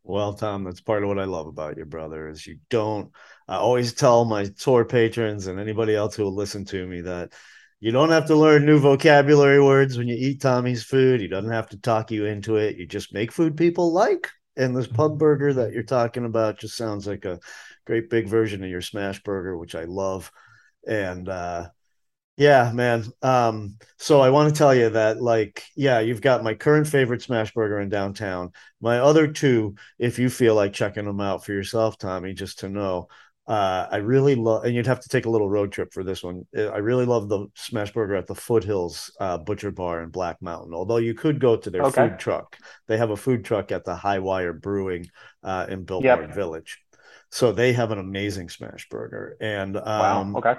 Well, 0.05 0.35
Tom, 0.35 0.65
that's 0.65 0.81
part 0.81 1.03
of 1.03 1.09
what 1.09 1.19
I 1.19 1.25
love 1.25 1.47
about 1.47 1.77
you, 1.77 1.85
brother, 1.85 2.29
is 2.29 2.47
you 2.47 2.59
don't. 2.71 3.11
I 3.47 3.57
always 3.57 3.93
tell 3.93 4.25
my 4.25 4.47
tour 4.59 4.85
patrons 4.85 5.47
and 5.47 5.59
anybody 5.61 5.95
else 5.95 6.17
who 6.17 6.25
will 6.25 6.35
listen 6.35 6.65
to 6.67 6.87
me 6.87 7.03
that 7.03 7.33
you 7.81 7.93
don't 7.93 8.11
have 8.11 8.27
to 8.27 8.37
learn 8.37 8.67
new 8.67 8.79
vocabulary 8.79 9.63
words 9.63 9.97
when 9.97 10.09
you 10.09 10.17
eat 10.19 10.41
Tommy's 10.41 10.85
food. 10.85 11.21
He 11.21 11.29
doesn't 11.29 11.51
have 11.51 11.69
to 11.71 11.81
talk 11.81 12.11
you 12.11 12.27
into 12.27 12.57
it. 12.57 12.77
You 12.77 12.87
just 12.87 13.15
make 13.15 13.33
food 13.33 13.57
people 13.57 13.93
like. 13.93 14.29
And 14.57 14.77
this 14.77 14.89
pub 14.89 15.19
burger 15.19 15.55
that 15.55 15.73
you're 15.73 15.85
talking 15.85 16.25
about 16.25 16.59
just 16.59 16.77
sounds 16.77 17.07
like 17.07 17.25
a 17.25 17.39
great 17.87 18.11
big 18.11 18.27
version 18.27 18.65
of 18.65 18.71
your 18.71 18.81
smash 18.81 19.23
burger, 19.23 19.57
which 19.57 19.75
I 19.77 19.85
love. 19.85 20.33
And 20.87 21.29
uh 21.29 21.69
yeah, 22.39 22.71
man. 22.73 23.05
Um, 23.21 23.79
so 23.99 24.21
I 24.21 24.31
want 24.31 24.49
to 24.49 24.57
tell 24.57 24.73
you 24.73 24.91
that, 24.91 25.21
like, 25.21 25.65
yeah, 25.75 25.99
you've 25.99 26.21
got 26.21 26.45
my 26.45 26.55
current 26.55 26.87
favorite 26.87 27.21
smash 27.21 27.53
burger 27.53 27.81
in 27.81 27.89
downtown. 27.89 28.53
My 28.81 29.01
other 29.01 29.27
two, 29.27 29.75
if 29.99 30.21
you 30.21 30.31
feel 30.31 30.55
like 30.55 30.73
checking 30.73 31.05
them 31.05 31.21
out 31.21 31.45
for 31.45 31.53
yourself, 31.53 31.99
Tommy, 31.99 32.35
just 32.35 32.61
to 32.61 32.69
know, 32.69 33.09
uh, 33.49 33.89
I 33.91 33.97
really 33.97 34.35
love, 34.35 34.65
and 34.65 34.75
you'd 34.75 34.87
have 34.87 35.01
to 35.01 35.09
take 35.09 35.27
a 35.27 35.31
little 35.31 35.49
road 35.51 35.73
trip 35.73 35.93
for 35.93 36.05
this 36.05 36.23
one. 36.23 36.47
Uh, 36.57 36.67
I 36.67 36.79
really 36.79 37.07
love 37.07 37.29
the 37.29 37.47
smash 37.55 37.93
burger 37.93 38.15
at 38.15 38.27
the 38.27 38.35
Foothills 38.35 39.11
uh, 39.21 39.39
Butcher 39.39 39.71
Bar 39.71 40.03
in 40.03 40.11
Black 40.11 40.41
Mountain. 40.43 40.75
Although 40.75 40.99
you 40.99 41.15
could 41.15 41.41
go 41.41 41.57
to 41.57 41.71
their 41.71 41.85
Okay. 41.85 42.03
food 42.03 42.19
truck, 42.19 42.59
they 42.89 42.99
have 42.99 43.11
a 43.11 43.17
food 43.17 43.45
truck 43.45 43.73
at 43.73 43.85
the 43.85 43.97
Hi-Wire 43.97 44.53
Brewing 44.53 45.07
uh, 45.43 45.67
in 45.69 45.85
Biltmore 45.85 46.27
Yep. 46.27 46.35
Village. 46.35 46.79
So 47.31 47.53
they 47.53 47.73
have 47.73 47.91
an 47.91 47.99
amazing 47.99 48.51
smash 48.51 48.89
burger, 48.91 49.37
and 49.41 49.77
Wow. 49.77 50.21
um, 50.21 50.37
Okay. 50.37 50.55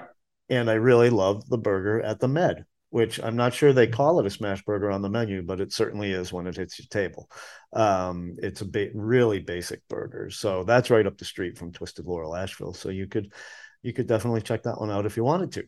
and 0.48 0.70
I 0.70 0.74
really 0.74 1.10
love 1.10 1.48
the 1.48 1.58
burger 1.58 2.02
at 2.02 2.20
the 2.20 2.28
Med, 2.28 2.64
which 2.90 3.20
I'm 3.22 3.36
not 3.36 3.54
sure 3.54 3.72
they 3.72 3.86
call 3.86 4.20
it 4.20 4.26
a 4.26 4.30
smash 4.30 4.64
burger 4.64 4.90
on 4.90 5.02
the 5.02 5.08
menu, 5.08 5.42
but 5.42 5.60
it 5.60 5.72
certainly 5.72 6.12
is 6.12 6.32
when 6.32 6.46
it 6.46 6.56
hits 6.56 6.78
your 6.78 6.86
table. 6.90 7.30
Um, 7.72 8.36
it's 8.38 8.60
a 8.60 8.66
ba- 8.66 8.90
really 8.94 9.40
basic 9.40 9.86
burger, 9.88 10.30
so 10.30 10.64
that's 10.64 10.90
right 10.90 11.06
up 11.06 11.16
the 11.16 11.24
street 11.24 11.56
from 11.56 11.72
Twisted 11.72 12.06
Laurel, 12.06 12.36
Asheville. 12.36 12.74
So 12.74 12.88
you 12.90 13.06
could 13.06 13.32
you 13.82 13.92
could 13.92 14.06
definitely 14.06 14.42
check 14.42 14.64
that 14.64 14.80
one 14.80 14.90
out 14.90 15.06
if 15.06 15.16
you 15.16 15.24
wanted 15.24 15.52
to. 15.52 15.64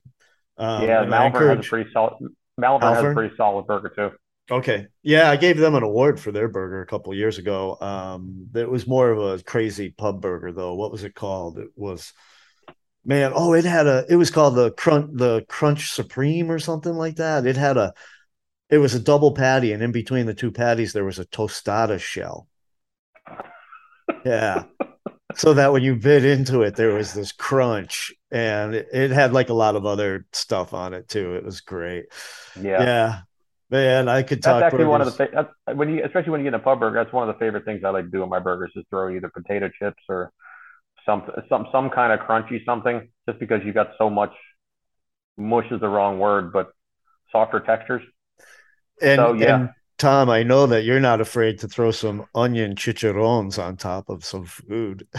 Um, 0.58 0.82
Yeah, 0.84 1.04
Malvern 1.04 1.56
has 1.56 1.66
a 1.66 1.68
pretty 1.68 1.90
solid. 1.92 2.14
Malvern 2.58 2.94
has 2.94 3.04
a 3.04 3.14
pretty 3.14 3.34
solid 3.36 3.66
burger 3.66 3.92
too. 3.94 4.10
Okay, 4.50 4.88
yeah, 5.02 5.30
I 5.30 5.36
gave 5.36 5.56
them 5.56 5.74
an 5.76 5.82
award 5.82 6.20
for 6.20 6.32
their 6.32 6.48
burger 6.48 6.82
a 6.82 6.86
couple 6.86 7.12
of 7.12 7.18
years 7.18 7.38
ago. 7.38 7.78
Um, 7.80 8.48
it 8.54 8.68
was 8.68 8.86
more 8.86 9.10
of 9.10 9.18
a 9.18 9.42
crazy 9.42 9.90
pub 9.90 10.20
burger, 10.20 10.52
though. 10.52 10.74
What 10.74 10.90
was 10.92 11.04
it 11.04 11.14
called? 11.14 11.58
It 11.58 11.70
was 11.76 12.12
man 13.04 13.32
oh 13.34 13.52
it 13.52 13.64
had 13.64 13.86
a 13.86 14.04
it 14.08 14.16
was 14.16 14.30
called 14.30 14.54
the 14.54 14.70
crunch 14.72 15.10
the 15.14 15.44
crunch 15.48 15.90
supreme 15.92 16.50
or 16.50 16.58
something 16.58 16.94
like 16.94 17.16
that 17.16 17.46
it 17.46 17.56
had 17.56 17.76
a 17.76 17.92
it 18.70 18.78
was 18.78 18.94
a 18.94 19.00
double 19.00 19.32
patty 19.32 19.72
and 19.72 19.82
in 19.82 19.92
between 19.92 20.26
the 20.26 20.34
two 20.34 20.50
patties 20.52 20.92
there 20.92 21.04
was 21.04 21.18
a 21.18 21.26
tostada 21.26 21.98
shell 21.98 22.46
yeah 24.24 24.64
so 25.34 25.54
that 25.54 25.72
when 25.72 25.82
you 25.82 25.96
bit 25.96 26.24
into 26.24 26.62
it 26.62 26.76
there 26.76 26.94
was 26.94 27.12
this 27.14 27.32
crunch 27.32 28.12
and 28.30 28.74
it, 28.74 28.88
it 28.92 29.10
had 29.10 29.32
like 29.32 29.48
a 29.48 29.54
lot 29.54 29.76
of 29.76 29.84
other 29.86 30.26
stuff 30.32 30.72
on 30.74 30.94
it 30.94 31.08
too 31.08 31.34
it 31.34 31.44
was 31.44 31.60
great 31.60 32.06
Yeah. 32.60 32.82
yeah 32.82 33.20
man 33.70 34.08
i 34.08 34.22
could 34.22 34.42
talk. 34.42 34.60
That's 34.60 34.74
actually 34.74 34.84
one 34.86 35.00
of 35.00 35.06
the 35.06 35.12
burgers. 35.12 35.46
that's, 35.66 35.76
when 35.78 35.88
you 35.88 36.04
especially 36.04 36.30
when 36.30 36.40
you 36.40 36.50
get 36.50 36.54
a 36.54 36.62
pub 36.62 36.78
burger. 36.78 37.02
That's 37.02 37.12
one 37.12 37.28
of 37.28 37.34
the 37.34 37.38
favorite 37.38 37.64
things 37.64 37.82
I 37.84 37.90
like 37.90 38.04
to 38.04 38.10
do 38.10 38.22
in 38.22 38.28
my 38.28 38.38
burgers 38.38 38.70
is 38.76 38.84
throw 38.90 39.08
either 39.10 39.30
potato 39.30 39.70
chips 39.78 40.02
or 40.08 40.30
some 41.06 41.22
some 41.48 41.66
some 41.72 41.90
kind 41.90 42.12
of 42.12 42.26
crunchy 42.26 42.64
something. 42.64 43.08
Just 43.28 43.38
because 43.38 43.60
you 43.64 43.72
got 43.72 43.90
so 43.98 44.10
much 44.10 44.32
mush 45.36 45.66
is 45.70 45.80
the 45.80 45.88
wrong 45.88 46.18
word, 46.18 46.52
but 46.52 46.72
softer 47.30 47.60
textures. 47.60 48.02
and, 49.00 49.18
so, 49.18 49.32
yeah. 49.32 49.56
and 49.56 49.70
tom 49.96 50.28
i 50.28 50.42
know 50.42 50.66
that 50.66 50.84
you're 50.84 51.00
not 51.00 51.20
afraid 51.20 51.58
to 51.58 51.68
throw 51.68 51.90
some 51.90 52.26
onion 52.34 52.74
chicharrones 52.74 53.62
on 53.62 53.76
top 53.76 54.08
of 54.08 54.24
some 54.24 54.44
food 54.44 55.06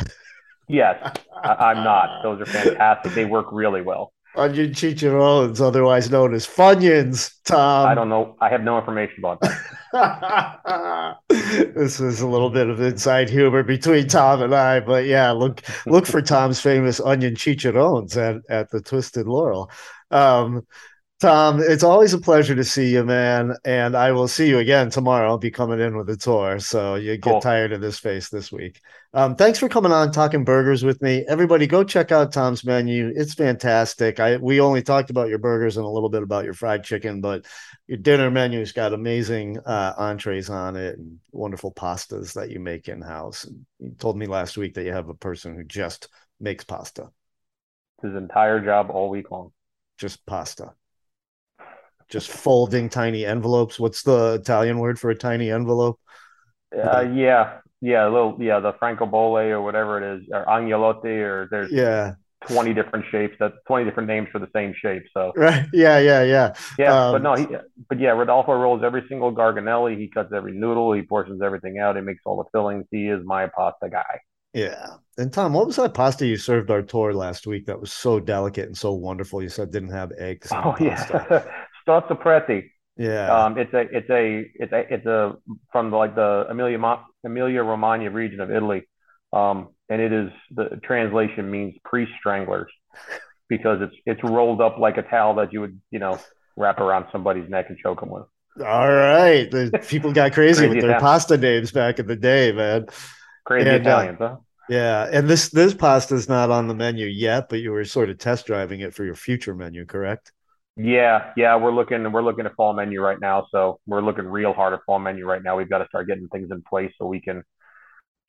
Yes, 0.68 1.18
I, 1.44 1.50
I'm 1.50 1.84
not. 1.84 2.24
Those 2.24 2.42
are 2.42 2.46
fantastic. 2.46 3.14
They 3.14 3.26
work 3.26 3.48
really 3.52 3.82
well. 3.82 4.14
Onion 4.36 4.72
chicharrones, 4.72 5.62
otherwise 5.62 6.10
known 6.10 6.34
as 6.34 6.46
funyuns. 6.46 7.34
Tom, 7.46 7.88
I 7.88 7.96
don't 7.96 8.10
know. 8.10 8.36
I 8.42 8.50
have 8.50 8.64
no 8.64 8.78
information 8.78 9.16
about 9.20 9.42
that. 9.42 11.18
this 11.30 12.00
is 12.00 12.22
a 12.22 12.28
little 12.28 12.50
bit 12.50 12.70
of 12.70 12.82
inside 12.82 13.30
humor 13.30 13.64
between 13.64 14.08
Tom 14.08 14.42
and 14.42 14.54
I, 14.56 14.80
but 14.80 15.06
yeah, 15.06 15.32
look 15.32 15.62
look 15.86 16.06
for 16.06 16.22
Tom's 16.22 16.60
famous 16.60 17.00
onion 17.00 17.36
chicharrones 17.36 18.18
at 18.18 18.42
at 18.50 18.72
the 18.72 18.82
Twisted 18.82 19.28
Laurel. 19.28 19.70
Um, 20.12 20.66
Tom, 21.24 21.62
it's 21.62 21.84
always 21.84 22.14
a 22.14 22.18
pleasure 22.20 22.54
to 22.54 22.66
see 22.66 22.92
you, 22.92 23.02
man, 23.06 23.56
and 23.64 23.96
I 23.96 24.12
will 24.12 24.28
see 24.28 24.50
you 24.50 24.58
again 24.60 24.90
tomorrow. 24.90 25.30
I'll 25.30 25.38
be 25.38 25.52
coming 25.52 25.80
in 25.80 25.96
with 25.96 26.10
a 26.10 26.18
tour, 26.18 26.60
so 26.60 26.96
you 26.96 27.16
get 27.16 27.22
Cool. 27.22 27.40
tired 27.40 27.72
of 27.72 27.80
this 27.80 27.98
face 27.98 28.28
this 28.28 28.52
week. 28.52 28.82
Um, 29.14 29.38
thanks 29.38 29.58
for 29.58 29.70
coming 29.70 29.94
on 29.94 30.12
talking 30.12 30.44
burgers 30.44 30.84
with 30.84 31.02
me. 31.02 31.24
Everybody, 31.26 31.66
go 31.66 31.86
check 31.86 32.12
out 32.12 32.34
Tom's 32.34 32.66
menu. 32.66 33.14
It's 33.16 33.36
fantastic. 33.36 34.20
I 34.20 34.36
we 34.36 34.60
only 34.60 34.82
talked 34.82 35.12
about 35.12 35.30
your 35.30 35.38
burgers 35.38 35.78
and 35.78 35.86
a 35.86 35.90
little 35.90 36.10
bit 36.10 36.24
about 36.24 36.44
your 36.44 36.56
fried 36.56 36.84
chicken, 36.84 37.22
but 37.22 37.46
your 37.88 38.00
dinner 38.00 38.30
menu's 38.30 38.74
got 38.74 38.92
amazing 38.92 39.60
uh, 39.60 39.94
entrees 39.98 40.50
on 40.50 40.76
it 40.76 40.98
and 40.98 41.20
wonderful 41.32 41.72
pastas 41.74 42.34
that 42.34 42.50
you 42.52 42.60
make 42.60 42.90
in 42.90 43.02
house. 43.02 43.48
You 43.80 43.96
told 43.98 44.18
me 44.18 44.28
last 44.28 44.58
week 44.58 44.74
that 44.74 44.84
you 44.84 44.92
have 44.92 45.08
a 45.08 45.14
person 45.14 45.56
who 45.56 45.64
just 45.64 46.10
makes 46.42 46.66
pasta, 46.66 47.04
It's 48.00 48.08
his 48.12 48.16
entire 48.16 48.60
job 48.60 48.90
all 48.90 49.10
week 49.10 49.32
long. 49.32 49.54
just 49.98 50.26
pasta, 50.26 50.74
just 52.14 52.30
folding 52.30 52.90
tiny 52.90 53.26
envelopes. 53.26 53.80
What's 53.80 54.04
the 54.04 54.36
Italian 54.42 54.80
word 54.80 55.00
for 55.00 55.12
a 55.12 55.16
tiny 55.16 55.52
envelope? 55.52 56.00
Uh, 56.76 57.02
yeah, 57.14 57.60
yeah, 57.82 58.08
a 58.08 58.10
little, 58.10 58.36
yeah, 58.40 58.60
the 58.60 58.74
francobolli 58.74 59.50
or 59.50 59.62
whatever 59.62 60.02
it 60.02 60.18
is, 60.18 60.28
or 60.32 60.46
agnolotti, 60.46 61.22
or 61.22 61.48
there's 61.52 61.72
Yeah, 61.72 62.16
20 62.48 62.74
different 62.74 63.06
shapes. 63.12 63.36
That's 63.40 63.56
20 63.68 63.86
different 63.86 64.08
names 64.08 64.28
for 64.32 64.40
the 64.40 64.50
same 64.56 64.74
shape. 64.82 65.04
So 65.14 65.34
right. 65.36 65.66
Yeah, 65.74 66.00
yeah, 66.00 66.24
yeah. 66.24 66.54
yeah, 66.78 67.04
but 67.10 67.22
Um, 67.22 67.22
no, 67.22 67.36
he, 67.36 67.48
but 67.90 68.00
yeah, 68.00 68.10
Rodolfo 68.12 68.54
rolls 68.54 68.82
every 68.84 69.04
single 69.08 69.34
garganelli. 69.34 69.98
He 69.98 70.10
cuts 70.10 70.32
every 70.34 70.54
noodle. 70.54 70.94
He 70.94 71.04
portions 71.04 71.42
everything 71.42 71.78
out. 71.80 71.96
He 71.96 72.02
makes 72.02 72.22
all 72.26 72.38
the 72.38 72.50
fillings. 72.52 72.86
He 72.90 73.08
is 73.08 73.22
my 73.24 73.48
pasta 73.48 73.90
guy. 73.90 74.20
Yeah. 74.54 74.98
And 75.18 75.32
Tom, 75.34 75.54
what 75.54 75.68
was 75.68 75.76
that 75.78 75.94
pasta 75.94 76.26
you 76.28 76.38
served 76.38 76.70
our 76.72 76.82
tour 76.82 77.14
last 77.14 77.48
week 77.48 77.66
that 77.66 77.80
was 77.80 77.92
so 77.92 78.20
delicate 78.20 78.68
and 78.68 78.78
so 78.78 78.94
wonderful? 78.94 79.42
You 79.42 79.50
said 79.50 79.72
didn't 79.72 79.90
have 79.92 80.12
eggs. 80.18 80.52
Oh 80.52 80.76
pasta. 80.78 80.80
yeah, 80.80 81.44
Strozzapreti. 81.86 82.70
Yeah. 82.98 83.46
Um, 83.46 83.58
it's 83.58 83.74
a, 83.74 83.80
it's 83.80 84.10
a, 84.10 84.52
it's 84.56 84.72
a, 84.72 84.94
it's 84.94 85.06
a 85.06 85.36
from 85.72 85.92
like 85.92 86.16
the 86.16 86.46
Emilia 86.50 86.80
Emilia 87.24 87.64
Romagna 87.64 88.12
region 88.12 88.40
of 88.40 88.52
Italy, 88.52 88.88
um, 89.32 89.70
and 89.90 90.02
it 90.02 90.14
is 90.14 90.30
the 90.52 90.80
translation 90.84 91.50
means 91.50 91.76
priest 91.84 92.12
stranglers 92.20 92.72
because 93.50 93.82
it's 93.82 93.96
it's 94.06 94.24
rolled 94.24 94.62
up 94.62 94.78
like 94.78 94.98
a 94.98 95.02
towel 95.04 95.36
that 95.36 95.52
you 95.52 95.62
would 95.62 95.80
you 95.90 96.00
know 96.00 96.20
wrap 96.56 96.80
around 96.80 97.08
somebody's 97.12 97.50
neck 97.50 97.66
and 97.70 97.78
choke 97.80 98.00
them 98.00 98.10
with. 98.10 98.26
All 98.60 98.92
right. 98.92 99.50
The 99.50 99.74
people 99.88 100.14
got 100.14 100.34
crazy 100.34 100.68
Crazy 100.68 100.68
with 100.68 100.80
their 100.80 100.94
town. 100.94 101.00
pasta 101.00 101.38
names 101.38 101.72
back 101.72 102.00
in 102.00 102.08
the 102.08 102.16
day, 102.16 102.52
man. 102.52 102.86
Crazy 103.46 103.76
And, 103.76 103.88
uh, 103.88 104.06
Italians, 104.06 104.18
huh? 104.20 104.38
Yeah, 104.70 105.10
and 105.12 105.28
this 105.30 105.50
this 105.50 105.74
pasta 105.74 106.16
is 106.16 106.30
not 106.30 106.50
on 106.50 106.68
the 106.68 106.74
menu 106.76 107.06
yet, 107.08 107.50
but 107.50 107.60
you 107.60 107.72
were 107.72 107.84
sort 107.86 108.10
of 108.10 108.18
test 108.18 108.46
driving 108.46 108.80
it 108.80 108.94
for 108.94 109.04
your 109.04 109.16
future 109.16 109.54
menu, 109.54 109.86
correct? 109.86 110.32
Yeah, 110.76 111.32
yeah, 111.38 111.56
we're 111.56 111.74
looking 111.74 112.12
we're 112.12 112.24
looking 112.24 112.46
at 112.46 112.56
fall 112.56 112.74
menu 112.74 113.00
right 113.00 113.20
now, 113.20 113.48
so 113.52 113.80
we're 113.86 114.02
looking 114.02 114.26
real 114.26 114.54
hard 114.54 114.74
at 114.74 114.80
fall 114.86 115.00
menu 115.00 115.26
right 115.26 115.44
now. 115.44 115.58
We've 115.58 115.70
got 115.70 115.80
to 115.80 115.88
start 115.88 116.08
getting 116.08 116.28
things 116.30 116.50
in 116.52 116.64
place 116.68 116.92
so 116.98 117.06
we 117.06 117.22
can 117.22 117.44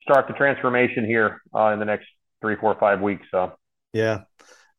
start 0.03 0.27
the 0.27 0.33
transformation 0.33 1.05
here 1.05 1.41
uh, 1.55 1.67
in 1.69 1.79
the 1.79 1.85
next 1.85 2.05
three, 2.41 2.55
four, 2.55 2.75
five 2.79 3.01
weeks. 3.01 3.25
So 3.31 3.53
Yeah. 3.93 4.21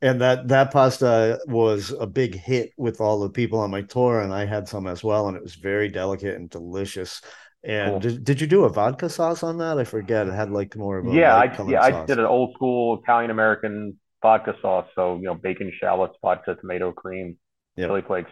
And 0.02 0.20
that 0.20 0.48
that 0.48 0.72
pasta 0.72 1.40
was 1.46 1.90
a 1.90 2.06
big 2.06 2.34
hit 2.34 2.72
with 2.76 3.00
all 3.00 3.18
the 3.18 3.30
people 3.30 3.58
on 3.58 3.70
my 3.70 3.82
tour, 3.82 4.20
and 4.20 4.32
I 4.32 4.44
had 4.44 4.68
some 4.68 4.86
as 4.86 5.02
well, 5.02 5.26
and 5.26 5.36
it 5.36 5.42
was 5.42 5.54
very 5.54 5.88
delicate 5.88 6.36
and 6.36 6.50
delicious. 6.50 7.22
And 7.64 7.92
Cool. 7.92 8.00
did, 8.00 8.24
did 8.24 8.40
you 8.40 8.46
do 8.46 8.64
a 8.64 8.68
vodka 8.68 9.08
sauce 9.08 9.42
on 9.42 9.58
that? 9.58 9.78
I 9.78 9.84
forget. 9.84 10.28
It 10.28 10.34
had 10.34 10.50
like 10.50 10.76
more 10.76 10.98
of 10.98 11.06
a 11.06 11.12
yeah, 11.12 11.34
I 11.34 11.44
yeah 11.68 11.82
I 11.82 12.04
did 12.04 12.18
an 12.18 12.26
old 12.26 12.54
school 12.54 13.00
Italian 13.02 13.30
American 13.30 13.98
vodka 14.22 14.54
sauce. 14.60 14.86
So 14.94 15.16
you 15.16 15.22
know, 15.22 15.34
bacon, 15.34 15.72
shallots, 15.80 16.16
vodka, 16.22 16.56
tomato, 16.56 16.92
cream, 16.92 17.38
Yep. 17.76 17.88
chili 17.88 18.02
flakes. 18.02 18.30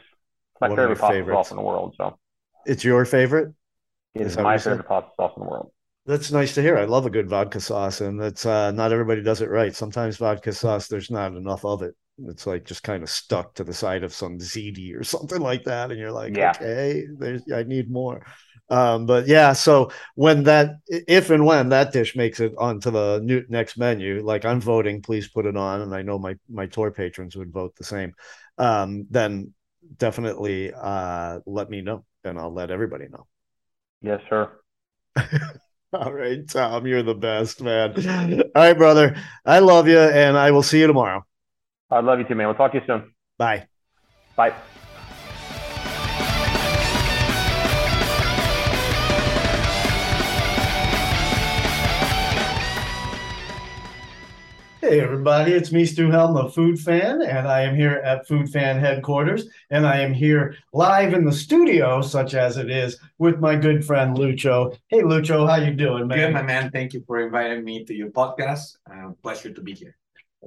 My 0.61 0.69
One 0.69 0.77
favorite 0.77 0.99
pasta 1.01 1.17
favorites. 1.17 1.49
sauce 1.49 1.51
in 1.51 1.57
the 1.57 1.63
world. 1.63 1.95
So 1.99 2.19
It's 2.67 2.85
your 2.85 3.05
favorite? 3.05 3.55
it 4.15 4.23
Is 4.23 4.33
is 4.33 4.37
that 4.37 4.43
what 4.45 4.45
my 4.45 4.59
favorite 4.59 4.89
pasta 4.89 5.11
sauce 5.17 5.33
in 5.37 5.43
the 5.45 5.49
world. 5.49 5.71
That's 6.07 6.31
nice 6.31 6.55
to 6.55 6.63
hear. 6.63 6.77
I 6.77 6.85
love 6.85 7.07
a 7.07 7.11
good 7.11 7.29
vodka 7.31 7.61
sauce, 7.61 8.01
and 8.03 8.21
it's 8.21 8.45
uh, 8.45 8.73
not 8.73 8.93
everybody 8.93 9.23
does 9.23 9.41
it 9.41 9.49
right. 9.49 9.75
Sometimes 9.75 10.19
vodka 10.19 10.53
sauce, 10.53 10.87
there's 10.89 11.11
not 11.11 11.35
enough 11.35 11.65
of 11.65 11.83
it. 11.83 11.95
It's 12.19 12.47
like 12.47 12.65
just 12.65 12.83
kind 12.83 13.03
of 13.03 13.09
stuck 13.09 13.55
to 13.55 13.65
the 13.65 13.73
side 13.73 14.05
of 14.05 14.13
some 14.13 14.39
ziti 14.39 14.95
or 14.95 15.03
something 15.15 15.41
like 15.41 15.65
that, 15.65 15.91
and 15.91 15.99
you're 15.99 16.13
like, 16.13 16.37
Yeah. 16.37 16.53
okay, 16.57 17.05
there's 17.19 17.43
I 17.53 17.63
need 17.63 17.91
more. 17.91 18.23
Um, 18.71 19.07
but 19.07 19.27
yeah, 19.27 19.53
so 19.53 19.91
when 20.15 20.45
that, 20.45 20.77
if 20.89 21.31
and 21.31 21.45
when 21.45 21.69
that 21.69 21.93
dish 21.93 22.17
makes 22.17 22.41
it 22.41 22.55
onto 22.59 22.91
the 22.91 23.21
new 23.23 23.45
next 23.49 23.77
menu, 23.77 24.23
like 24.23 24.45
I'm 24.45 24.61
voting, 24.61 25.03
please 25.03 25.29
put 25.29 25.47
it 25.47 25.57
on, 25.57 25.83
and 25.83 25.95
I 25.95 26.03
know 26.03 26.19
my 26.19 26.37
my 26.49 26.67
tour 26.67 26.91
patrons 26.91 27.37
would 27.37 27.53
vote 27.53 27.77
the 27.77 27.85
same. 27.85 28.15
Um, 28.57 29.07
then 29.11 29.53
definitely 29.99 30.73
uh, 30.73 31.41
let 31.47 31.69
me 31.69 31.83
know, 31.83 32.05
and 32.25 32.39
I'll 32.39 32.53
let 32.53 32.71
everybody 32.71 33.07
know. 33.09 33.27
Yes, 34.01 34.21
sir. 34.29 34.51
All 35.93 36.13
right, 36.13 36.49
Tom, 36.49 36.87
you're 36.87 37.03
the 37.03 37.15
best, 37.15 37.63
man. 37.63 37.95
All 38.57 38.63
right, 38.63 38.77
brother. 38.77 39.17
I 39.45 39.61
love 39.61 39.89
you, 39.89 39.99
and 39.99 40.37
I 40.37 40.51
will 40.51 40.63
see 40.63 40.81
you 40.81 40.87
tomorrow. 40.87 41.25
I 41.91 42.01
love 42.01 42.19
you 42.19 42.25
too, 42.25 42.35
man. 42.35 42.49
We'll 42.49 42.57
talk 42.57 42.73
to 42.73 42.79
you 42.79 42.85
soon. 42.87 43.15
Bye. 43.39 43.69
Bye. 44.37 44.55
Hey, 54.87 55.01
everybody. 55.01 55.53
It's 55.53 55.73
me, 55.73 55.87
Stu 55.87 56.11
Helm, 56.11 56.35
the 56.35 56.51
Food 56.51 56.79
Fan, 56.79 57.23
and 57.23 57.49
I 57.49 57.63
am 57.63 57.75
here 57.75 58.03
at 58.05 58.29
Food 58.29 58.51
Fan 58.51 58.79
headquarters. 58.79 59.47
And 59.71 59.87
I 59.87 60.01
am 60.01 60.13
here 60.13 60.57
live 60.75 61.15
in 61.15 61.25
the 61.25 61.33
studio, 61.33 62.03
such 62.03 62.35
as 62.35 62.59
it 62.59 62.71
is, 62.71 63.01
with 63.17 63.41
my 63.41 63.57
good 63.57 63.83
friend 63.83 64.15
Lucho. 64.15 64.77
Hey, 64.89 65.01
Lucho, 65.01 65.49
how 65.49 65.57
you 65.57 65.73
doing, 65.73 66.07
man? 66.07 66.19
Good, 66.19 66.35
my 66.35 66.43
man. 66.43 66.71
Thank 66.71 66.93
you 66.93 67.03
for 67.07 67.21
inviting 67.21 67.65
me 67.65 67.83
to 67.87 67.95
your 67.95 68.11
podcast. 68.11 68.77
Uh, 68.87 69.13
pleasure 69.23 69.51
to 69.51 69.63
be 69.63 69.73
here. 69.73 69.97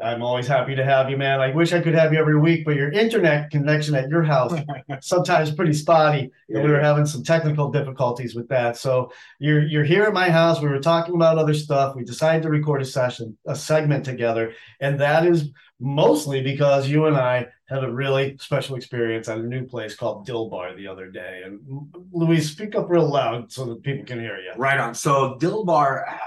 I'm 0.04 0.22
always 0.22 0.48
happy 0.48 0.76
to 0.76 0.84
have 0.84 1.10
you, 1.10 1.18
man. 1.18 1.40
I 1.40 1.54
wish 1.54 1.74
I 1.74 1.82
could 1.82 1.94
have 1.96 2.14
you 2.14 2.20
every 2.20 2.40
week, 2.40 2.66
but 2.66 2.76
your 2.76 2.92
internet 2.92 3.50
connection 3.52 3.96
at 3.96 4.10
your 4.10 4.24
house 4.24 4.54
sometimes 5.02 5.52
pretty 5.52 5.74
spotty, 5.74 6.32
and 6.50 6.64
we 6.64 6.70
were 6.70 6.80
having 6.80 7.06
some 7.06 7.24
technical 7.24 7.72
difficulties 7.72 8.36
with 8.36 8.48
that. 8.50 8.78
So 8.78 9.12
you're 9.40 9.64
you're 9.64 9.84
here 9.84 10.04
at 10.04 10.14
my 10.14 10.30
house. 10.30 10.62
We 10.62 10.70
were 10.70 10.80
talking 10.80 11.16
about 11.16 11.38
other 11.38 11.54
stuff. 11.54 11.96
We 11.96 12.04
decided 12.04 12.44
to 12.44 12.50
record 12.50 12.82
a 12.82 12.86
session, 12.86 13.38
a 13.48 13.56
segment 13.56 14.06
together, 14.06 14.54
and 14.80 15.00
that 15.00 15.26
is 15.26 15.50
mostly 15.80 16.42
because 16.42 16.88
you 16.88 17.06
and 17.06 17.18
I 17.18 17.48
had 17.70 17.84
a 17.84 17.92
really 17.92 18.38
special 18.40 18.76
experience 18.76 19.28
at 19.28 19.38
a 19.38 19.44
new 19.44 19.66
place 19.66 19.96
called 19.96 20.28
Dilbar 20.28 20.76
the 20.76 20.88
other 20.88 21.12
day. 21.12 21.42
And 21.46 21.60
Louise, 22.12 22.50
speak 22.50 22.76
up 22.76 22.90
real 22.90 23.08
loud 23.08 23.52
so 23.52 23.66
that 23.66 23.84
people 23.84 24.06
can 24.06 24.20
hear 24.20 24.38
you. 24.38 24.54
Right 24.58 24.80
on. 24.80 24.96
So 24.96 25.38
Dilbar, 25.40 26.12
uh, 26.12 26.18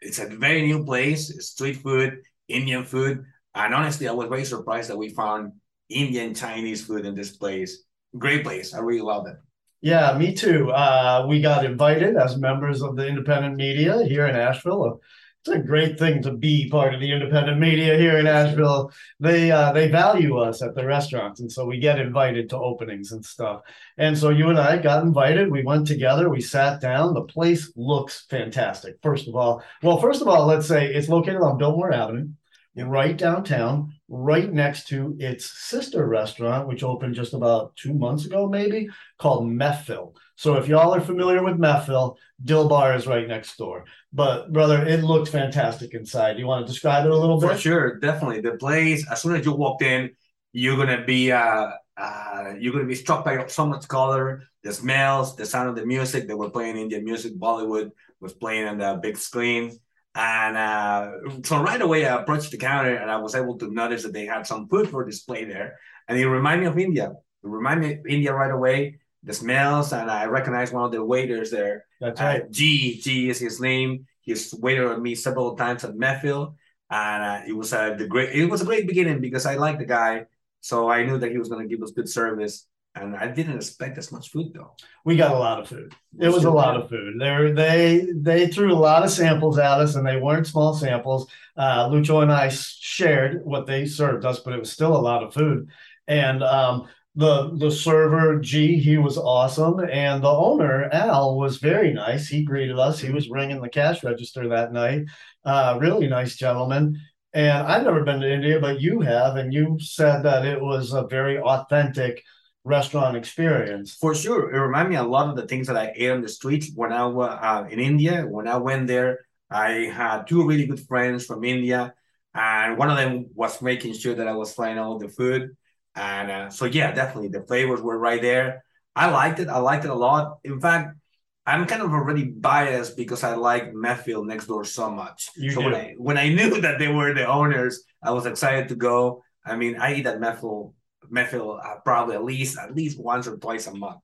it's 0.00 0.20
a 0.20 0.26
very 0.26 0.62
new 0.62 0.84
place. 0.84 1.30
It's 1.30 1.48
street 1.48 1.78
food, 1.78 2.22
Indian 2.48 2.84
food, 2.84 3.24
and 3.54 3.74
honestly, 3.74 4.08
I 4.08 4.12
was 4.12 4.28
very 4.28 4.44
surprised 4.44 4.90
that 4.90 4.98
we 4.98 5.10
found 5.10 5.52
Indian 5.88 6.34
Chinese 6.34 6.84
food 6.84 7.06
in 7.06 7.14
this 7.14 7.36
place. 7.36 7.84
Great 8.16 8.42
place. 8.44 8.74
I 8.74 8.80
really 8.80 9.00
love 9.00 9.26
it. 9.26 9.36
Yeah, 9.80 10.16
me 10.18 10.34
too. 10.34 10.70
Uh, 10.70 11.26
we 11.28 11.40
got 11.40 11.64
invited 11.64 12.16
as 12.16 12.36
members 12.36 12.82
of 12.82 12.96
the 12.96 13.06
independent 13.06 13.56
media 13.56 14.02
here 14.04 14.26
in 14.26 14.34
Asheville. 14.34 15.00
It's 15.44 15.54
a 15.56 15.60
great 15.60 15.98
thing 15.98 16.20
to 16.22 16.32
be 16.32 16.68
part 16.68 16.94
of 16.94 17.00
the 17.00 17.12
independent 17.12 17.60
media 17.60 17.96
here 17.96 18.18
in 18.18 18.26
Asheville. 18.26 18.90
They 19.20 19.50
uh, 19.50 19.72
they 19.72 19.88
value 19.88 20.36
us 20.38 20.62
at 20.62 20.74
the 20.74 20.84
restaurants, 20.84 21.40
and 21.40 21.50
so 21.50 21.64
we 21.64 21.78
get 21.78 22.00
invited 22.00 22.50
to 22.50 22.58
openings 22.58 23.12
and 23.12 23.24
stuff. 23.24 23.62
And 23.96 24.18
so 24.18 24.30
you 24.30 24.50
and 24.50 24.58
I 24.58 24.78
got 24.78 25.04
invited. 25.04 25.50
We 25.50 25.62
went 25.62 25.86
together. 25.86 26.28
We 26.28 26.40
sat 26.40 26.80
down. 26.80 27.14
The 27.14 27.22
place 27.22 27.72
looks 27.76 28.26
fantastic. 28.28 28.96
First 29.00 29.28
of 29.28 29.36
all, 29.36 29.62
well, 29.82 29.98
first 29.98 30.20
of 30.20 30.28
all, 30.28 30.46
let's 30.46 30.66
say 30.66 30.92
it's 30.92 31.08
located 31.08 31.40
on 31.40 31.56
Biltmore 31.56 31.92
Avenue, 31.92 32.28
right 32.76 33.16
downtown, 33.16 33.92
right 34.08 34.52
next 34.52 34.88
to 34.88 35.16
its 35.20 35.50
sister 35.68 36.06
restaurant, 36.06 36.66
which 36.66 36.82
opened 36.82 37.14
just 37.14 37.32
about 37.32 37.76
two 37.76 37.94
months 37.94 38.26
ago, 38.26 38.48
maybe 38.48 38.88
called 39.18 39.46
Mehfil. 39.46 40.14
So 40.38 40.54
if 40.54 40.68
y'all 40.68 40.94
are 40.94 41.00
familiar 41.00 41.42
with 41.42 41.58
Mehfil, 41.58 42.14
Dill 42.44 42.68
Bar 42.68 42.94
is 42.94 43.08
right 43.08 43.26
next 43.26 43.56
door. 43.56 43.86
But 44.12 44.52
brother, 44.52 44.86
it 44.86 45.02
looked 45.02 45.30
fantastic 45.30 45.94
inside. 45.94 46.34
Do 46.34 46.38
you 46.38 46.46
want 46.46 46.64
to 46.64 46.72
describe 46.72 47.04
it 47.04 47.10
a 47.10 47.16
little 47.16 47.40
For 47.40 47.48
bit? 47.48 47.60
sure, 47.60 47.98
definitely. 47.98 48.40
The 48.40 48.52
place, 48.52 49.04
as 49.10 49.20
soon 49.20 49.34
as 49.34 49.44
you 49.44 49.52
walked 49.52 49.82
in, 49.82 50.10
you're 50.52 50.76
gonna 50.76 51.04
be 51.04 51.32
uh, 51.32 51.70
uh 51.96 52.52
you're 52.56 52.72
gonna 52.72 52.86
be 52.86 52.94
struck 52.94 53.24
by 53.24 53.48
so 53.48 53.66
much 53.66 53.88
color, 53.88 54.44
the 54.62 54.72
smells, 54.72 55.34
the 55.34 55.44
sound 55.44 55.70
of 55.70 55.74
the 55.74 55.84
music. 55.84 56.28
They 56.28 56.34
were 56.34 56.50
playing 56.50 56.76
Indian 56.76 57.04
music, 57.04 57.34
Bollywood 57.36 57.90
was 58.20 58.32
playing 58.32 58.68
on 58.68 58.78
the 58.78 58.96
big 59.02 59.16
screen. 59.16 59.76
And 60.14 60.56
uh, 60.56 61.10
so 61.42 61.60
right 61.60 61.82
away 61.82 62.06
I 62.06 62.14
approached 62.14 62.52
the 62.52 62.58
counter 62.58 62.94
and 62.94 63.10
I 63.10 63.16
was 63.16 63.34
able 63.34 63.58
to 63.58 63.72
notice 63.72 64.04
that 64.04 64.12
they 64.12 64.26
had 64.26 64.46
some 64.46 64.68
food 64.68 64.88
for 64.88 65.04
display 65.04 65.46
there. 65.46 65.78
And 66.06 66.16
it 66.16 66.28
reminded 66.28 66.62
me 66.62 66.66
of 66.68 66.78
India. 66.78 67.10
It 67.10 67.48
reminded 67.48 67.88
me 67.88 67.94
of 67.94 68.06
India 68.06 68.32
right 68.32 68.52
away. 68.52 69.00
The 69.24 69.34
smells, 69.34 69.92
and 69.92 70.10
I 70.10 70.26
recognized 70.26 70.72
one 70.72 70.84
of 70.84 70.92
the 70.92 71.04
waiters 71.04 71.50
there. 71.50 71.84
That's 72.00 72.20
Uh, 72.20 72.24
right. 72.24 72.50
G, 72.50 73.00
G 73.00 73.28
is 73.28 73.38
his 73.38 73.60
name. 73.60 74.06
He's 74.22 74.54
waited 74.54 74.84
on 74.86 75.02
me 75.02 75.14
several 75.14 75.56
times 75.56 75.84
at 75.84 75.94
Mehfil, 75.94 76.54
and 76.90 77.22
uh, 77.24 77.40
it 77.46 77.52
was 77.52 77.72
uh, 77.72 77.94
the 77.94 78.06
great. 78.06 78.30
It 78.34 78.46
was 78.46 78.62
a 78.62 78.64
great 78.64 78.86
beginning 78.86 79.20
because 79.20 79.44
I 79.44 79.56
liked 79.56 79.80
the 79.80 79.86
guy, 79.86 80.26
so 80.60 80.88
I 80.88 81.02
knew 81.04 81.18
that 81.18 81.30
he 81.32 81.38
was 81.38 81.48
going 81.48 81.66
to 81.66 81.74
give 81.74 81.82
us 81.82 81.90
good 81.90 82.08
service. 82.08 82.66
And 82.94 83.14
I 83.14 83.28
didn't 83.28 83.56
expect 83.56 83.96
as 83.98 84.10
much 84.10 84.30
food 84.30 84.52
though. 84.54 84.74
We 85.04 85.14
got 85.16 85.32
a 85.32 85.38
lot 85.38 85.60
of 85.60 85.68
food. 85.68 85.94
It 86.18 86.30
was 86.30 86.44
a 86.44 86.50
lot 86.50 86.76
of 86.76 86.88
food. 86.88 87.20
They 87.20 87.52
they 87.52 88.06
they 88.16 88.46
threw 88.48 88.72
a 88.72 88.78
lot 88.90 89.04
of 89.04 89.10
samples 89.10 89.58
at 89.58 89.78
us, 89.78 89.94
and 89.94 90.06
they 90.06 90.16
weren't 90.16 90.46
small 90.46 90.74
samples. 90.74 91.30
Uh, 91.56 91.88
Lucho 91.90 92.22
and 92.22 92.32
I 92.32 92.48
shared 92.48 93.44
what 93.44 93.66
they 93.66 93.84
served 93.86 94.24
us, 94.24 94.40
but 94.40 94.52
it 94.54 94.58
was 94.58 94.72
still 94.72 94.96
a 94.96 94.98
lot 95.10 95.22
of 95.22 95.34
food. 95.34 95.68
And 96.08 96.42
um, 96.42 96.88
the 97.18 97.50
the 97.56 97.70
server 97.70 98.38
G, 98.38 98.78
he 98.78 98.96
was 98.96 99.18
awesome, 99.18 99.80
and 99.80 100.22
the 100.22 100.28
owner 100.28 100.88
Al 100.92 101.36
was 101.36 101.56
very 101.56 101.92
nice. 101.92 102.28
He 102.28 102.44
greeted 102.44 102.78
us. 102.78 103.00
He 103.00 103.10
was 103.10 103.28
ringing 103.28 103.60
the 103.60 103.68
cash 103.68 104.04
register 104.04 104.48
that 104.48 104.72
night. 104.72 105.02
Uh, 105.44 105.78
really 105.80 106.06
nice 106.06 106.36
gentleman. 106.36 107.00
And 107.34 107.66
I've 107.66 107.82
never 107.82 108.04
been 108.04 108.20
to 108.20 108.32
India, 108.32 108.60
but 108.60 108.80
you 108.80 109.00
have, 109.00 109.36
and 109.36 109.52
you 109.52 109.78
said 109.80 110.22
that 110.22 110.46
it 110.46 110.60
was 110.60 110.92
a 110.92 111.08
very 111.08 111.40
authentic 111.40 112.22
restaurant 112.62 113.16
experience. 113.16 113.94
For 113.94 114.14
sure, 114.14 114.54
it 114.54 114.58
reminded 114.58 114.90
me 114.90 114.96
a 114.96 115.02
lot 115.02 115.28
of 115.28 115.34
the 115.34 115.46
things 115.46 115.66
that 115.66 115.76
I 115.76 115.92
ate 115.96 116.10
on 116.12 116.22
the 116.22 116.28
streets 116.28 116.70
when 116.72 116.92
I 116.92 117.04
was 117.06 117.36
uh, 117.42 117.64
in 117.68 117.80
India. 117.80 118.26
When 118.28 118.46
I 118.46 118.58
went 118.58 118.86
there, 118.86 119.26
I 119.50 119.90
had 119.92 120.28
two 120.28 120.46
really 120.46 120.66
good 120.66 120.86
friends 120.86 121.26
from 121.26 121.42
India, 121.42 121.94
and 122.32 122.78
one 122.78 122.90
of 122.90 122.96
them 122.96 123.26
was 123.34 123.60
making 123.60 123.94
sure 123.94 124.14
that 124.14 124.28
I 124.28 124.36
was 124.36 124.54
trying 124.54 124.78
all 124.78 125.00
the 125.00 125.08
food. 125.08 125.56
And 125.98 126.30
uh, 126.30 126.50
so, 126.50 126.64
yeah, 126.64 126.92
definitely 126.92 127.28
the 127.28 127.42
flavors 127.42 127.80
were 127.80 127.98
right 127.98 128.22
there. 128.22 128.64
I 128.94 129.10
liked 129.10 129.40
it. 129.40 129.48
I 129.48 129.58
liked 129.58 129.84
it 129.84 129.90
a 129.90 129.94
lot. 129.94 130.38
In 130.44 130.60
fact, 130.60 130.96
I'm 131.44 131.66
kind 131.66 131.82
of 131.82 131.92
already 131.92 132.24
biased 132.24 132.96
because 132.96 133.24
I 133.24 133.34
like 133.34 133.72
Mehfil 133.72 134.24
next 134.24 134.46
door 134.46 134.64
so 134.64 134.90
much. 134.90 135.30
You 135.36 135.50
so 135.50 135.60
do. 135.60 135.66
when 135.66 135.74
I 135.74 135.94
when 135.96 136.18
I 136.18 136.28
knew 136.36 136.60
that 136.60 136.78
they 136.78 136.88
were 136.88 137.14
the 137.14 137.26
owners, 137.26 137.82
I 138.02 138.12
was 138.12 138.26
excited 138.26 138.68
to 138.68 138.76
go. 138.76 139.24
I 139.44 139.56
mean, 139.56 139.76
I 139.76 139.94
eat 139.94 140.06
at 140.06 140.20
Mehfil 140.20 140.74
Mehfil 141.10 141.58
uh, 141.64 141.76
probably 141.84 142.16
at 142.16 142.24
least 142.24 142.58
at 142.58 142.74
least 142.74 143.00
once 143.00 143.26
or 143.26 143.36
twice 143.38 143.66
a 143.66 143.74
month. 143.74 144.02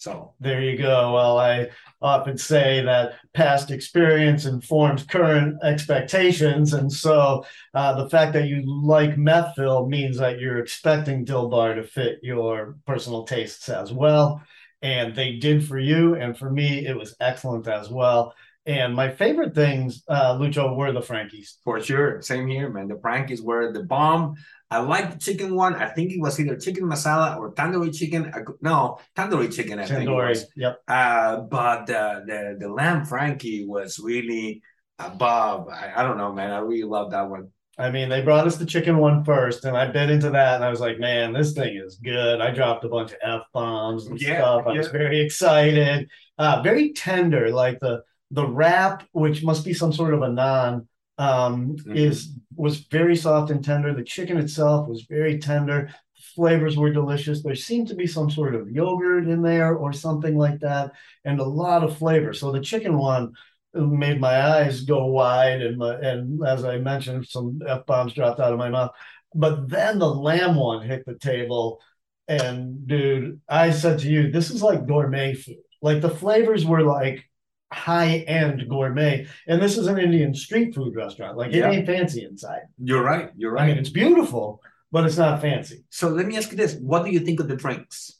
So 0.00 0.32
There 0.40 0.62
you 0.62 0.78
go. 0.78 1.12
Well, 1.12 1.38
I 1.38 1.68
often 2.00 2.38
say 2.38 2.82
that 2.82 3.16
past 3.34 3.70
experience 3.70 4.46
informs 4.46 5.02
current 5.02 5.58
expectations. 5.62 6.72
And 6.72 6.90
so 6.90 7.44
uh, 7.74 8.02
the 8.02 8.08
fact 8.08 8.32
that 8.32 8.48
you 8.48 8.62
like 8.64 9.16
Mehfil 9.16 9.88
means 9.88 10.16
that 10.16 10.40
you're 10.40 10.58
expecting 10.58 11.26
Dilbar 11.26 11.74
to 11.74 11.82
fit 11.82 12.18
your 12.22 12.78
personal 12.86 13.24
tastes 13.24 13.68
as 13.68 13.92
well. 13.92 14.42
And 14.80 15.14
they 15.14 15.36
did 15.36 15.68
for 15.68 15.78
you. 15.78 16.14
And 16.14 16.34
for 16.34 16.50
me, 16.50 16.86
it 16.86 16.96
was 16.96 17.14
excellent 17.20 17.68
as 17.68 17.90
well. 17.90 18.32
And 18.64 18.94
my 18.94 19.10
favorite 19.10 19.54
things, 19.54 20.02
uh, 20.08 20.38
Lucho, 20.38 20.76
were 20.76 20.92
the 20.92 21.02
Frankies. 21.02 21.58
For 21.62 21.78
sure. 21.78 22.22
Same 22.22 22.46
here, 22.46 22.70
man. 22.70 22.88
The 22.88 22.96
Frankies 22.96 23.42
were 23.42 23.70
the 23.70 23.82
bomb. 23.84 24.36
I 24.70 24.78
like 24.78 25.12
the 25.12 25.18
chicken 25.18 25.56
one. 25.56 25.74
I 25.74 25.88
think 25.88 26.12
it 26.12 26.20
was 26.20 26.38
either 26.38 26.56
chicken 26.56 26.84
masala 26.84 27.36
or 27.38 27.52
tandoori 27.52 27.92
chicken. 27.92 28.32
no, 28.60 28.98
tandoori 29.16 29.52
chicken. 29.52 29.80
I 29.80 29.84
tandoori, 29.84 29.88
think 29.88 30.08
it 30.08 30.12
was. 30.12 30.46
Yep. 30.56 30.82
Uh, 30.86 31.40
but 31.40 31.86
the, 31.86 32.22
the 32.26 32.56
the 32.60 32.68
lamb 32.72 33.04
Frankie 33.04 33.66
was 33.66 33.98
really 33.98 34.62
above. 35.00 35.68
I, 35.68 35.92
I 35.96 36.02
don't 36.04 36.18
know, 36.18 36.32
man. 36.32 36.52
I 36.52 36.58
really 36.58 36.84
love 36.84 37.10
that 37.10 37.28
one. 37.28 37.48
I 37.78 37.90
mean, 37.90 38.08
they 38.10 38.20
brought 38.20 38.46
us 38.46 38.58
the 38.58 38.66
chicken 38.66 38.98
one 38.98 39.24
first, 39.24 39.64
and 39.64 39.76
I 39.76 39.86
bit 39.86 40.10
into 40.10 40.30
that, 40.30 40.56
and 40.56 40.64
I 40.64 40.70
was 40.70 40.80
like, 40.80 41.00
"Man, 41.00 41.32
this 41.32 41.52
thing 41.52 41.76
is 41.76 41.96
good." 41.96 42.40
I 42.40 42.50
dropped 42.50 42.84
a 42.84 42.88
bunch 42.88 43.12
of 43.12 43.18
f 43.22 43.42
bombs 43.54 44.06
and 44.06 44.20
yeah, 44.20 44.38
stuff. 44.38 44.66
I 44.66 44.72
yeah. 44.72 44.78
was 44.78 44.88
very 44.88 45.20
excited, 45.20 46.08
uh, 46.38 46.62
very 46.62 46.92
tender. 46.92 47.50
Like 47.50 47.80
the 47.80 48.02
the 48.30 48.46
wrap, 48.46 49.04
which 49.12 49.42
must 49.42 49.64
be 49.64 49.74
some 49.74 49.92
sort 49.92 50.14
of 50.14 50.22
a 50.22 50.28
naan, 50.28 50.86
um, 51.20 51.76
mm-hmm. 51.76 51.96
is 51.96 52.32
was 52.56 52.78
very 52.78 53.14
soft 53.14 53.50
and 53.50 53.62
tender. 53.62 53.94
The 53.94 54.02
chicken 54.02 54.38
itself 54.38 54.88
was 54.88 55.02
very 55.02 55.38
tender. 55.38 55.94
Flavors 56.34 56.76
were 56.76 56.92
delicious. 56.92 57.42
There 57.42 57.54
seemed 57.54 57.88
to 57.88 57.94
be 57.94 58.06
some 58.06 58.30
sort 58.30 58.54
of 58.54 58.70
yogurt 58.70 59.28
in 59.28 59.42
there 59.42 59.76
or 59.76 59.92
something 59.92 60.36
like 60.36 60.60
that, 60.60 60.92
and 61.26 61.38
a 61.38 61.44
lot 61.44 61.84
of 61.84 61.98
flavor. 61.98 62.32
So 62.32 62.50
the 62.50 62.60
chicken 62.60 62.96
one 62.96 63.32
made 63.74 64.18
my 64.18 64.40
eyes 64.40 64.80
go 64.80 65.06
wide, 65.06 65.60
and 65.60 65.76
my, 65.76 65.94
and 65.94 66.44
as 66.46 66.64
I 66.64 66.78
mentioned, 66.78 67.26
some 67.26 67.60
f 67.68 67.84
bombs 67.84 68.14
dropped 68.14 68.40
out 68.40 68.54
of 68.54 68.58
my 68.58 68.70
mouth. 68.70 68.92
But 69.34 69.68
then 69.68 69.98
the 69.98 70.08
lamb 70.08 70.56
one 70.56 70.86
hit 70.86 71.04
the 71.04 71.18
table, 71.18 71.80
and 72.28 72.86
dude, 72.86 73.40
I 73.46 73.72
said 73.72 73.98
to 74.00 74.08
you, 74.08 74.30
this 74.30 74.50
is 74.50 74.62
like 74.62 74.86
gourmet 74.86 75.34
food. 75.34 75.56
Like 75.82 76.00
the 76.00 76.10
flavors 76.10 76.64
were 76.64 76.82
like 76.82 77.29
high 77.72 78.18
end 78.26 78.68
gourmet. 78.68 79.26
And 79.46 79.60
this 79.60 79.78
is 79.78 79.86
an 79.86 79.98
Indian 79.98 80.34
street 80.34 80.74
food 80.74 80.96
restaurant. 80.96 81.36
Like 81.36 81.52
yeah. 81.52 81.70
it 81.70 81.74
ain't 81.74 81.86
fancy 81.86 82.24
inside. 82.24 82.62
You're 82.78 83.02
right. 83.02 83.30
You're 83.36 83.52
right. 83.52 83.64
I 83.64 83.66
mean, 83.66 83.78
it's 83.78 83.90
beautiful, 83.90 84.62
but 84.90 85.04
it's 85.04 85.16
not 85.16 85.40
fancy. 85.40 85.84
So 85.90 86.08
let 86.08 86.26
me 86.26 86.36
ask 86.36 86.50
you 86.50 86.56
this: 86.56 86.76
What 86.76 87.04
do 87.04 87.10
you 87.10 87.20
think 87.20 87.40
of 87.40 87.48
the 87.48 87.56
drinks? 87.56 88.16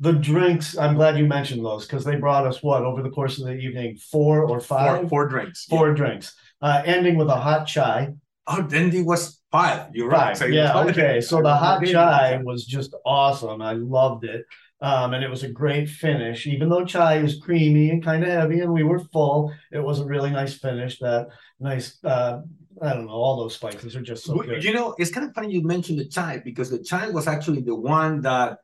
The 0.00 0.12
drinks, 0.12 0.76
I'm 0.76 0.96
glad 0.96 1.16
you 1.16 1.24
mentioned 1.24 1.64
those 1.64 1.86
because 1.86 2.04
they 2.04 2.16
brought 2.16 2.46
us 2.46 2.62
what 2.62 2.82
over 2.82 3.00
the 3.00 3.10
course 3.10 3.38
of 3.38 3.46
the 3.46 3.54
evening, 3.54 3.96
four 3.96 4.44
or 4.44 4.60
five, 4.60 5.08
four 5.08 5.28
drinks, 5.28 5.66
four 5.66 5.88
yeah. 5.88 5.94
drinks, 5.94 6.34
uh, 6.60 6.82
ending 6.84 7.16
with 7.16 7.28
a 7.28 7.36
hot 7.36 7.66
chai. 7.66 8.12
Oh, 8.46 8.66
it 8.70 9.06
was 9.06 9.40
five. 9.52 9.94
You're 9.94 10.10
five. 10.10 10.20
right. 10.20 10.36
So 10.36 10.46
yeah. 10.46 10.78
Okay. 10.80 11.20
So 11.20 11.42
the 11.42 11.54
hot 11.54 11.84
chai 11.86 12.40
was 12.42 12.64
just 12.64 12.94
awesome. 13.06 13.62
I 13.62 13.74
loved 13.74 14.24
it. 14.24 14.44
Um, 14.80 15.14
and 15.14 15.24
it 15.24 15.30
was 15.30 15.44
a 15.44 15.48
great 15.48 15.88
finish. 15.88 16.46
Even 16.46 16.68
though 16.68 16.84
chai 16.84 17.18
is 17.18 17.40
creamy 17.40 17.90
and 17.90 18.04
kind 18.04 18.22
of 18.22 18.30
heavy, 18.30 18.60
and 18.60 18.72
we 18.72 18.82
were 18.82 18.98
full, 18.98 19.52
it 19.72 19.78
was 19.78 20.00
a 20.00 20.04
really 20.04 20.30
nice 20.30 20.58
finish. 20.58 20.98
That 20.98 21.28
nice, 21.60 22.02
uh, 22.04 22.40
I 22.82 22.92
don't 22.92 23.06
know, 23.06 23.12
all 23.12 23.36
those 23.38 23.54
spices 23.54 23.96
are 23.96 24.02
just 24.02 24.24
so 24.24 24.34
good. 24.34 24.62
You 24.62 24.72
know, 24.74 24.94
it's 24.98 25.10
kind 25.10 25.26
of 25.26 25.34
funny 25.34 25.52
you 25.52 25.62
mentioned 25.62 25.98
the 25.98 26.08
chai 26.08 26.42
because 26.44 26.70
the 26.70 26.82
chai 26.82 27.08
was 27.08 27.26
actually 27.26 27.62
the 27.62 27.74
one 27.74 28.20
that, 28.22 28.58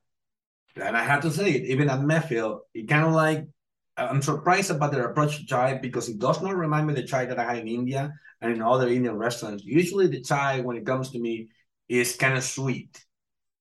and 0.77 0.97
I 0.97 1.05
have 1.05 1.23
to 1.23 1.31
say 1.31 1.53
it, 1.53 1.65
even 1.65 1.89
at 1.89 2.01
Mehfil, 2.01 2.61
it 2.75 2.89
kind 2.89 3.07
of 3.07 3.13
like 3.13 3.47
I'm 3.97 4.23
surprised 4.23 4.71
about 4.71 4.93
their 4.93 5.09
approach 5.11 5.39
to 5.39 5.47
chai 5.47 5.79
because 5.79 6.09
it 6.09 6.19
does 6.19 6.43
not 6.43 6.57
remind 6.57 6.87
me 6.87 6.93
of 6.93 6.97
the 6.97 7.07
chai 7.07 7.27
that 7.27 7.39
I 7.39 7.55
had 7.55 7.59
in 7.59 7.69
India 7.69 8.13
and 8.41 8.53
in 8.53 8.63
other 8.63 8.89
Indian 8.89 9.17
restaurants. 9.17 9.65
Usually, 9.65 10.07
the 10.07 10.23
chai, 10.23 10.61
when 10.61 10.77
it 10.77 10.87
comes 10.87 11.11
to 11.11 11.19
me, 11.19 11.49
is 11.89 12.17
kind 12.17 12.37
of 12.37 12.45
sweet 12.45 13.05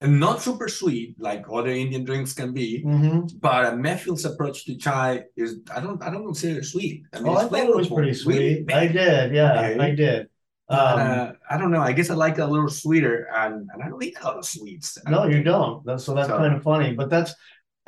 and 0.01 0.19
not 0.19 0.41
super 0.41 0.67
sweet 0.67 1.15
like 1.19 1.45
other 1.51 1.69
Indian 1.69 2.03
drinks 2.03 2.33
can 2.33 2.53
be. 2.53 2.83
Mm-hmm. 2.85 3.37
But 3.39 3.75
Mehfil's 3.75 4.25
approach 4.25 4.65
to 4.65 4.77
chai 4.77 5.25
is 5.35 5.59
I 5.75 5.79
don't 5.81 6.01
I 6.01 6.09
don't 6.09 6.25
consider 6.25 6.59
it 6.59 6.65
sweet. 6.65 7.03
I 7.13 7.19
mean, 7.19 7.33
oh, 7.33 7.37
I 7.37 7.47
thought 7.47 7.69
it 7.69 7.75
was 7.75 7.89
pretty 7.89 8.13
sweet. 8.13 8.71
I 8.71 8.87
did, 8.87 9.33
yeah, 9.33 9.59
okay. 9.59 9.79
I 9.79 9.95
did. 9.95 10.29
Um, 10.69 10.77
uh, 10.79 11.31
I 11.49 11.57
don't 11.57 11.71
know. 11.71 11.81
I 11.81 11.93
guess 11.93 12.11
I 12.11 12.13
like 12.13 12.37
it 12.37 12.41
a 12.41 12.45
little 12.47 12.69
sweeter, 12.69 13.27
and, 13.35 13.67
and 13.73 13.81
I 13.81 13.89
don't 13.89 14.03
eat 14.03 14.15
a 14.21 14.23
lot 14.23 14.37
of 14.37 14.45
sweets. 14.45 14.99
No, 15.07 15.25
you 15.25 15.41
don't. 15.41 15.83
That's, 15.83 16.03
so 16.03 16.13
that's 16.13 16.27
so, 16.27 16.37
kind 16.37 16.55
of 16.55 16.61
funny. 16.61 16.93
But 16.93 17.09
that's 17.09 17.33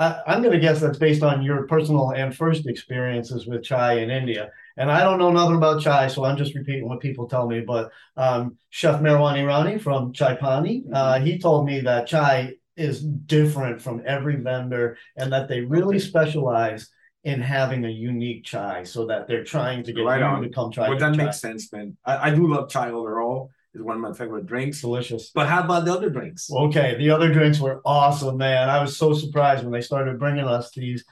I, 0.01 0.33
am 0.33 0.41
going 0.41 0.53
to 0.53 0.59
guess 0.59 0.81
that's 0.81 0.97
based 0.97 1.21
on 1.21 1.43
your 1.43 1.67
personal 1.67 2.11
and 2.11 2.35
first 2.35 2.65
experiences 2.65 3.45
with 3.45 3.63
chai 3.63 3.99
in 3.99 4.09
India. 4.09 4.49
And 4.81 4.91
I 4.91 5.03
don't 5.03 5.19
know 5.19 5.31
nothing 5.31 5.57
about 5.57 5.83
chai, 5.83 6.07
so 6.07 6.25
I'm 6.25 6.37
just 6.37 6.55
repeating 6.55 6.89
what 6.89 7.01
people 7.01 7.27
tell 7.27 7.47
me. 7.47 7.59
But 7.59 7.91
um, 8.17 8.57
Chef 8.71 8.99
Merwan 8.99 9.35
Irani 9.35 9.79
from 9.79 10.11
Chai 10.11 10.33
Pani, 10.33 10.85
uh, 10.91 11.19
he 11.19 11.37
told 11.37 11.67
me 11.67 11.81
that 11.81 12.07
chai 12.07 12.55
is 12.75 13.03
different 13.03 13.79
from 13.79 14.01
every 14.07 14.37
vendor 14.37 14.97
and 15.15 15.31
that 15.33 15.47
they 15.47 15.61
really 15.61 15.99
specialize 15.99 16.89
in 17.23 17.39
having 17.39 17.85
a 17.85 17.89
unique 17.89 18.43
chai 18.43 18.83
so 18.83 19.05
that 19.05 19.27
they're 19.27 19.43
trying 19.43 19.83
to 19.83 19.93
get 19.93 20.01
right 20.01 20.17
you 20.17 20.25
on. 20.25 20.41
to 20.41 20.49
come 20.49 20.71
try. 20.71 20.89
Well, 20.89 20.97
that 20.97 21.15
chai. 21.15 21.25
makes 21.25 21.39
sense, 21.39 21.71
man. 21.71 21.95
I, 22.03 22.31
I 22.31 22.35
do 22.35 22.47
love 22.47 22.67
chai 22.67 22.89
overall 22.89 23.51
is 23.75 23.83
one 23.83 23.97
of 23.97 24.01
my 24.01 24.13
favorite 24.13 24.47
drinks. 24.47 24.81
Delicious. 24.81 25.29
But 25.29 25.47
how 25.47 25.63
about 25.63 25.85
the 25.85 25.93
other 25.93 26.09
drinks? 26.09 26.49
Okay, 26.51 26.95
the 26.97 27.11
other 27.11 27.31
drinks 27.31 27.59
were 27.59 27.81
awesome, 27.85 28.37
man. 28.37 28.67
I 28.67 28.81
was 28.81 28.97
so 28.97 29.13
surprised 29.13 29.63
when 29.63 29.73
they 29.73 29.81
started 29.81 30.17
bringing 30.17 30.45
us 30.45 30.71
these 30.71 31.05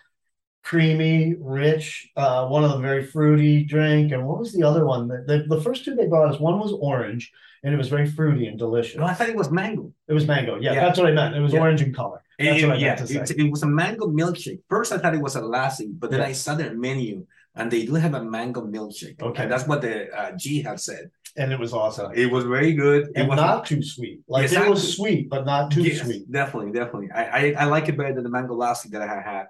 creamy, 0.70 1.34
rich. 1.40 2.12
Uh, 2.16 2.46
one 2.46 2.64
of 2.64 2.70
them 2.70 2.84
very 2.84 3.04
fruity 3.04 3.64
drink, 3.64 4.12
and 4.12 4.28
what 4.28 4.38
was 4.38 4.54
the 4.54 4.62
other 4.62 4.86
one? 4.86 5.08
The, 5.08 5.24
the, 5.26 5.56
the, 5.56 5.62
first 5.62 5.84
two 5.84 5.96
they 5.96 6.06
brought 6.06 6.32
us, 6.32 6.40
one 6.40 6.60
was 6.60 6.72
orange, 6.74 7.32
and 7.64 7.74
it 7.74 7.78
was 7.78 7.90
very 7.90 8.06
fruity 8.06 8.46
and 8.46 8.56
delicious. 8.56 8.98
No, 8.98 9.06
I 9.06 9.16
thought 9.16 9.30
it 9.30 9.36
was 9.36 9.50
mango. 9.50 9.92
It 10.08 10.14
was 10.14 10.28
mango. 10.28 10.60
Yeah, 10.60 10.74
yeah. 10.74 10.82
that's 10.82 11.00
what 11.00 11.08
I 11.08 11.12
meant. 11.12 11.36
It 11.36 11.42
was 11.42 11.54
yeah. 11.54 11.62
orange 11.62 11.82
in 11.82 11.92
color. 11.92 12.22
That's 12.38 12.62
it, 12.62 12.68
what 12.68 12.76
I 12.76 12.80
yeah, 12.80 12.88
meant 12.90 13.00
to 13.00 13.08
say. 13.08 13.16
It, 13.16 13.46
it, 13.46 13.50
was 13.50 13.64
a 13.64 13.68
mango 13.68 14.06
milkshake. 14.06 14.60
First, 14.70 14.92
I 14.92 15.00
thought 15.00 15.16
it 15.16 15.22
was 15.22 15.36
a 15.36 15.42
lassi, 15.42 15.90
but 15.92 16.12
then 16.12 16.20
yeah. 16.20 16.28
I 16.28 16.34
saw 16.34 16.54
their 16.54 16.76
menu, 16.76 17.26
and 17.56 17.72
they 17.72 17.88
do 17.88 17.96
have 17.96 18.14
a 18.14 18.24
mango 18.24 18.62
milkshake. 18.62 19.20
Okay, 19.24 19.44
and 19.44 19.52
that's 19.52 19.66
what 19.66 19.82
the 19.82 20.16
uh, 20.16 20.34
G 20.34 20.62
had 20.62 20.80
said 20.80 21.10
and 21.38 21.54
it 21.54 21.60
was 21.60 21.74
awesome. 21.74 22.12
It 22.16 22.30
was 22.30 22.44
very 22.44 22.74
good. 22.74 23.06
And 23.16 23.18
it 23.18 23.30
was 23.30 23.38
not 23.38 23.66
too 23.66 23.84
sweet. 23.84 24.22
Like 24.28 24.46
exactly. 24.46 24.68
it 24.68 24.72
was 24.72 24.96
sweet, 24.96 25.30
but 25.30 25.46
not 25.46 25.72
too 25.72 25.84
yes, 25.84 26.02
sweet. 26.02 26.30
Definitely, 26.30 26.72
definitely. 26.72 27.12
I, 27.12 27.24
I, 27.24 27.56
I 27.60 27.66
like 27.66 27.88
it 27.88 27.96
better 27.96 28.14
than 28.14 28.24
the 28.24 28.32
mango 28.32 28.56
lassi 28.56 28.90
that 28.90 29.04
I 29.04 29.22
had. 29.22 29.46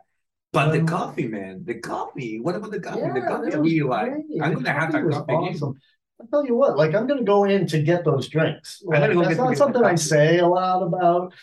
But 0.52 0.72
the 0.72 0.84
coffee, 0.84 1.28
man, 1.28 1.64
the 1.64 1.76
coffee. 1.76 2.40
What 2.40 2.56
about 2.56 2.72
the 2.72 2.80
coffee? 2.80 3.02
Yeah, 3.02 3.14
the 3.14 3.22
coffee 3.22 3.54
I 3.54 3.58
really 3.58 3.82
like. 3.82 4.12
I'm 4.42 4.54
gonna 4.56 4.72
have 4.72 4.92
that 4.92 5.10
coffee. 5.10 5.34
Awesome. 5.34 5.80
I 6.22 6.26
tell 6.30 6.46
you 6.46 6.56
what, 6.56 6.78
like 6.78 6.96
I'm 6.96 7.08
gonna 7.08 7.24
go 7.24 7.44
in 7.44 7.68
to 7.68 7.82
get 7.82 8.04
those 8.04 8.28
drinks. 8.28 8.82
Like, 8.84 9.14
that's 9.14 9.38
not 9.38 9.58
something 9.58 9.84
I 9.84 9.96
say 9.96 10.40
a 10.40 10.48
lot 10.48 10.82
about 10.82 11.34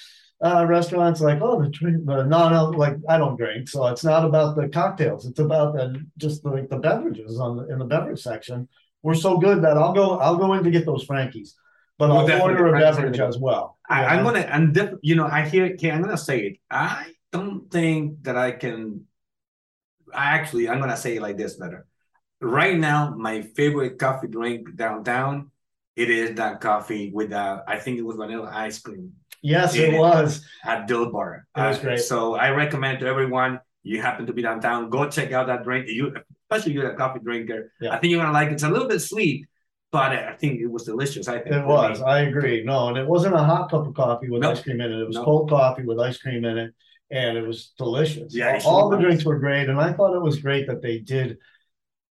uh, 0.44 0.66
restaurants. 0.66 1.20
Like, 1.20 1.40
oh, 1.40 1.62
the 1.62 1.70
drink, 1.70 2.04
the 2.04 2.24
non 2.24 2.72
like 2.72 2.96
I 3.08 3.16
don't 3.16 3.36
drink, 3.36 3.68
so 3.68 3.86
it's 3.86 4.04
not 4.04 4.24
about 4.24 4.56
the 4.56 4.68
cocktails. 4.68 5.24
It's 5.24 5.38
about 5.38 5.74
the 5.74 6.04
just 6.18 6.42
the, 6.42 6.50
like 6.50 6.68
the 6.68 6.78
beverages 6.78 7.38
on 7.38 7.56
the, 7.56 7.68
in 7.72 7.78
the 7.78 7.84
beverage 7.84 8.20
section 8.20 8.68
we're 9.06 9.14
so 9.14 9.38
good 9.38 9.62
that 9.62 9.76
I'll 9.76 9.92
go 9.92 10.18
I'll 10.18 10.36
go 10.36 10.54
in 10.54 10.64
to 10.64 10.70
get 10.70 10.84
those 10.84 11.06
Frankies, 11.06 11.54
but 11.96 12.10
I'll 12.10 12.42
order 12.42 12.74
a 12.74 12.80
beverage 12.80 13.20
as 13.20 13.38
well. 13.38 13.78
I, 13.88 14.16
am 14.16 14.24
gonna 14.24 14.40
and 14.40 14.74
def, 14.74 14.94
you 15.00 15.14
know 15.14 15.26
I 15.26 15.46
hear 15.46 15.66
okay, 15.74 15.92
I'm 15.92 16.02
gonna 16.02 16.18
say 16.18 16.40
it. 16.40 16.56
I 16.68 17.12
don't 17.36 18.22
that 18.24 18.36
I 18.36 18.52
can. 18.52 19.06
I 20.14 20.36
actually 20.36 20.68
I'm 20.68 20.80
gonna 20.80 20.96
say 20.96 21.16
it 21.16 21.22
like 21.22 21.36
this 21.36 21.54
better. 21.54 21.86
Right 22.40 22.76
now, 22.76 23.14
my 23.16 23.42
favorite 23.42 23.98
coffee 23.98 24.28
drink 24.28 24.76
downtown, 24.76 25.50
it 25.96 26.10
is 26.10 26.36
that 26.36 26.60
coffee 26.60 27.10
with 27.12 27.32
uh, 27.32 27.62
I 27.66 27.78
think 27.78 27.98
it 27.98 28.02
was 28.02 28.16
vanilla 28.16 28.50
ice 28.52 28.78
cream. 28.78 29.12
Yes, 29.42 29.74
it, 29.74 29.94
it 29.94 29.98
was 29.98 30.44
at 30.64 30.88
Dilbar. 30.88 31.42
It 31.56 31.60
was 31.60 31.78
uh, 31.78 31.82
great. 31.82 32.00
So 32.00 32.34
I 32.34 32.50
recommend 32.50 33.00
to 33.00 33.06
everyone 33.06 33.60
you 33.86 34.02
happen 34.02 34.26
to 34.26 34.32
be 34.32 34.42
downtown, 34.42 34.90
go 34.90 35.08
check 35.08 35.32
out 35.32 35.46
that 35.46 35.62
drink. 35.62 35.88
You 35.88 36.14
especially 36.50 36.72
you're 36.72 36.90
a 36.90 36.96
coffee 36.96 37.20
drinker. 37.20 37.72
Yeah. 37.80 37.90
I 37.90 37.98
think 37.98 38.10
you're 38.10 38.20
gonna 38.20 38.32
like 38.32 38.48
it. 38.48 38.54
It's 38.54 38.64
a 38.64 38.68
little 38.68 38.88
bit 38.88 39.00
sweet, 39.00 39.46
but 39.92 40.12
I 40.12 40.32
think 40.34 40.60
it 40.60 40.66
was 40.66 40.84
delicious. 40.84 41.28
I 41.28 41.38
think 41.38 41.54
it 41.54 41.64
was. 41.64 42.00
Me. 42.00 42.04
I 42.04 42.20
agree. 42.22 42.64
No, 42.64 42.88
and 42.88 42.98
it 42.98 43.06
wasn't 43.06 43.36
a 43.36 43.42
hot 43.42 43.70
cup 43.70 43.86
of 43.86 43.94
coffee 43.94 44.28
with 44.28 44.44
ice 44.44 44.60
cream 44.60 44.80
in 44.80 44.92
it. 44.92 45.00
It 45.00 45.06
was 45.06 45.16
cold 45.16 45.48
coffee 45.48 45.84
with 45.84 46.00
ice 46.00 46.18
cream 46.18 46.44
in 46.44 46.58
it, 46.58 46.74
and 47.10 47.38
it 47.38 47.46
was 47.46 47.72
delicious. 47.78 48.34
Yeah, 48.34 48.60
all, 48.64 48.90
the 48.90 48.98
drinks 48.98 49.24
were 49.24 49.38
great, 49.38 49.68
and 49.68 49.80
I 49.80 49.92
thought 49.92 50.16
it 50.16 50.22
was 50.22 50.40
great 50.40 50.66
that 50.66 50.82
they 50.82 50.98
did 50.98 51.38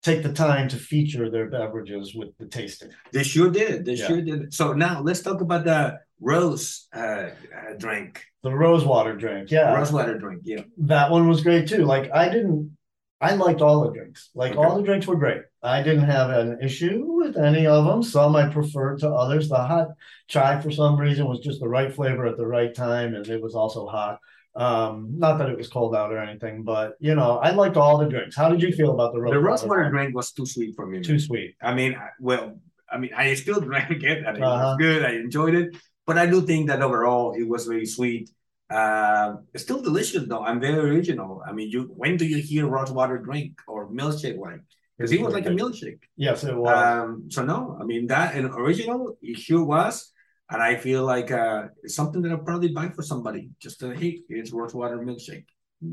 take 0.03 0.23
the 0.23 0.33
time 0.33 0.69
to 0.69 0.77
feature 0.77 1.31
their 1.31 1.49
beverages 1.49 2.15
with 2.15 2.37
the 2.39 2.47
tasting. 2.47 2.91
They 3.13 3.23
sure 3.23 3.51
did. 3.51 3.85
They 3.85 3.95
yeah. 3.95 4.07
sure 4.07 4.23
did. 4.23 4.55
So 4.55 4.73
now 4.73 5.03
let's 5.03 5.21
talk 5.21 5.41
about 5.41 5.65
the 5.65 5.99
rose 6.21 6.89
uh, 6.95 7.01
uh, 7.01 7.31
drink. 7.79 8.25
The 8.43 8.55
rose 8.55 8.85
water 8.85 9.15
drink, 9.15 9.51
yeah. 9.51 9.75
Rose 9.75 9.93
water 9.93 10.19
drink, 10.19 10.43
yeah. 10.45 10.63
That 10.79 11.11
one 11.11 11.29
was 11.29 11.43
great 11.43 11.69
too. 11.69 11.85
Like 11.85 12.11
I 12.13 12.31
didn't 12.31 12.77
I 13.21 13.35
liked 13.35 13.61
all 13.61 13.85
the 13.85 13.93
drinks. 13.93 14.31
Like 14.35 14.53
okay. 14.53 14.61
all 14.61 14.77
the 14.77 14.83
drinks 14.83 15.07
were 15.07 15.17
great. 15.17 15.43
I 15.63 15.83
didn't 15.83 16.05
have 16.05 16.31
an 16.31 16.59
issue 16.63 17.05
with 17.07 17.37
any 17.37 17.67
of 17.67 17.85
them. 17.85 18.03
Some 18.03 18.35
I 18.35 18.49
preferred 18.49 19.01
to 19.01 19.11
others. 19.11 19.49
The 19.49 19.57
hot 19.57 19.89
chai, 20.27 20.59
for 20.61 20.71
some 20.71 20.97
reason, 20.97 21.27
was 21.27 21.41
just 21.41 21.61
the 21.61 21.69
right 21.69 21.93
flavor 21.93 22.27
at 22.27 22.39
the 22.39 22.47
right 22.47 22.75
time, 22.75 23.15
and 23.15 23.27
it 23.29 23.43
was 23.43 23.55
also 23.55 23.87
hot. 23.87 24.21
Um, 24.57 25.15
not 25.17 25.39
that 25.39 25.49
it 25.49 25.57
was 25.57 25.69
cold 25.69 25.95
out 25.95 26.13
or 26.13 26.19
anything, 26.19 26.65
but 26.65 26.95
you 26.99 27.15
know, 27.15 27.39
I 27.39 27.51
liked 27.51 27.77
all 27.77 27.99
the 27.99 28.09
drinks. 28.09 28.37
How 28.37 28.49
did 28.49 28.63
you 28.63 28.73
feel 28.73 28.93
about 28.93 29.13
the 29.13 29.21
rose? 29.21 29.33
The 29.33 29.39
rose 29.39 29.65
water 29.65 29.89
drink 29.91 30.15
was 30.15 30.33
too 30.33 30.47
sweet 30.47 30.75
for 30.75 30.87
me. 30.87 31.01
Too 31.01 31.19
sweet. 31.19 31.55
I 31.63 31.73
mean, 31.75 31.97
well, 32.19 32.59
I 32.91 32.99
mean, 32.99 33.11
I 33.17 33.35
still 33.35 33.61
drank 33.71 34.03
it, 34.03 34.25
and 34.27 34.37
it 34.37 34.43
uh-huh. 34.43 34.65
was 34.65 34.77
good. 34.79 35.05
I 35.05 35.13
enjoyed 35.13 35.55
it, 35.55 35.77
but 36.07 36.19
I 36.19 36.27
do 36.27 36.43
think 36.43 36.69
that 36.69 36.83
overall 36.83 37.35
it 37.35 37.47
was 37.47 37.67
very 37.67 37.87
sweet. 37.87 38.31
Uh, 38.69 39.37
it's 39.55 39.65
still 39.65 39.83
delicious 39.83 40.25
though. 40.29 40.45
I'm 40.45 40.61
very 40.61 40.79
original. 40.91 41.43
I 41.47 41.53
mean, 41.53 41.71
you 41.71 41.93
when 41.97 42.17
do 42.17 42.27
you 42.27 42.39
hear 42.39 42.67
rose 42.67 42.91
water 42.91 43.19
drink 43.19 43.61
or 43.69 43.89
milkshake 43.89 44.37
wine? 44.37 44.63
because 45.01 45.13
it 45.13 45.23
was 45.23 45.33
like 45.33 45.47
a 45.47 45.51
milkshake. 45.51 46.01
Yes, 46.17 46.45
it 46.45 46.55
was. 46.55 46.77
Um, 46.77 47.25
so 47.31 47.43
no, 47.43 47.79
I 47.81 47.85
mean 47.85 48.09
that 48.09 48.35
and 48.35 48.47
original 48.47 49.17
it 49.23 49.39
sure 49.39 49.65
was, 49.65 50.13
and 50.51 50.63
I 50.63 50.77
feel 50.77 51.05
like 51.05 51.31
uh, 51.31 51.69
it's 51.83 51.95
something 51.95 52.23
that 52.23 52.33
I'll 52.33 52.39
probably 52.39 52.69
buy 52.69 52.89
for 52.89 53.03
somebody. 53.03 53.51
Just 53.61 53.81
to, 53.81 53.91
hey, 53.91 54.23
it's 54.29 54.53
water 54.53 54.99
milkshake. 54.99 55.45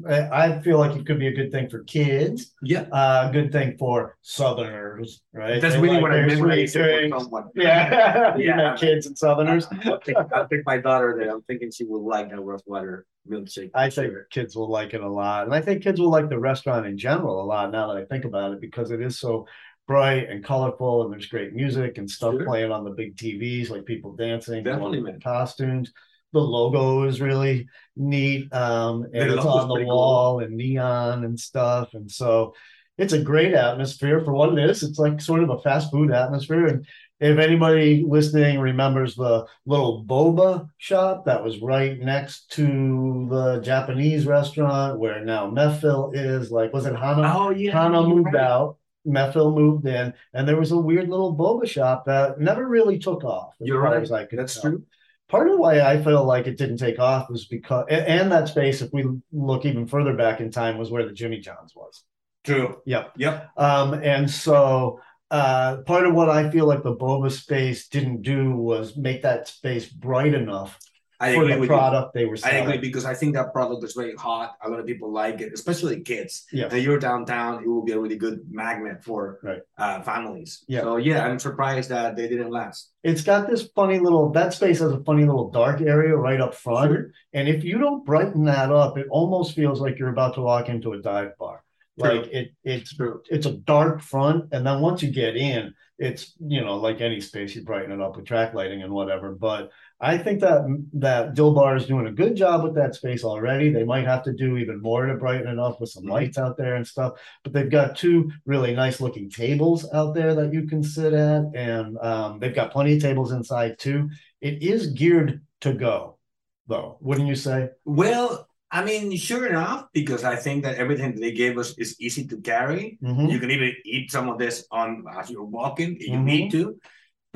I 0.05 0.59
feel 0.59 0.79
like 0.79 0.97
it 0.97 1.05
could 1.05 1.17
be 1.17 1.27
a 1.27 1.31
good 1.33 1.49
thing 1.49 1.69
for 1.69 1.83
kids. 1.85 2.53
Yeah, 2.61 2.81
uh, 2.91 3.31
good 3.31 3.53
thing 3.53 3.77
for 3.77 4.17
Southerners, 4.21 5.21
right? 5.31 5.61
That's 5.61 5.75
they 5.75 5.81
really 5.81 5.95
like 5.95 6.01
what 6.01 6.11
I 6.11 6.25
meant 6.25 6.41
when 6.41 6.51
I 6.51 6.65
said 6.65 7.09
Yeah, 7.55 8.35
yeah, 8.35 8.75
kids 8.75 9.05
and 9.05 9.17
Southerners. 9.17 9.65
I'll 9.85 9.99
pick, 9.99 10.17
I'll 10.17 10.47
pick 10.47 10.65
my 10.65 10.77
daughter 10.77 11.15
there. 11.17 11.31
I'm 11.31 11.41
thinking 11.43 11.71
she 11.71 11.85
will 11.85 12.05
like 12.05 12.29
that 12.31 12.43
water 12.43 13.05
milkshake. 13.29 13.71
I 13.73 13.89
think 13.89 14.11
sure. 14.11 14.27
kids 14.29 14.57
will 14.57 14.69
like 14.69 14.93
it 14.93 15.01
a 15.01 15.09
lot, 15.09 15.45
and 15.45 15.55
I 15.55 15.61
think 15.61 15.83
kids 15.83 16.01
will 16.01 16.11
like 16.11 16.27
the 16.27 16.39
restaurant 16.39 16.85
in 16.85 16.97
general 16.97 17.41
a 17.41 17.45
lot. 17.45 17.71
Now 17.71 17.87
that 17.87 17.97
I 17.97 18.03
think 18.05 18.25
about 18.25 18.51
it, 18.51 18.59
because 18.59 18.91
it 18.91 19.01
is 19.01 19.19
so 19.21 19.47
bright 19.87 20.29
and 20.29 20.43
colorful, 20.43 21.03
and 21.03 21.13
there's 21.13 21.27
great 21.27 21.53
music 21.53 21.97
and 21.97 22.09
stuff 22.09 22.33
sure. 22.33 22.45
playing 22.45 22.71
on 22.71 22.83
the 22.83 22.91
big 22.91 23.15
TVs, 23.15 23.69
like 23.69 23.85
people 23.85 24.13
dancing, 24.15 24.63
definitely, 24.63 25.01
man. 25.01 25.19
costumes 25.19 25.91
the 26.33 26.39
logo 26.39 27.03
is 27.03 27.21
really 27.21 27.67
neat 27.95 28.51
um 28.53 29.03
and 29.13 29.31
it's 29.31 29.45
on 29.45 29.67
the 29.67 29.85
wall 29.85 30.33
cool. 30.33 30.39
and 30.45 30.55
neon 30.55 31.23
and 31.23 31.39
stuff 31.39 31.93
and 31.93 32.11
so 32.11 32.53
it's 32.97 33.13
a 33.13 33.21
great 33.21 33.53
atmosphere 33.53 34.21
for 34.23 34.33
what 34.33 34.57
it 34.57 34.69
is 34.69 34.83
it's 34.83 34.99
like 34.99 35.21
sort 35.21 35.41
of 35.41 35.49
a 35.49 35.59
fast 35.59 35.89
food 35.89 36.11
atmosphere 36.11 36.67
and 36.67 36.85
if 37.19 37.39
anybody 37.39 38.05
listening 38.07 38.59
remembers 38.59 39.15
the 39.15 39.45
little 39.65 40.05
boba 40.05 40.69
shop 40.77 41.25
that 41.25 41.43
was 41.43 41.59
right 41.61 41.99
next 41.99 42.51
to 42.51 43.27
the 43.29 43.59
Japanese 43.61 44.27
restaurant 44.27 44.99
where 44.99 45.25
now 45.25 45.49
Mehfil 45.49 46.11
is, 46.13 46.51
like, 46.51 46.71
was 46.73 46.85
it 46.85 46.95
Hana? 46.95 47.33
Oh, 47.35 47.49
yeah. 47.49 47.71
Hana 47.71 48.03
moved 48.03 48.33
right. 48.33 48.43
out, 48.43 48.76
Mehfil 49.07 49.55
moved 49.55 49.87
in, 49.87 50.13
and 50.33 50.47
there 50.47 50.57
was 50.57 50.71
a 50.71 50.77
weird 50.77 51.09
little 51.09 51.35
boba 51.35 51.67
shop 51.67 52.05
that 52.05 52.39
never 52.39 52.67
really 52.67 52.99
took 52.99 53.23
off. 53.23 53.55
You're 53.59 53.81
right. 53.81 54.07
That's 54.31 54.61
tell. 54.61 54.71
true 54.71 54.83
part 55.29 55.49
of 55.49 55.59
why 55.59 55.81
I 55.81 56.01
feel 56.01 56.23
like 56.23 56.47
it 56.47 56.57
didn't 56.57 56.77
take 56.77 56.99
off 56.99 57.29
was 57.29 57.45
because, 57.45 57.85
and 57.89 58.31
that 58.31 58.47
space, 58.47 58.81
if 58.81 58.91
we 58.93 59.05
look 59.31 59.65
even 59.65 59.87
further 59.87 60.13
back 60.13 60.39
in 60.39 60.51
time, 60.51 60.77
was 60.77 60.89
where 60.89 61.05
the 61.05 61.13
Jimmy 61.13 61.39
John's 61.39 61.75
was. 61.75 62.03
True. 62.43 62.81
Yep. 62.85 63.13
Yep. 63.17 63.49
Um, 63.57 63.93
and 63.95 64.29
so 64.29 65.01
uh, 65.29 65.77
part 65.85 66.05
of 66.05 66.13
what 66.13 66.29
I 66.29 66.49
feel 66.49 66.65
like 66.65 66.83
the 66.83 66.95
boba 66.95 67.31
space 67.31 67.89
didn't 67.89 68.21
do 68.21 68.51
was 68.51 68.95
make 68.95 69.21
that 69.23 69.47
space 69.47 69.87
bright 69.87 70.33
enough 70.33 70.79
I 71.19 71.33
for 71.33 71.45
the 71.45 71.65
product 71.65 72.11
you. 72.13 72.21
they 72.21 72.25
were 72.25 72.37
selling. 72.37 72.57
I 72.57 72.59
agree 72.59 72.77
because 72.77 73.05
I 73.05 73.13
think 73.15 73.33
that 73.35 73.51
product 73.51 73.83
is 73.83 73.93
very 73.93 74.15
hot. 74.15 74.55
A 74.61 74.69
lot 74.69 74.79
of 74.79 74.85
people 74.85 75.11
like 75.11 75.41
it, 75.41 75.51
especially 75.51 76.01
kids. 76.01 76.45
Yeah. 76.51 76.67
And 76.71 76.83
you're 76.83 76.99
downtown, 76.99 77.63
it 77.63 77.67
will 77.67 77.83
be 77.83 77.93
a 77.93 77.99
really 77.99 78.17
good 78.17 78.41
magnet 78.49 79.03
for 79.03 79.39
right. 79.41 79.61
uh, 79.77 80.01
families. 80.03 80.63
Yeah. 80.67 80.81
So 80.81 80.97
yeah, 80.97 81.25
I'm 81.25 81.39
surprised 81.39 81.89
that 81.89 82.15
they 82.15 82.27
didn't 82.27 82.51
last. 82.51 82.91
It's 83.03 83.23
got 83.23 83.47
this 83.49 83.67
funny 83.75 83.99
little 83.99 84.31
that 84.31 84.53
space 84.53 84.79
has 84.79 84.91
a 84.91 85.03
funny 85.03 85.25
little 85.25 85.49
dark 85.49 85.81
area 85.81 86.15
right 86.15 86.39
up 86.39 86.53
front. 86.53 86.91
Sure. 86.91 87.11
And 87.33 87.47
if 87.47 87.63
you 87.63 87.79
don't 87.79 88.05
brighten 88.05 88.43
that 88.45 88.71
up, 88.71 88.97
it 88.97 89.07
almost 89.09 89.55
feels 89.55 89.81
like 89.81 89.97
you're 89.97 90.09
about 90.09 90.35
to 90.35 90.41
walk 90.41 90.69
into 90.69 90.93
a 90.93 91.01
dive 91.01 91.37
bar. 91.39 91.63
True. 91.99 92.09
Like 92.11 92.31
it 92.31 92.51
it's 92.63 92.95
True. 92.95 93.21
it's 93.29 93.47
a 93.47 93.53
dark 93.53 94.01
front. 94.01 94.45
And 94.51 94.65
then 94.65 94.81
once 94.81 95.01
you 95.01 95.09
get 95.09 95.35
in, 95.35 95.73
it's 95.99 96.33
you 96.39 96.63
know, 96.63 96.75
like 96.75 97.01
any 97.01 97.19
space, 97.21 97.55
you 97.55 97.63
brighten 97.63 97.91
it 97.91 98.01
up 98.01 98.15
with 98.15 98.25
track 98.25 98.53
lighting 98.53 98.83
and 98.83 98.93
whatever. 98.93 99.33
But 99.33 99.71
I 99.99 100.17
think 100.17 100.41
that 100.41 100.61
that 100.93 101.33
Dilbar 101.33 101.75
is 101.75 101.87
doing 101.87 102.05
a 102.05 102.11
good 102.11 102.35
job 102.35 102.63
with 102.63 102.75
that 102.75 102.93
space 102.93 103.23
already. 103.23 103.69
They 103.69 103.83
might 103.83 104.05
have 104.05 104.23
to 104.23 104.33
do 104.33 104.57
even 104.57 104.81
more 104.81 105.07
to 105.07 105.15
brighten 105.15 105.47
it 105.47 105.59
up 105.59 105.81
with 105.81 105.89
some 105.89 106.03
mm-hmm. 106.03 106.11
lights 106.11 106.37
out 106.37 106.57
there 106.57 106.75
and 106.75 106.85
stuff. 106.85 107.13
But 107.43 107.53
they've 107.53 107.69
got 107.69 107.97
two 107.97 108.31
really 108.45 108.75
nice 108.75 109.01
looking 109.01 109.29
tables 109.29 109.91
out 109.91 110.13
there 110.13 110.35
that 110.35 110.53
you 110.53 110.67
can 110.67 110.83
sit 110.83 111.13
at, 111.13 111.45
and 111.55 111.97
um, 111.97 112.39
they've 112.39 112.53
got 112.53 112.71
plenty 112.71 112.95
of 112.95 113.01
tables 113.01 113.31
inside 113.31 113.79
too. 113.79 114.09
It 114.39 114.61
is 114.61 114.87
geared 114.87 115.41
to 115.61 115.73
go, 115.73 116.19
though, 116.67 116.97
wouldn't 117.01 117.27
you 117.27 117.35
say? 117.35 117.69
Well, 117.85 118.46
I 118.69 118.83
mean, 118.83 119.15
sure 119.15 119.47
enough, 119.47 119.85
because 119.93 120.23
I 120.23 120.35
think 120.35 120.63
that 120.63 120.75
everything 120.75 121.13
that 121.13 121.21
they 121.21 121.31
gave 121.31 121.57
us 121.57 121.77
is 121.77 121.95
easy 121.99 122.27
to 122.27 122.41
carry. 122.41 122.99
Mm-hmm. 123.01 123.27
You 123.27 123.39
can 123.39 123.51
even 123.51 123.73
eat 123.85 124.11
some 124.11 124.27
of 124.27 124.37
this 124.37 124.67
on 124.71 125.05
as 125.17 125.29
you're 125.29 125.43
walking 125.43 125.95
if 125.95 126.07
you 126.07 126.13
mm-hmm. 126.13 126.25
need 126.25 126.51
to 126.51 126.77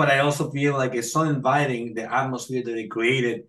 but 0.01 0.09
I 0.09 0.19
also 0.19 0.49
feel 0.49 0.73
like 0.73 0.95
it's 0.95 1.13
so 1.13 1.21
inviting 1.21 1.93
the 1.93 2.11
atmosphere 2.11 2.63
that 2.63 2.71
they 2.71 2.87
created. 2.87 3.43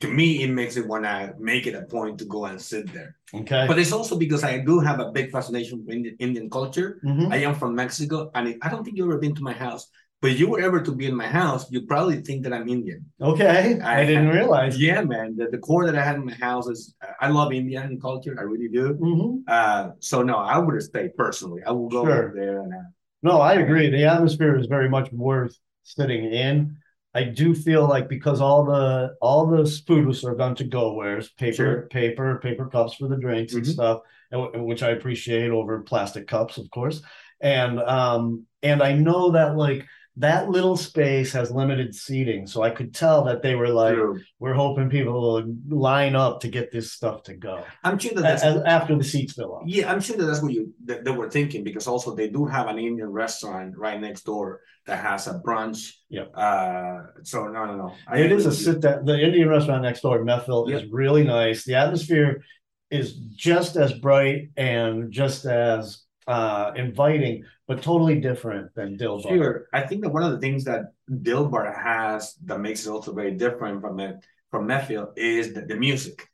To 0.00 0.08
me, 0.08 0.42
it 0.42 0.50
makes 0.50 0.76
it 0.76 0.88
want 0.88 1.04
to 1.04 1.34
make 1.38 1.68
it 1.68 1.76
a 1.76 1.82
point 1.82 2.18
to 2.18 2.24
go 2.24 2.46
and 2.46 2.60
sit 2.60 2.92
there. 2.92 3.14
Okay. 3.32 3.64
But 3.68 3.78
it's 3.78 3.92
also 3.92 4.18
because 4.18 4.42
I 4.42 4.58
do 4.58 4.80
have 4.80 4.98
a 4.98 5.12
big 5.12 5.30
fascination 5.30 5.78
with 5.78 5.94
Indian, 5.94 6.16
Indian 6.18 6.50
culture. 6.50 7.00
Mm-hmm. 7.04 7.32
I 7.32 7.36
am 7.46 7.54
from 7.54 7.76
Mexico, 7.76 8.28
and 8.34 8.56
I 8.60 8.68
don't 8.70 8.82
think 8.82 8.96
you've 8.96 9.06
ever 9.06 9.18
been 9.18 9.36
to 9.36 9.42
my 9.42 9.52
house. 9.52 9.86
But 10.24 10.30
if 10.30 10.40
you 10.40 10.48
were 10.48 10.60
ever 10.62 10.80
to 10.80 10.90
be 10.90 11.04
in 11.04 11.14
my 11.14 11.26
house, 11.26 11.70
you 11.70 11.82
probably 11.82 12.22
think 12.22 12.44
that 12.44 12.54
I'm 12.54 12.66
Indian. 12.66 13.04
Okay, 13.20 13.78
I, 13.82 14.00
I 14.00 14.06
didn't 14.06 14.28
realize. 14.28 14.80
Yeah, 14.80 15.02
man. 15.02 15.36
The, 15.36 15.48
the 15.48 15.58
core 15.58 15.84
that 15.84 15.94
I 15.94 16.02
had 16.02 16.16
in 16.16 16.24
my 16.24 16.32
house 16.32 16.66
is 16.66 16.94
I 17.20 17.28
love 17.28 17.52
Indian 17.52 18.00
culture. 18.00 18.34
I 18.38 18.44
really 18.44 18.68
do. 18.68 18.94
Mm-hmm. 18.94 19.40
Uh, 19.46 19.90
so 19.98 20.22
no, 20.22 20.36
I 20.36 20.56
would 20.56 20.80
stay 20.82 21.10
personally. 21.14 21.60
I 21.66 21.72
will 21.72 21.90
go 21.90 22.06
sure. 22.06 22.32
there 22.34 22.60
and. 22.62 22.72
Uh, 22.72 22.86
no, 23.22 23.38
I 23.42 23.56
agree. 23.56 23.90
The 23.90 24.04
atmosphere 24.04 24.56
is 24.56 24.66
very 24.66 24.88
much 24.88 25.12
worth 25.12 25.58
sitting 25.82 26.32
in. 26.32 26.78
I 27.12 27.24
do 27.24 27.54
feel 27.54 27.86
like 27.86 28.08
because 28.08 28.40
all 28.40 28.64
the 28.64 29.16
all 29.20 29.44
the 29.46 29.66
food 29.86 30.06
was 30.06 30.22
served 30.22 30.40
on 30.40 30.54
to 30.54 30.64
go 30.64 30.94
wares, 30.94 31.28
paper, 31.32 31.54
sure. 31.54 31.82
paper, 31.90 32.40
paper 32.42 32.66
cups 32.70 32.94
for 32.94 33.08
the 33.08 33.18
drinks 33.18 33.52
mm-hmm. 33.52 33.64
and 33.64 33.66
stuff, 33.66 34.00
and, 34.30 34.64
which 34.64 34.82
I 34.82 34.92
appreciate 34.92 35.50
over 35.50 35.82
plastic 35.82 36.26
cups, 36.26 36.56
of 36.56 36.70
course. 36.70 37.02
And 37.42 37.78
um 37.78 38.46
and 38.62 38.82
I 38.82 38.94
know 38.94 39.32
that 39.32 39.54
like 39.58 39.84
that 40.16 40.48
little 40.48 40.76
space 40.76 41.32
has 41.32 41.50
limited 41.50 41.94
seating. 41.94 42.46
So 42.46 42.62
I 42.62 42.70
could 42.70 42.94
tell 42.94 43.24
that 43.24 43.42
they 43.42 43.56
were 43.56 43.68
like, 43.68 43.94
True. 43.94 44.20
we're 44.38 44.54
hoping 44.54 44.88
people 44.88 45.12
will 45.20 45.56
line 45.68 46.14
up 46.14 46.40
to 46.40 46.48
get 46.48 46.70
this 46.70 46.92
stuff 46.92 47.24
to 47.24 47.34
go. 47.34 47.64
I'm 47.82 47.98
sure 47.98 48.12
that 48.14 48.22
that's 48.22 48.44
after 48.44 48.96
the 48.96 49.02
seats 49.02 49.32
fill 49.32 49.56
up. 49.56 49.62
Yeah, 49.66 49.90
I'm 49.90 50.00
sure 50.00 50.16
that 50.16 50.24
that's 50.24 50.40
what 50.40 50.52
you 50.52 50.72
that 50.84 51.04
they 51.04 51.10
were 51.10 51.28
thinking 51.28 51.64
because 51.64 51.88
also 51.88 52.14
they 52.14 52.28
do 52.28 52.44
have 52.44 52.68
an 52.68 52.78
Indian 52.78 53.10
restaurant 53.10 53.76
right 53.76 54.00
next 54.00 54.22
door 54.22 54.60
that 54.86 55.02
has 55.02 55.26
a 55.26 55.40
brunch. 55.40 55.90
Yep. 56.10 56.30
Uh, 56.32 56.98
so 57.24 57.48
no, 57.48 57.64
no, 57.64 57.76
no. 57.76 57.94
I 58.06 58.20
it 58.20 58.30
is 58.30 58.46
a 58.46 58.52
sit 58.52 58.80
down. 58.80 59.04
The 59.04 59.18
Indian 59.18 59.48
restaurant 59.48 59.82
next 59.82 60.02
door, 60.02 60.24
Mehfil, 60.24 60.70
yep. 60.70 60.84
is 60.84 60.90
really 60.92 61.24
nice. 61.24 61.64
The 61.64 61.74
atmosphere 61.74 62.44
is 62.90 63.14
just 63.14 63.74
as 63.74 63.92
bright 63.92 64.50
and 64.56 65.10
just 65.10 65.44
as 65.44 66.03
uh, 66.26 66.72
inviting, 66.76 67.44
but 67.66 67.82
totally 67.82 68.20
different 68.20 68.74
than 68.74 68.96
Dilbar. 68.96 69.28
Sure, 69.28 69.66
I 69.72 69.82
think 69.82 70.02
that 70.02 70.10
one 70.10 70.22
of 70.22 70.32
the 70.32 70.38
things 70.38 70.64
that 70.64 70.92
Dilbar 71.10 71.74
has 71.82 72.34
that 72.44 72.60
makes 72.60 72.86
it 72.86 72.90
also 72.90 73.12
very 73.12 73.32
different 73.32 73.80
from 73.80 74.00
it 74.00 74.24
from 74.50 74.68
Mehfil 74.68 75.12
is 75.16 75.52
the, 75.52 75.62
the 75.62 75.76
music. 75.76 76.28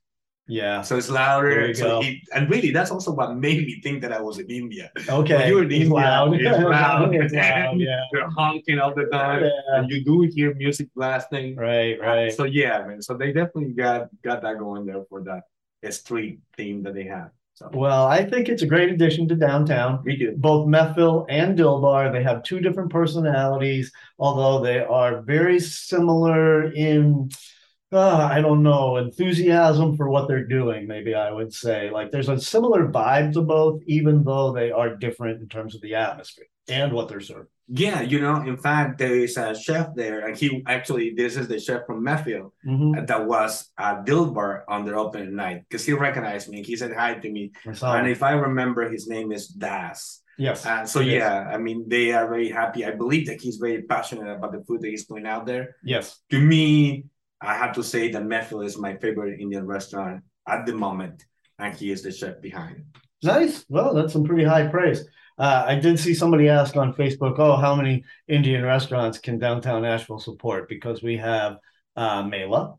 Yeah. 0.51 0.83
So 0.83 0.97
it's 0.97 1.09
louder. 1.09 1.73
So 1.75 2.03
he, 2.03 2.23
and 2.35 2.51
really, 2.51 2.73
that's 2.73 2.91
also 2.91 3.13
what 3.13 3.37
made 3.37 3.65
me 3.65 3.81
think 3.81 4.03
that 4.03 4.13
I 4.13 4.21
was 4.21 4.39
in 4.41 4.51
India. 4.51 4.91
Okay. 5.09 5.49
you 5.49 5.55
were 5.55 5.63
in 5.63 5.71
India, 5.71 5.95
loud. 5.95 6.35
It's 6.35 6.59
loud. 6.59 7.15
it's 7.15 7.33
loud. 7.33 7.79
Yeah. 7.79 8.03
You're 8.13 8.29
honking 8.31 8.81
all 8.81 8.93
the 8.93 9.07
time, 9.07 9.45
yeah. 9.45 9.79
and 9.79 9.89
you 9.89 10.05
do 10.05 10.29
hear 10.35 10.53
music 10.55 10.89
blasting. 10.95 11.55
Right. 11.55 12.01
Right. 12.01 12.33
So 12.33 12.45
yeah, 12.45 12.85
man. 12.85 13.01
So 13.01 13.17
they 13.17 13.33
definitely 13.33 13.75
got 13.75 14.09
got 14.23 14.43
that 14.43 14.59
going 14.59 14.87
there 14.87 15.05
for 15.09 15.23
that 15.23 15.45
street 15.95 16.41
theme 16.57 16.83
that 16.83 16.95
they 16.95 17.05
have. 17.05 17.31
So. 17.61 17.69
Well, 17.75 18.07
I 18.07 18.25
think 18.25 18.49
it's 18.49 18.63
a 18.63 18.67
great 18.67 18.89
addition 18.89 19.29
to 19.29 19.37
downtown. 19.37 20.03
Me 20.03 20.17
too. 20.17 20.35
Both 20.35 20.67
Mehfil 20.67 21.27
and 21.29 21.59
Dilbar, 21.59 22.11
they 22.11 22.23
have 22.23 22.43
two 22.43 22.59
different 22.59 22.91
personalities, 22.91 23.93
although 24.19 24.65
they 24.65 24.79
are 24.79 25.21
very 25.21 25.61
similar 25.61 26.73
in 26.73 27.29
uh, 27.93 28.29
I 28.33 28.41
don't 28.41 28.63
know, 28.63 28.97
enthusiasm 28.97 29.97
for 29.97 30.09
what 30.09 30.27
they're 30.27 30.47
doing, 30.47 30.87
maybe 30.87 31.15
I 31.15 31.33
would 31.33 31.53
say. 31.53 31.91
Like 31.91 32.11
there's 32.11 32.31
a 32.31 32.41
similar 32.41 32.89
vibe 32.89 33.35
to 33.35 33.43
both, 33.43 33.83
even 33.87 34.25
though 34.25 34.53
they 34.53 34.71
are 34.71 34.97
different 34.97 35.43
in 35.43 35.49
terms 35.49 35.75
of 35.75 35.83
the 35.83 35.97
atmosphere 35.97 36.47
and 36.71 36.93
what 36.93 37.09
they're 37.09 37.21
serving. 37.21 37.47
Yeah, 37.73 38.01
you 38.01 38.21
know, 38.21 38.43
in 38.43 38.57
fact, 38.57 38.99
there 38.99 39.15
is 39.15 39.37
a 39.37 39.55
chef 39.55 39.95
there, 39.95 40.27
and 40.27 40.37
he 40.37 40.63
actually, 40.67 41.15
this 41.15 41.37
is 41.37 41.47
the 41.47 41.61
chef 41.61 41.87
from 41.87 42.05
Mehfil 42.05 42.51
mm-hmm. 42.67 43.05
that 43.05 43.27
was 43.27 43.71
at 43.79 44.05
Dilbar 44.05 44.63
on 44.67 44.85
their 44.85 44.97
opening 44.97 45.37
night 45.37 45.63
because 45.69 45.87
he 45.87 45.93
recognized 45.93 46.49
me. 46.49 46.63
He 46.65 46.75
said 46.75 46.93
hi 46.93 47.15
to 47.15 47.31
me. 47.31 47.53
And 47.65 48.09
if 48.09 48.23
I 48.23 48.33
remember, 48.33 48.91
his 48.91 49.07
name 49.07 49.31
is 49.31 49.47
Das. 49.49 50.23
Yes. 50.37 50.67
Uh, 50.67 50.85
so 50.87 51.01
yeah, 51.01 51.49
is. 51.49 51.55
I 51.55 51.59
mean, 51.59 51.85
they 51.87 52.13
are 52.13 52.27
very 52.27 52.51
happy. 52.51 52.85
I 52.85 52.93
believe 52.93 53.27
that 53.29 53.41
he's 53.41 53.59
very 53.59 53.83
passionate 53.83 54.35
about 54.35 54.53
the 54.53 54.65
food 54.65 54.81
that 54.81 54.89
he's 54.89 55.05
putting 55.05 55.27
out 55.27 55.47
there. 55.47 55.77
Yes. 55.85 56.19
To 56.31 56.41
me, 56.41 57.05
I 57.41 57.55
have 57.55 57.75
to 57.75 57.85
say 57.85 58.11
that 58.11 58.23
Mehfil 58.23 58.65
is 58.65 58.79
my 58.79 58.97
favorite 58.97 59.39
Indian 59.39 59.67
restaurant 59.67 60.25
at 60.49 60.67
the 60.67 60.75
moment, 60.75 61.25
and 61.59 61.73
he 61.75 61.93
is 61.93 62.03
the 62.03 62.11
chef 62.11 62.41
behind 62.41 62.79
it. 62.79 62.85
Nice. 63.23 63.65
Well, 63.69 63.95
that's 63.95 64.13
some 64.13 64.25
pretty 64.25 64.45
high 64.45 64.67
praise. 64.67 65.07
Uh, 65.41 65.65
I 65.67 65.75
did 65.77 65.99
see 65.99 66.13
somebody 66.13 66.51
ask 66.51 66.77
on 66.77 66.93
Facebook, 66.93 67.37
"Oh, 67.39 67.57
how 67.57 67.75
many 67.75 68.05
Indian 68.29 68.63
restaurants 68.63 69.19
can 69.19 69.39
downtown 69.39 69.87
Asheville 69.87 70.19
support?" 70.19 70.69
Because 70.69 71.03
we 71.03 71.17
have 71.17 71.57
uh, 71.97 72.23
Mela, 72.23 72.75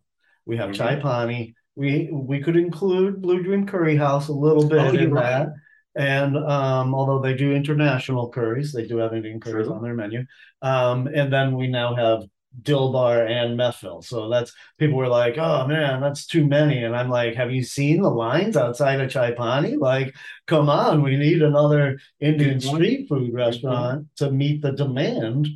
we 0.46 0.58
have 0.58 0.70
mm-hmm. 0.70 0.78
Chai 0.78 0.96
Pani, 0.98 1.56
we 1.76 2.10
we 2.12 2.40
could 2.40 2.56
include 2.56 3.22
Blue 3.22 3.42
Dream 3.42 3.66
Curry 3.66 3.96
House 3.96 4.28
a 4.28 4.34
little 4.34 4.68
bit 4.68 4.80
oh, 4.80 4.94
in 4.94 5.12
right. 5.12 5.24
that. 5.24 5.50
And 5.96 6.38
um, 6.38 6.94
although 6.94 7.20
they 7.20 7.34
do 7.34 7.52
international 7.52 8.30
curries, 8.30 8.72
they 8.72 8.86
do 8.88 8.98
have 8.98 9.14
Indian 9.14 9.40
curries 9.40 9.68
True. 9.68 9.76
on 9.76 9.84
their 9.84 9.96
menu. 9.96 10.26
Um, 10.62 11.08
and 11.08 11.34
then 11.34 11.58
we 11.58 11.68
now 11.68 11.96
have 11.96 12.24
Dilbar 12.62 13.30
and 13.30 13.58
Mehfil. 13.58 14.04
So 14.04 14.30
that's 14.30 14.54
people 14.78 14.98
were 14.98 15.08
like, 15.08 15.38
oh 15.38 15.68
man, 15.68 16.02
that's 16.02 16.26
too 16.26 16.46
many. 16.46 16.84
And 16.84 16.96
I'm 16.96 17.10
like, 17.10 17.36
have 17.36 17.52
you 17.52 17.64
seen 17.64 18.02
the 18.02 18.10
lines 18.10 18.58
outside 18.58 19.00
of 19.00 19.10
Chai 19.10 19.32
Pani? 19.32 19.78
Like, 19.78 20.14
come 20.48 20.70
on, 20.70 21.02
we 21.02 21.16
need 21.16 21.42
another 21.42 22.00
Indian 22.20 22.60
street 22.60 23.08
food 23.08 23.34
restaurant 23.34 24.08
to 24.18 24.32
meet 24.32 24.62
the 24.62 24.72
demand 24.74 25.48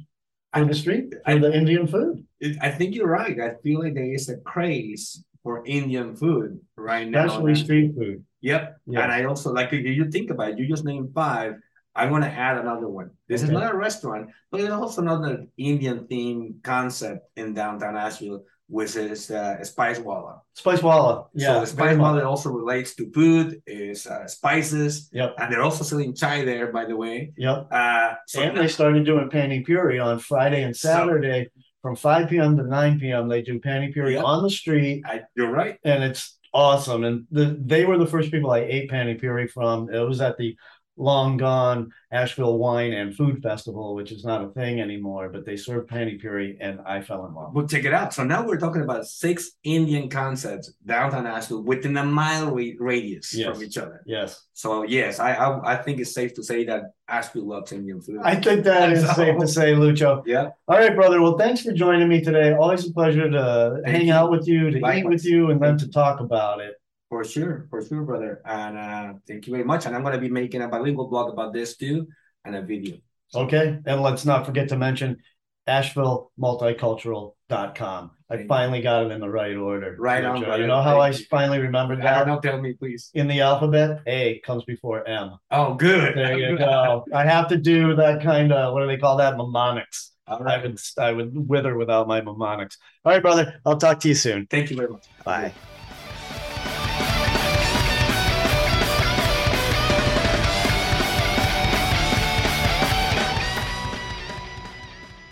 for 0.54 0.60
I- 0.60 0.64
the 0.64 0.74
street 0.74 1.14
for 1.14 1.32
I- 1.32 1.38
the 1.38 1.54
Indian 1.54 1.88
food. 1.88 2.26
I 2.62 2.70
think 2.70 2.96
you're 2.96 3.08
right. 3.08 3.40
I 3.40 3.56
feel 3.64 3.80
like 3.80 3.96
there 3.96 4.14
is 4.14 4.30
a 4.30 4.38
craze 4.38 5.24
for 5.44 5.66
Indian 5.66 6.16
food 6.16 6.60
right 6.78 7.10
now. 7.10 7.26
Especially 7.26 7.56
street 7.56 7.96
food. 7.96 8.24
Yep. 8.42 8.78
Yeah. 8.86 9.02
And 9.04 9.12
I 9.12 9.24
also 9.26 9.52
like 9.52 9.72
you 9.72 10.10
think 10.12 10.30
about 10.30 10.52
it, 10.52 10.60
you 10.60 10.68
just 10.68 10.86
named 10.86 11.12
five. 11.14 11.56
I 11.96 12.08
want 12.08 12.24
to 12.26 12.30
add 12.30 12.58
another 12.58 12.88
one. 12.90 13.12
This 13.30 13.42
is 13.42 13.50
Okay. 13.50 13.58
not 13.60 13.74
a 13.74 13.78
restaurant, 13.78 14.30
but 14.52 14.60
it's 14.62 14.70
also 14.72 15.02
another 15.02 15.46
Indian 15.58 16.08
theme 16.08 16.56
concept 16.64 17.22
in 17.38 17.54
downtown 17.54 17.96
Asheville, 17.96 18.44
which 18.68 18.96
is 18.98 19.32
uh, 19.32 19.58
Spicewalla. 19.62 20.40
Spice 20.56 20.82
Walla. 20.84 21.28
Yeah. 21.34 21.54
so 21.54 21.60
the 21.62 21.68
Spice. 21.68 21.98
Walla 21.98 22.24
also 22.26 22.50
relates 22.52 22.96
to 22.96 23.10
food, 23.14 23.62
is 23.66 24.08
uh, 24.08 24.28
spices, 24.28 25.10
Yep. 25.14 25.36
and 25.38 25.52
they're 25.54 25.62
also 25.64 25.84
selling 25.86 26.14
chai 26.14 26.44
there, 26.44 26.72
by 26.72 26.84
the 26.86 26.96
way. 26.98 27.32
Yep. 27.38 27.68
Uh, 27.72 28.14
so 28.28 28.42
and 28.42 28.58
they 28.58 28.68
started 28.68 29.06
doing 29.06 29.30
pani 29.30 29.62
puri 29.62 29.98
on 30.00 30.20
Friday 30.20 30.64
and 30.64 30.76
So- 30.76 30.90
Saturday 30.90 31.50
from 31.82 31.96
5 31.96 32.30
p.m. 32.30 32.58
to 32.58 32.64
9 32.64 33.00
p.m. 33.00 33.30
They 33.30 33.42
do 33.42 33.60
pani 33.60 33.94
puri 33.94 34.16
Yeah. 34.16 34.24
on 34.24 34.44
the 34.44 34.50
street, 34.50 35.04
I, 35.06 35.22
you're 35.38 35.52
right. 35.52 35.78
and 35.86 36.04
it's 36.04 36.38
awesome. 36.54 37.04
And 37.04 37.28
the, 37.32 37.58
they 37.64 37.86
were 37.86 37.98
the 37.98 38.08
first 38.08 38.32
people 38.32 38.50
I 38.52 38.60
ate 38.60 38.90
pani 38.90 39.14
puri 39.16 39.48
from. 39.48 39.94
It 39.94 40.00
was 40.00 40.20
at 40.22 40.38
the 40.38 40.58
long 40.98 41.38
gone 41.38 41.92
Asheville 42.12 42.58
Wine 42.58 42.94
and 42.94 43.16
Food 43.16 43.42
Festival, 43.44 43.96
which 43.96 44.12
is 44.12 44.24
not 44.24 44.44
a 44.44 44.50
thing 44.50 44.80
anymore, 44.80 45.30
but 45.30 45.46
they 45.46 45.58
served 45.58 45.88
pani 45.90 46.16
puri, 46.16 46.58
and 46.62 46.80
I 46.86 47.02
fell 47.02 47.26
in 47.26 47.34
love. 47.34 47.54
We'll 47.54 47.68
check 47.68 47.84
it 47.84 47.94
out. 47.94 48.14
So 48.14 48.24
now 48.24 48.46
we're 48.46 48.58
talking 48.60 48.82
about 48.82 49.06
six 49.06 49.52
Indian 49.64 50.10
concepts 50.10 50.72
downtown 50.86 51.28
Asheville 51.28 51.64
within 51.64 51.98
a 51.98 52.06
mile 52.06 52.48
ra- 52.56 52.64
radius 52.80 53.34
Yes. 53.34 53.54
from 53.54 53.64
each 53.64 53.78
other. 53.78 54.02
Yes, 54.06 54.44
So 54.54 54.84
yes, 54.84 55.20
I, 55.20 55.34
I 55.34 55.74
I 55.74 55.76
think 55.78 56.00
it's 56.00 56.14
safe 56.14 56.34
to 56.36 56.44
say 56.44 56.64
that 56.66 56.84
Asheville 57.08 57.48
loves 57.48 57.72
Indian 57.72 58.02
food. 58.02 58.20
I 58.24 58.36
think 58.36 58.64
that 58.64 58.92
is 58.92 59.06
So- 59.08 59.14
safe 59.14 59.38
to 59.40 59.48
say, 59.48 59.74
Lucho. 59.74 60.24
yeah, 60.26 60.50
All 60.68 60.78
right, 60.78 60.96
brother. 60.96 61.22
Well, 61.22 61.38
thanks 61.38 61.62
for 61.62 61.72
joining 61.74 62.08
me 62.08 62.22
today. 62.22 62.54
Always 62.54 62.88
a 62.88 62.94
pleasure 62.94 63.30
to 63.30 63.82
Thank 63.84 63.96
hang 63.98 64.08
you. 64.08 64.14
out 64.14 64.32
with 64.32 64.48
you, 64.48 64.72
to 64.72 64.78
eat 64.96 65.06
with 65.06 65.26
you, 65.26 65.52
and 65.52 65.62
then 65.62 65.78
to 65.78 65.90
talk 65.90 66.20
about 66.22 66.62
it. 66.62 66.76
For 67.16 67.24
sure, 67.24 67.66
for 67.70 67.82
sure, 67.82 68.02
brother. 68.02 68.42
And 68.44 68.78
uh, 68.78 69.14
thank 69.26 69.48
you 69.48 69.54
very 69.54 69.64
much. 69.64 69.86
And 69.86 69.96
I'm 69.96 70.04
gonna 70.04 70.18
be 70.18 70.28
making 70.28 70.62
a 70.62 70.68
bilingual 70.68 71.08
blog 71.08 71.32
about 71.32 71.54
this 71.54 71.78
too 71.78 72.10
and 72.44 72.58
a 72.58 72.62
video. 72.62 72.98
Okay. 73.34 73.80
And 73.86 74.02
let's 74.02 74.26
not 74.26 74.46
forget 74.46 74.68
to 74.70 74.78
mention 74.78 75.20
AshevilleMulticultural.com. 75.66 78.12
I 78.30 78.46
finally 78.48 78.82
got 78.82 79.06
it 79.06 79.14
in 79.14 79.22
the 79.22 79.30
right 79.30 79.56
order. 79.56 79.96
Right 79.98 80.26
on, 80.26 80.44
brother. 80.44 80.64
You 80.64 80.68
know 80.68 80.82
how 80.82 81.00
I 81.00 81.12
you. 81.12 81.24
finally 81.30 81.60
remembered 81.60 82.02
I 82.02 82.04
that? 82.04 82.26
don't 82.26 82.42
tell 82.42 82.60
me 82.60 82.74
please. 82.74 83.12
In 83.14 83.30
the 83.30 83.40
alphabet, 83.40 84.02
A 84.08 84.40
comes 84.40 84.66
before 84.66 85.08
M. 85.08 85.38
Oh, 85.52 85.76
good. 85.76 86.18
There 86.18 86.38
you 86.38 86.58
go. 86.58 87.06
I 87.14 87.24
have 87.24 87.48
to 87.48 87.56
do 87.56 87.96
that 87.96 88.22
kind 88.22 88.52
of 88.52 88.74
what 88.74 88.82
do 88.82 88.88
they 88.88 88.98
call 88.98 89.16
that? 89.18 89.38
Mnemonics. 89.38 90.12
All 90.28 90.42
I 90.42 90.44
right. 90.44 90.62
would 90.64 90.78
I 90.98 91.14
would 91.14 91.48
wither 91.48 91.78
without 91.78 92.10
my 92.10 92.20
mnemonics. 92.20 92.78
All 93.06 93.14
right, 93.14 93.22
brother. 93.22 93.62
I'll 93.66 93.78
talk 93.78 94.02
to 94.02 94.10
you 94.10 94.16
soon. 94.16 94.48
Thank 94.48 94.70
you 94.70 94.76
very 94.76 94.90
much. 94.90 95.06
Bye. 95.24 95.54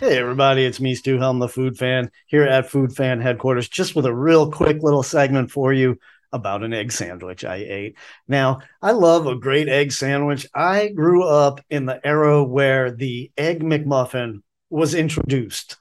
Hey 0.04 0.18
everybody, 0.18 0.66
it's 0.66 0.80
me, 0.80 0.94
Stu 0.94 1.18
Helm, 1.18 1.38
the 1.38 1.48
food 1.48 1.78
fan, 1.78 2.10
here 2.26 2.42
at 2.42 2.68
Food 2.68 2.94
Fan 2.94 3.22
Headquarters, 3.22 3.70
just 3.70 3.96
with 3.96 4.04
a 4.04 4.14
real 4.14 4.52
quick 4.52 4.82
little 4.82 5.02
segment 5.02 5.50
for 5.50 5.72
you 5.72 5.98
about 6.30 6.62
an 6.62 6.74
egg 6.74 6.92
sandwich 6.92 7.42
I 7.42 7.54
ate. 7.54 7.96
Now, 8.28 8.60
I 8.82 8.90
love 8.90 9.26
a 9.26 9.34
great 9.34 9.66
egg 9.66 9.92
sandwich. 9.92 10.46
I 10.54 10.88
grew 10.88 11.24
up 11.24 11.62
in 11.70 11.86
the 11.86 12.06
era 12.06 12.44
where 12.44 12.90
the 12.90 13.32
Egg 13.38 13.62
McMuffin 13.62 14.42
was 14.68 14.92
introduced. 14.92 15.78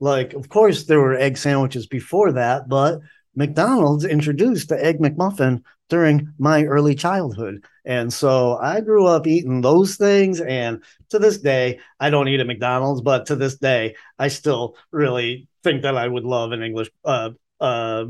Like, 0.00 0.32
of 0.32 0.48
course, 0.48 0.84
there 0.84 0.98
were 0.98 1.14
egg 1.14 1.36
sandwiches 1.36 1.86
before 1.86 2.32
that, 2.32 2.70
but 2.70 3.00
McDonald's 3.36 4.04
introduced 4.04 4.68
the 4.68 4.82
Egg 4.82 4.98
McMuffin 4.98 5.62
during 5.88 6.32
my 6.38 6.64
early 6.64 6.94
childhood. 6.94 7.64
And 7.84 8.12
so 8.12 8.56
I 8.56 8.80
grew 8.80 9.06
up 9.06 9.26
eating 9.26 9.60
those 9.60 9.96
things. 9.96 10.40
And 10.40 10.82
to 11.10 11.18
this 11.18 11.38
day, 11.38 11.80
I 12.00 12.10
don't 12.10 12.28
eat 12.28 12.40
at 12.40 12.46
McDonald's, 12.46 13.02
but 13.02 13.26
to 13.26 13.36
this 13.36 13.56
day, 13.56 13.94
I 14.18 14.28
still 14.28 14.76
really 14.90 15.48
think 15.62 15.82
that 15.82 15.96
I 15.96 16.08
would 16.08 16.24
love 16.24 16.52
an 16.52 16.62
English 16.62 16.90
uh, 17.04 17.30
uh, 17.60 18.06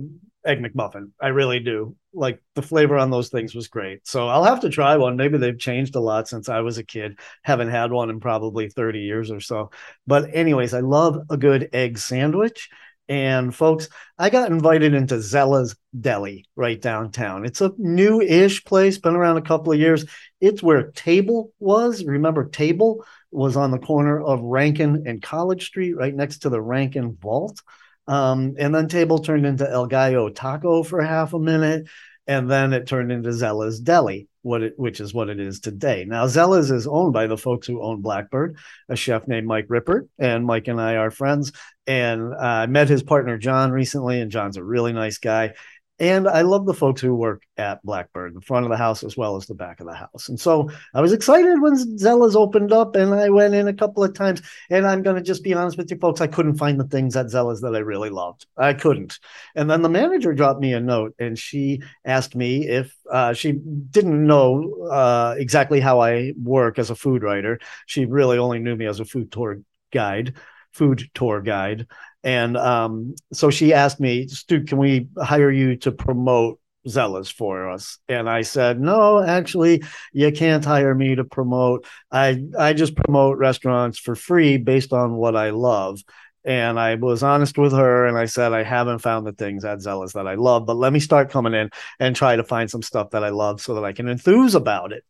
Egg 0.46 0.62
McMuffin. 0.62 1.10
I 1.20 1.28
really 1.28 1.60
do. 1.60 1.96
Like 2.14 2.40
the 2.54 2.62
flavor 2.62 2.96
on 2.96 3.10
those 3.10 3.28
things 3.28 3.54
was 3.54 3.68
great. 3.68 4.06
So 4.06 4.28
I'll 4.28 4.44
have 4.44 4.60
to 4.60 4.70
try 4.70 4.96
one. 4.96 5.16
Maybe 5.16 5.36
they've 5.36 5.58
changed 5.58 5.96
a 5.96 6.00
lot 6.00 6.28
since 6.28 6.48
I 6.48 6.60
was 6.60 6.78
a 6.78 6.84
kid. 6.84 7.18
Haven't 7.42 7.68
had 7.68 7.92
one 7.92 8.08
in 8.08 8.20
probably 8.20 8.70
30 8.70 9.00
years 9.00 9.30
or 9.30 9.40
so. 9.40 9.70
But, 10.06 10.34
anyways, 10.34 10.72
I 10.72 10.80
love 10.80 11.18
a 11.28 11.36
good 11.36 11.68
egg 11.72 11.98
sandwich. 11.98 12.70
And 13.08 13.54
folks, 13.54 13.88
I 14.18 14.30
got 14.30 14.50
invited 14.50 14.92
into 14.92 15.20
Zella's 15.20 15.76
Deli 15.98 16.44
right 16.56 16.80
downtown. 16.80 17.44
It's 17.44 17.60
a 17.60 17.72
new-ish 17.78 18.64
place, 18.64 18.98
been 18.98 19.14
around 19.14 19.36
a 19.36 19.42
couple 19.42 19.72
of 19.72 19.78
years. 19.78 20.04
It's 20.40 20.62
where 20.62 20.90
Table 20.90 21.52
was. 21.60 22.04
Remember, 22.04 22.48
Table 22.48 23.04
was 23.30 23.56
on 23.56 23.70
the 23.70 23.78
corner 23.78 24.20
of 24.20 24.40
Rankin 24.40 25.04
and 25.06 25.22
College 25.22 25.66
Street, 25.66 25.96
right 25.96 26.14
next 26.14 26.38
to 26.38 26.48
the 26.48 26.60
Rankin 26.60 27.16
Vault. 27.20 27.62
Um, 28.08 28.54
and 28.58 28.74
then 28.74 28.88
Table 28.88 29.18
turned 29.18 29.46
into 29.46 29.70
El 29.70 29.86
Gallo 29.86 30.28
Taco 30.28 30.82
for 30.82 31.00
half 31.00 31.32
a 31.32 31.38
minute, 31.38 31.86
and 32.26 32.50
then 32.50 32.72
it 32.72 32.86
turned 32.86 33.12
into 33.12 33.32
Zella's 33.32 33.80
Deli, 33.80 34.28
what 34.46 34.62
it, 34.62 34.78
which 34.78 35.00
is 35.00 35.12
what 35.12 35.28
it 35.28 35.40
is 35.40 35.58
today. 35.58 36.04
Now, 36.06 36.28
Zella's 36.28 36.70
is 36.70 36.86
owned 36.86 37.12
by 37.12 37.26
the 37.26 37.36
folks 37.36 37.66
who 37.66 37.82
own 37.82 38.00
Blackbird, 38.00 38.56
a 38.88 38.94
chef 38.94 39.26
named 39.26 39.48
Mike 39.48 39.66
Rippert, 39.68 40.08
and 40.20 40.46
Mike 40.46 40.68
and 40.68 40.80
I 40.80 40.94
are 40.94 41.10
friends. 41.10 41.50
And 41.88 42.32
uh, 42.32 42.36
I 42.38 42.66
met 42.66 42.88
his 42.88 43.02
partner 43.02 43.38
John 43.38 43.72
recently, 43.72 44.20
and 44.20 44.30
John's 44.30 44.56
a 44.56 44.62
really 44.62 44.92
nice 44.92 45.18
guy. 45.18 45.54
And 45.98 46.28
I 46.28 46.42
love 46.42 46.66
the 46.66 46.74
folks 46.74 47.00
who 47.00 47.14
work 47.14 47.42
at 47.56 47.82
Blackbird, 47.82 48.34
the 48.34 48.42
front 48.42 48.66
of 48.66 48.70
the 48.70 48.76
house 48.76 49.02
as 49.02 49.16
well 49.16 49.36
as 49.36 49.46
the 49.46 49.54
back 49.54 49.80
of 49.80 49.86
the 49.86 49.94
house. 49.94 50.28
And 50.28 50.38
so 50.38 50.70
I 50.92 51.00
was 51.00 51.14
excited 51.14 51.60
when 51.60 51.98
Zella's 51.98 52.36
opened 52.36 52.70
up, 52.70 52.96
and 52.96 53.14
I 53.14 53.30
went 53.30 53.54
in 53.54 53.66
a 53.66 53.72
couple 53.72 54.04
of 54.04 54.12
times. 54.12 54.42
And 54.68 54.86
I'm 54.86 55.02
going 55.02 55.16
to 55.16 55.22
just 55.22 55.42
be 55.42 55.54
honest 55.54 55.78
with 55.78 55.90
you, 55.90 55.96
folks, 55.96 56.20
I 56.20 56.26
couldn't 56.26 56.56
find 56.58 56.78
the 56.78 56.86
things 56.88 57.16
at 57.16 57.30
Zella's 57.30 57.62
that 57.62 57.74
I 57.74 57.78
really 57.78 58.10
loved. 58.10 58.44
I 58.58 58.74
couldn't. 58.74 59.18
And 59.54 59.70
then 59.70 59.80
the 59.80 59.88
manager 59.88 60.34
dropped 60.34 60.60
me 60.60 60.74
a 60.74 60.80
note, 60.80 61.14
and 61.18 61.38
she 61.38 61.80
asked 62.04 62.36
me 62.36 62.68
if 62.68 62.94
uh, 63.10 63.32
she 63.32 63.52
didn't 63.52 64.26
know 64.26 64.88
uh, 64.90 65.34
exactly 65.38 65.80
how 65.80 66.00
I 66.00 66.34
work 66.42 66.78
as 66.78 66.90
a 66.90 66.94
food 66.94 67.22
writer. 67.22 67.58
She 67.86 68.04
really 68.04 68.36
only 68.36 68.58
knew 68.58 68.76
me 68.76 68.84
as 68.86 69.00
a 69.00 69.06
food 69.06 69.32
tour 69.32 69.60
guide, 69.92 70.34
food 70.72 71.08
tour 71.14 71.40
guide. 71.40 71.86
And 72.26 72.56
um, 72.56 73.14
so 73.32 73.50
she 73.50 73.72
asked 73.72 74.00
me, 74.00 74.26
Stu, 74.26 74.64
can 74.64 74.78
we 74.78 75.06
hire 75.16 75.50
you 75.50 75.76
to 75.76 75.92
promote 75.92 76.58
Zella's 76.88 77.30
for 77.30 77.70
us? 77.70 77.98
And 78.08 78.28
I 78.28 78.42
said, 78.42 78.80
no, 78.80 79.22
actually, 79.22 79.84
you 80.12 80.32
can't 80.32 80.64
hire 80.64 80.92
me 80.92 81.14
to 81.14 81.22
promote. 81.22 81.86
I 82.10 82.42
I 82.58 82.72
just 82.72 82.96
promote 82.96 83.38
restaurants 83.38 84.00
for 84.00 84.16
free 84.16 84.56
based 84.56 84.92
on 84.92 85.12
what 85.14 85.36
I 85.36 85.50
love. 85.50 86.00
And 86.44 86.80
I 86.80 86.96
was 86.96 87.22
honest 87.22 87.58
with 87.58 87.72
her 87.72 88.06
and 88.06 88.18
I 88.18 88.26
said, 88.26 88.52
I 88.52 88.64
haven't 88.64 88.98
found 88.98 89.24
the 89.24 89.32
things 89.32 89.64
at 89.64 89.80
Zella's 89.80 90.14
that 90.14 90.26
I 90.26 90.34
love, 90.34 90.66
but 90.66 90.76
let 90.76 90.92
me 90.92 90.98
start 90.98 91.30
coming 91.30 91.54
in 91.54 91.70
and 92.00 92.16
try 92.16 92.34
to 92.34 92.42
find 92.42 92.68
some 92.68 92.82
stuff 92.82 93.10
that 93.10 93.22
I 93.22 93.28
love 93.28 93.60
so 93.60 93.74
that 93.74 93.84
I 93.84 93.92
can 93.92 94.08
enthuse 94.08 94.56
about 94.56 94.92
it. 94.92 95.04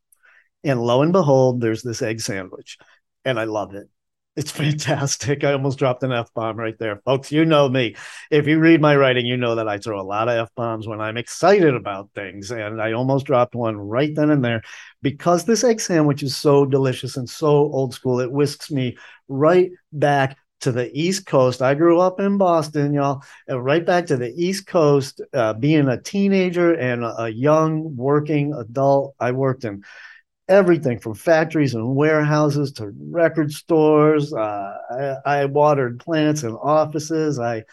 And 0.65 0.83
lo 0.83 1.01
and 1.01 1.13
behold, 1.13 1.63
there's 1.63 1.83
this 1.83 2.03
egg 2.03 2.21
sandwich, 2.21 2.77
and 3.25 3.41
I 3.41 3.45
love 3.45 3.75
it. 3.75 3.89
It's 4.37 4.51
fantastic. 4.51 5.45
I 5.45 5.53
almost 5.53 5.79
dropped 5.79 6.03
an 6.03 6.13
F 6.13 6.33
bomb 6.35 6.59
right 6.59 6.79
there. 6.79 7.01
Folks, 7.07 7.33
you 7.33 7.47
know 7.47 7.71
me. 7.71 7.97
If 8.31 8.47
you 8.47 8.59
read 8.59 8.83
my 8.83 8.95
writing, 8.95 9.25
you 9.25 9.39
know 9.39 9.55
that 9.55 9.69
I 9.69 9.79
throw 9.79 9.99
a 9.99 10.03
lot 10.05 10.29
of 10.29 10.37
F 10.37 10.51
bombs 10.55 10.87
when 10.87 11.01
I'm 11.01 11.17
excited 11.17 11.75
about 11.75 12.11
things. 12.15 12.51
And 12.51 12.81
I 12.81 12.93
almost 12.93 13.25
dropped 13.25 13.55
one 13.55 13.77
right 13.79 14.15
then 14.15 14.31
and 14.31 14.45
there 14.45 14.61
because 15.01 15.45
this 15.45 15.65
egg 15.65 15.81
sandwich 15.81 16.23
is 16.23 16.37
so 16.37 16.67
delicious 16.67 17.17
and 17.17 17.29
so 17.29 17.49
old 17.49 17.95
school. 17.95 18.21
It 18.21 18.31
whisks 18.31 18.71
me 18.71 18.99
right 19.27 19.71
back 19.93 20.37
to 20.61 20.71
the 20.71 20.91
East 20.93 21.25
Coast. 21.25 21.63
I 21.63 21.75
grew 21.75 21.99
up 22.01 22.21
in 22.21 22.37
Boston, 22.37 22.93
y'all, 22.93 23.23
and 23.49 23.65
right 23.65 23.85
back 23.87 24.07
to 24.07 24.17
the 24.19 24.33
East 24.37 24.67
Coast, 24.67 25.21
uh, 25.33 25.55
being 25.55 25.89
a 25.89 26.01
teenager 26.01 26.75
and 26.75 27.05
a, 27.05 27.23
a 27.25 27.29
young 27.29 27.97
working 27.97 28.53
adult. 28.53 29.15
I 29.19 29.33
worked 29.33 29.65
in 29.65 29.83
everything 30.49 30.99
from 30.99 31.15
factories 31.15 31.75
and 31.75 31.97
warehouses 31.97 32.73
to 32.73 32.93
record 33.11 33.53
stores. 33.53 34.33
Uh, 34.33 35.17
I, 35.25 35.41
I 35.41 35.45
watered 35.47 36.01
plants 36.01 36.43
and 36.43 36.57
offices. 36.61 37.39
I 37.39 37.65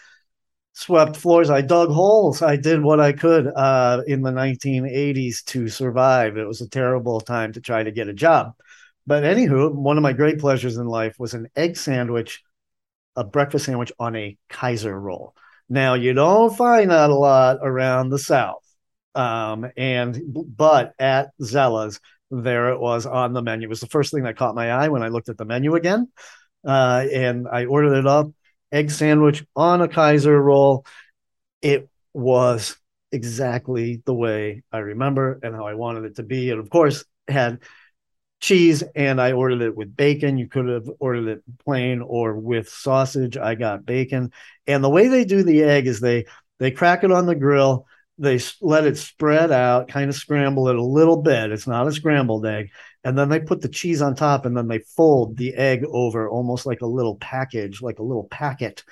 swept 0.72 1.16
floors. 1.16 1.50
I 1.50 1.60
dug 1.60 1.90
holes. 1.90 2.42
I 2.42 2.56
did 2.56 2.82
what 2.82 3.00
I 3.00 3.12
could 3.12 3.46
uh, 3.46 4.02
in 4.06 4.22
the 4.22 4.32
1980s 4.32 5.44
to 5.46 5.68
survive. 5.68 6.36
It 6.36 6.46
was 6.46 6.60
a 6.60 6.68
terrible 6.68 7.20
time 7.20 7.52
to 7.52 7.60
try 7.60 7.82
to 7.82 7.92
get 7.92 8.08
a 8.08 8.14
job. 8.14 8.54
But 9.06 9.22
anywho, 9.22 9.72
one 9.72 9.96
of 9.96 10.02
my 10.02 10.12
great 10.12 10.38
pleasures 10.38 10.76
in 10.76 10.86
life 10.86 11.18
was 11.18 11.34
an 11.34 11.48
egg 11.54 11.76
sandwich, 11.76 12.42
a 13.16 13.22
breakfast 13.22 13.66
sandwich 13.66 13.92
on 13.98 14.16
a 14.16 14.36
Kaiser 14.48 14.98
roll. 14.98 15.34
Now 15.68 15.94
you 15.94 16.12
don't 16.12 16.56
find 16.56 16.90
that 16.90 17.10
a 17.10 17.14
lot 17.14 17.58
around 17.62 18.10
the 18.10 18.18
South. 18.18 18.62
Um, 19.14 19.70
and 19.76 20.20
but 20.26 20.92
at 20.98 21.30
Zella's, 21.40 22.00
there 22.30 22.70
it 22.70 22.80
was 22.80 23.06
on 23.06 23.32
the 23.32 23.42
menu. 23.42 23.66
It 23.66 23.70
was 23.70 23.80
the 23.80 23.86
first 23.86 24.12
thing 24.12 24.24
that 24.24 24.36
caught 24.36 24.54
my 24.54 24.70
eye 24.70 24.88
when 24.88 25.02
I 25.02 25.08
looked 25.08 25.28
at 25.28 25.38
the 25.38 25.44
menu 25.44 25.74
again. 25.74 26.08
Uh, 26.66 27.06
and 27.12 27.46
I 27.46 27.66
ordered 27.66 27.98
it 27.98 28.06
up 28.06 28.30
egg 28.72 28.90
sandwich 28.90 29.44
on 29.54 29.80
a 29.80 29.88
Kaiser 29.88 30.40
roll. 30.40 30.84
It 31.62 31.88
was 32.12 32.76
exactly 33.12 34.02
the 34.04 34.14
way 34.14 34.64
I 34.72 34.78
remember 34.78 35.38
and 35.42 35.54
how 35.54 35.66
I 35.66 35.74
wanted 35.74 36.04
it 36.04 36.16
to 36.16 36.22
be. 36.24 36.50
And 36.50 36.58
of 36.58 36.68
course, 36.68 37.04
had 37.28 37.60
cheese 38.40 38.82
and 38.94 39.20
I 39.20 39.32
ordered 39.32 39.62
it 39.62 39.76
with 39.76 39.96
bacon. 39.96 40.36
You 40.36 40.48
could 40.48 40.68
have 40.68 40.90
ordered 40.98 41.28
it 41.28 41.42
plain 41.64 42.02
or 42.02 42.36
with 42.36 42.68
sausage. 42.68 43.36
I 43.36 43.54
got 43.54 43.86
bacon. 43.86 44.32
And 44.66 44.82
the 44.82 44.90
way 44.90 45.08
they 45.08 45.24
do 45.24 45.42
the 45.42 45.62
egg 45.62 45.86
is 45.86 46.00
they 46.00 46.26
they 46.58 46.70
crack 46.70 47.04
it 47.04 47.12
on 47.12 47.26
the 47.26 47.34
grill, 47.34 47.86
they 48.18 48.40
let 48.60 48.86
it 48.86 48.96
spread 48.96 49.50
out, 49.50 49.88
kind 49.88 50.08
of 50.08 50.14
scramble 50.14 50.68
it 50.68 50.76
a 50.76 50.84
little 50.84 51.20
bit. 51.20 51.50
It's 51.50 51.66
not 51.66 51.88
a 51.88 51.92
scrambled 51.92 52.46
egg. 52.46 52.70
And 53.02 53.18
then 53.18 53.28
they 53.28 53.40
put 53.40 53.60
the 53.60 53.68
cheese 53.68 54.00
on 54.00 54.14
top 54.14 54.46
and 54.46 54.56
then 54.56 54.68
they 54.68 54.78
fold 54.78 55.36
the 55.36 55.54
egg 55.54 55.84
over 55.88 56.28
almost 56.28 56.64
like 56.64 56.80
a 56.80 56.86
little 56.86 57.16
package, 57.16 57.82
like 57.82 57.98
a 57.98 58.04
little 58.04 58.24
packet, 58.24 58.84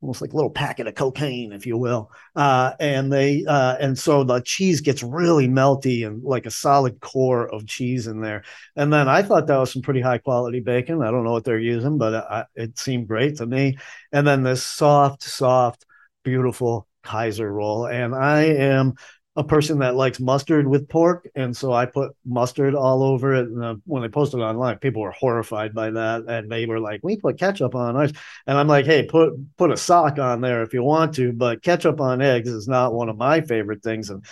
almost 0.00 0.22
like 0.22 0.32
a 0.32 0.36
little 0.36 0.50
packet 0.50 0.86
of 0.86 0.94
cocaine, 0.94 1.52
if 1.52 1.66
you 1.66 1.76
will. 1.76 2.10
Uh, 2.34 2.72
and 2.80 3.12
they, 3.12 3.44
uh, 3.46 3.76
and 3.78 3.98
so 3.98 4.24
the 4.24 4.40
cheese 4.40 4.80
gets 4.80 5.02
really 5.02 5.46
melty 5.46 6.06
and 6.06 6.22
like 6.24 6.46
a 6.46 6.50
solid 6.50 7.00
core 7.00 7.46
of 7.52 7.66
cheese 7.66 8.06
in 8.06 8.22
there. 8.22 8.44
And 8.76 8.90
then 8.90 9.08
I 9.08 9.22
thought 9.22 9.46
that 9.46 9.58
was 9.58 9.72
some 9.72 9.82
pretty 9.82 10.00
high 10.00 10.18
quality 10.18 10.60
bacon. 10.60 11.02
I 11.02 11.10
don't 11.10 11.24
know 11.24 11.32
what 11.32 11.44
they're 11.44 11.58
using, 11.58 11.98
but 11.98 12.14
uh, 12.14 12.44
it 12.56 12.78
seemed 12.78 13.08
great 13.08 13.36
to 13.36 13.46
me. 13.46 13.76
And 14.10 14.26
then 14.26 14.42
this 14.42 14.64
soft, 14.64 15.22
soft, 15.22 15.84
beautiful 16.24 16.88
Kaiser 17.02 17.52
roll. 17.52 17.86
And 17.86 18.14
I 18.14 18.42
am 18.42 18.94
a 19.36 19.44
person 19.44 19.78
that 19.78 19.94
likes 19.94 20.18
mustard 20.18 20.66
with 20.66 20.88
pork, 20.88 21.28
and 21.34 21.56
so 21.56 21.72
I 21.72 21.86
put 21.86 22.12
mustard 22.26 22.74
all 22.74 23.02
over 23.02 23.34
it. 23.34 23.46
And 23.46 23.64
uh, 23.64 23.76
when 23.86 24.02
I 24.02 24.08
posted 24.08 24.40
online, 24.40 24.78
people 24.78 25.02
were 25.02 25.12
horrified 25.12 25.72
by 25.72 25.90
that, 25.90 26.24
and 26.26 26.50
they 26.50 26.66
were 26.66 26.80
like, 26.80 27.00
"We 27.02 27.16
put 27.16 27.38
ketchup 27.38 27.74
on 27.74 27.96
ours," 27.96 28.12
and 28.46 28.58
I'm 28.58 28.66
like, 28.66 28.86
"Hey, 28.86 29.06
put 29.06 29.34
put 29.56 29.70
a 29.70 29.76
sock 29.76 30.18
on 30.18 30.40
there 30.40 30.62
if 30.62 30.74
you 30.74 30.82
want 30.82 31.14
to, 31.14 31.32
but 31.32 31.62
ketchup 31.62 32.00
on 32.00 32.20
eggs 32.20 32.48
is 32.48 32.66
not 32.66 32.92
one 32.92 33.08
of 33.08 33.16
my 33.16 33.40
favorite 33.40 33.82
things." 33.82 34.10
And 34.10 34.24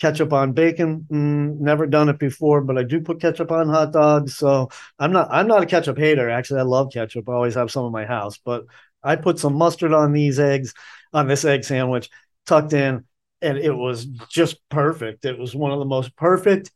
ketchup 0.00 0.32
on 0.32 0.52
bacon, 0.52 1.06
mm, 1.10 1.58
never 1.60 1.86
done 1.86 2.08
it 2.08 2.18
before, 2.18 2.62
but 2.62 2.78
I 2.78 2.84
do 2.84 3.00
put 3.00 3.20
ketchup 3.20 3.50
on 3.52 3.68
hot 3.68 3.92
dogs. 3.92 4.36
So 4.36 4.70
I'm 4.98 5.12
not 5.12 5.28
I'm 5.30 5.46
not 5.46 5.62
a 5.62 5.66
ketchup 5.66 5.98
hater. 5.98 6.30
Actually, 6.30 6.60
I 6.60 6.64
love 6.64 6.90
ketchup. 6.92 7.28
I 7.28 7.32
always 7.32 7.54
have 7.54 7.70
some 7.70 7.86
in 7.86 7.92
my 7.92 8.06
house, 8.06 8.38
but 8.44 8.64
I 9.02 9.16
put 9.16 9.38
some 9.38 9.54
mustard 9.54 9.92
on 9.92 10.12
these 10.12 10.38
eggs 10.38 10.74
on 11.12 11.26
this 11.26 11.44
egg 11.44 11.64
sandwich 11.64 12.10
tucked 12.46 12.72
in 12.72 13.04
and 13.40 13.58
it 13.58 13.72
was 13.72 14.04
just 14.04 14.56
perfect. 14.68 15.24
It 15.24 15.38
was 15.38 15.54
one 15.54 15.72
of 15.72 15.78
the 15.78 15.84
most 15.84 16.16
perfect. 16.16 16.70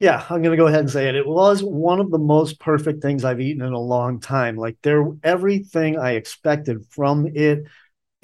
Yeah, 0.00 0.24
I'm 0.28 0.42
going 0.42 0.56
to 0.56 0.62
go 0.62 0.66
ahead 0.66 0.80
and 0.80 0.90
say 0.90 1.08
it. 1.08 1.14
It 1.14 1.26
was 1.26 1.62
one 1.62 2.00
of 2.00 2.10
the 2.10 2.18
most 2.18 2.58
perfect 2.58 3.00
things 3.00 3.24
I've 3.24 3.40
eaten 3.40 3.64
in 3.64 3.72
a 3.72 3.80
long 3.80 4.20
time. 4.20 4.56
Like 4.56 4.76
there 4.82 5.06
everything 5.22 5.98
I 5.98 6.12
expected 6.12 6.84
from 6.90 7.26
it 7.26 7.64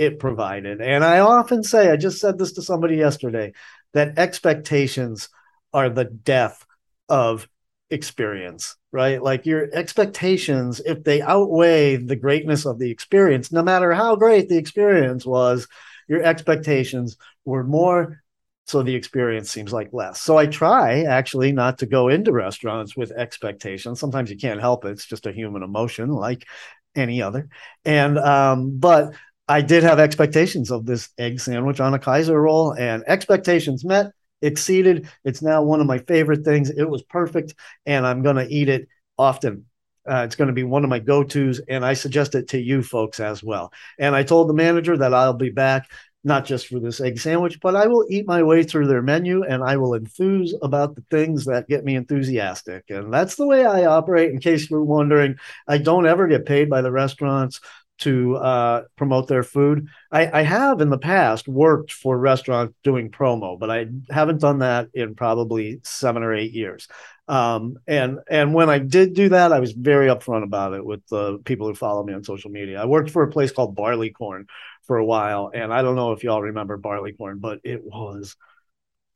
it 0.01 0.19
provided. 0.19 0.81
And 0.81 1.05
I 1.05 1.19
often 1.19 1.63
say, 1.63 1.91
I 1.91 1.97
just 1.97 2.21
said 2.21 2.39
this 2.39 2.53
to 2.53 2.63
somebody 2.63 2.97
yesterday, 2.97 3.53
that 3.93 4.19
expectations 4.19 5.29
are 5.75 5.91
the 5.91 6.07
death 6.07 6.65
of 7.09 7.47
experience, 7.91 8.77
right? 8.93 9.23
Like 9.23 9.47
your 9.47 9.69
expectations, 9.73 10.81
if 10.85 11.05
they 11.05 11.23
outweigh 11.23 11.97
the 11.97 12.17
greatness 12.17 12.67
of 12.67 12.79
the 12.79 12.91
experience, 12.91 13.53
no 13.53 13.63
matter 13.63 13.93
how 13.93 14.17
great 14.17 14.49
the 14.49 14.59
experience 14.59 15.27
was, 15.27 15.67
your 16.09 16.23
expectations 16.23 17.17
were 17.45 17.65
more 17.65 18.23
so 18.67 18.85
the 18.85 18.95
experience 18.95 19.51
seems 19.51 19.73
like 19.73 19.93
less. 19.93 20.21
So 20.21 20.37
I 20.39 20.47
try 20.47 21.03
actually 21.03 21.51
not 21.51 21.79
to 21.79 21.87
go 21.87 22.09
into 22.09 22.31
restaurants 22.31 22.97
with 22.97 23.11
expectations. 23.11 23.99
Sometimes 23.99 24.31
you 24.31 24.37
can't 24.37 24.61
help 24.61 24.85
it. 24.85 24.93
It's 24.93 25.07
just 25.07 25.27
a 25.27 25.33
human 25.33 25.65
emotion 25.65 26.09
like 26.11 26.47
any 26.95 27.21
other. 27.21 27.49
And 27.85 28.17
um, 28.19 28.79
but 28.79 29.15
I 29.49 29.63
did 29.63 29.83
have 29.83 29.99
expectations 29.99 30.71
of 30.71 30.87
this 30.87 31.09
egg 31.19 31.41
sandwich 31.41 31.81
on 31.81 31.95
a 31.95 31.99
Kaiser 31.99 32.41
roll 32.41 32.73
and 32.73 33.03
expectations 33.09 33.85
met, 33.85 34.13
exceeded. 34.43 35.09
It's 35.25 35.43
now 35.43 35.63
one 35.63 35.81
of 35.81 35.87
my 35.87 35.99
favorite 35.99 36.45
things. 36.45 36.71
It 36.71 36.89
was 36.89 37.03
perfect 37.03 37.55
and 37.87 38.07
I'm 38.07 38.23
going 38.23 38.37
to 38.37 38.49
eat 38.49 38.69
it 38.69 38.89
often. 39.19 39.67
Uh, 40.11 40.23
it's 40.25 40.37
going 40.37 40.49
to 40.49 40.55
be 40.55 40.65
one 40.65 40.83
of 40.83 40.89
my 40.89 40.99
go 40.99 41.23
tos, 41.23 41.61
and 41.69 41.85
I 41.85 41.93
suggest 41.93 42.35
it 42.35 42.49
to 42.49 42.59
you 42.59 42.83
folks 42.83 43.21
as 43.21 43.45
well. 43.45 43.71
And 43.99 44.17
I 44.17 44.23
told 44.23 44.49
the 44.49 44.55
manager 44.55 44.97
that 44.97 45.13
I'll 45.13 45.35
be 45.35 45.51
back 45.51 45.89
not 46.23 46.45
just 46.45 46.67
for 46.67 46.79
this 46.79 47.01
egg 47.01 47.19
sandwich, 47.19 47.59
but 47.61 47.75
I 47.75 47.87
will 47.87 48.05
eat 48.11 48.27
my 48.27 48.43
way 48.43 48.63
through 48.63 48.89
their 48.89 49.01
menu 49.01 49.43
and 49.43 49.63
I 49.63 49.79
will 49.79 49.95
enthuse 49.95 50.55
about 50.61 50.95
the 50.95 51.05
things 51.11 51.47
that 51.47 51.69
get 51.69 51.85
me 51.85 51.97
enthusiastic. 51.97 52.85
And 52.91 53.13
that's 53.13 53.37
the 53.37 53.47
way 53.47 53.65
I 53.65 53.87
operate. 53.87 54.31
In 54.31 54.39
case 54.39 54.69
you're 54.69 54.85
wondering, 54.85 55.37
I 55.67 55.79
don't 55.79 56.07
ever 56.07 56.29
get 56.29 56.45
paid 56.45 56.69
by 56.69 56.83
the 56.83 56.93
restaurants 56.93 57.61
to 58.01 58.37
uh, 58.37 58.83
promote 58.97 59.29
their 59.29 59.43
food. 59.43 59.89
I, 60.11 60.41
I, 60.41 60.43
have 60.43 60.81
in 60.81 60.89
the 60.89 60.99
past 60.99 61.47
worked 61.47 61.93
for 61.93 62.19
restaurants 62.19 62.75
doing 62.83 63.11
promo, 63.11 63.59
but 63.59 63.71
I 63.71 63.87
haven't 64.09 64.41
done 64.41 64.61
that 64.61 64.89
in 64.95 65.15
probably 65.15 65.81
seven 65.83 66.23
or 66.23 66.35
eight 66.35 66.53
years. 66.53 66.89
Um, 67.29 67.77
and 67.87 68.19
and 68.29 68.55
when 68.55 68.71
I 68.71 68.79
did 68.79 69.15
do 69.15 69.29
that, 69.29 69.53
I 69.53 69.61
was 69.61 69.73
very 69.73 70.09
upfront 70.09 70.43
about 70.43 70.73
it 70.73 70.85
with 70.85 71.07
the 71.09 71.39
people 71.45 71.69
who 71.69 71.75
follow 71.75 72.03
me 72.03 72.15
on 72.15 72.25
social 72.25 72.51
media. 72.51 72.83
I 72.83 72.87
worked 72.87 73.11
for 73.11 73.23
a 73.23 73.31
place 73.31 73.53
called 73.53 73.77
Barleycorn 73.77 74.47
for 74.83 74.97
a 74.97 75.05
while, 75.05 75.51
and 75.55 75.73
I 75.73 75.83
don't 75.83 75.95
know 75.95 76.13
if 76.13 76.25
y'all 76.25 76.43
remember 76.43 76.77
Barleycorn, 76.77 77.39
but 77.39 77.61
it 77.63 77.85
was 77.85 78.35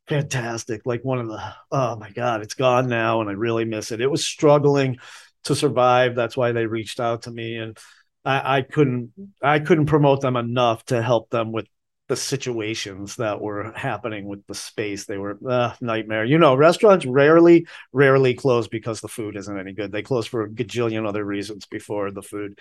fantastic. 0.07 0.83
Like 0.85 1.05
one 1.05 1.19
of 1.19 1.29
the 1.29 1.41
oh 1.73 1.97
my 1.97 2.11
god, 2.11 2.43
it's 2.43 2.55
gone 2.55 2.89
now, 2.89 3.21
and 3.21 3.31
I 3.31 3.33
really 3.33 3.65
miss 3.65 3.91
it. 3.91 4.01
It 4.01 4.11
was 4.11 4.25
struggling 4.25 4.99
to 5.45 5.57
survive. 5.57 6.15
That's 6.15 6.37
why 6.37 6.53
they 6.53 6.67
reached 6.67 7.01
out 7.01 7.23
to 7.23 7.31
me, 7.31 7.57
and 7.57 7.77
I, 8.25 8.59
I 8.59 8.63
couldn't 8.63 9.13
I 9.43 9.59
couldn't 9.59 9.87
promote 9.87 10.21
them 10.21 10.37
enough 10.37 10.85
to 10.87 11.03
help 11.03 11.31
them 11.31 11.53
with 11.53 11.67
the 12.09 12.17
situations 12.17 13.17
that 13.17 13.41
were 13.41 13.73
happening 13.73 14.27
with 14.27 14.47
the 14.47 14.55
space. 14.55 15.07
They 15.07 15.17
were 15.17 15.39
uh, 15.49 15.75
nightmare. 15.81 16.25
You 16.25 16.39
know, 16.39 16.55
restaurants 16.55 17.07
rarely, 17.07 17.67
rarely 17.93 18.35
close 18.35 18.69
because 18.69 19.01
the 19.01 19.09
food 19.09 19.37
isn't 19.37 19.59
any 19.59 19.73
good. 19.73 19.91
They 19.91 20.03
close 20.03 20.27
for 20.27 20.43
a 20.43 20.51
gajillion 20.51 21.09
other 21.09 21.25
reasons 21.25 21.67
before 21.67 22.11
the 22.11 22.23
food. 22.23 22.59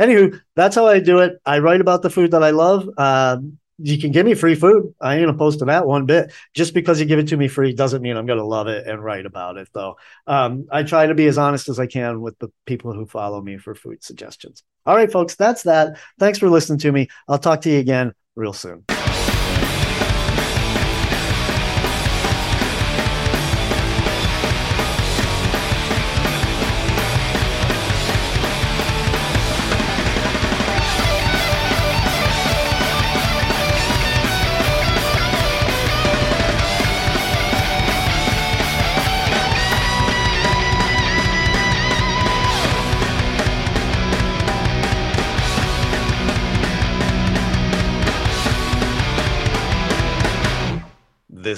Anywho, 0.00 0.40
that's 0.56 0.74
how 0.74 0.86
I 0.86 0.98
do 0.98 1.18
it. 1.18 1.34
I 1.44 1.58
write 1.60 1.80
about 1.80 2.02
the 2.02 2.10
food 2.10 2.32
that 2.32 2.42
I 2.42 2.50
love. 2.50 2.88
Um, 2.96 3.58
you 3.82 3.98
can 3.98 4.12
give 4.12 4.26
me 4.26 4.34
free 4.34 4.54
food. 4.54 4.94
I 5.00 5.16
ain't 5.16 5.30
opposed 5.30 5.60
to 5.60 5.64
that 5.66 5.86
one 5.86 6.06
bit. 6.06 6.32
Just 6.54 6.74
because 6.74 7.00
you 7.00 7.06
give 7.06 7.18
it 7.18 7.28
to 7.28 7.36
me 7.36 7.48
free 7.48 7.72
doesn't 7.72 8.02
mean 8.02 8.16
I'm 8.16 8.26
going 8.26 8.38
to 8.38 8.44
love 8.44 8.68
it 8.68 8.86
and 8.86 9.02
write 9.02 9.26
about 9.26 9.56
it, 9.56 9.68
though. 9.72 9.96
Um, 10.26 10.66
I 10.70 10.82
try 10.82 11.06
to 11.06 11.14
be 11.14 11.26
as 11.26 11.38
honest 11.38 11.68
as 11.68 11.80
I 11.80 11.86
can 11.86 12.20
with 12.20 12.38
the 12.38 12.50
people 12.66 12.92
who 12.92 13.06
follow 13.06 13.40
me 13.40 13.58
for 13.58 13.74
food 13.74 14.02
suggestions. 14.02 14.62
All 14.86 14.96
right, 14.96 15.10
folks, 15.10 15.34
that's 15.34 15.62
that. 15.64 15.98
Thanks 16.18 16.38
for 16.38 16.48
listening 16.48 16.78
to 16.80 16.92
me. 16.92 17.08
I'll 17.28 17.38
talk 17.38 17.62
to 17.62 17.70
you 17.70 17.78
again 17.78 18.12
real 18.36 18.52
soon. 18.52 18.84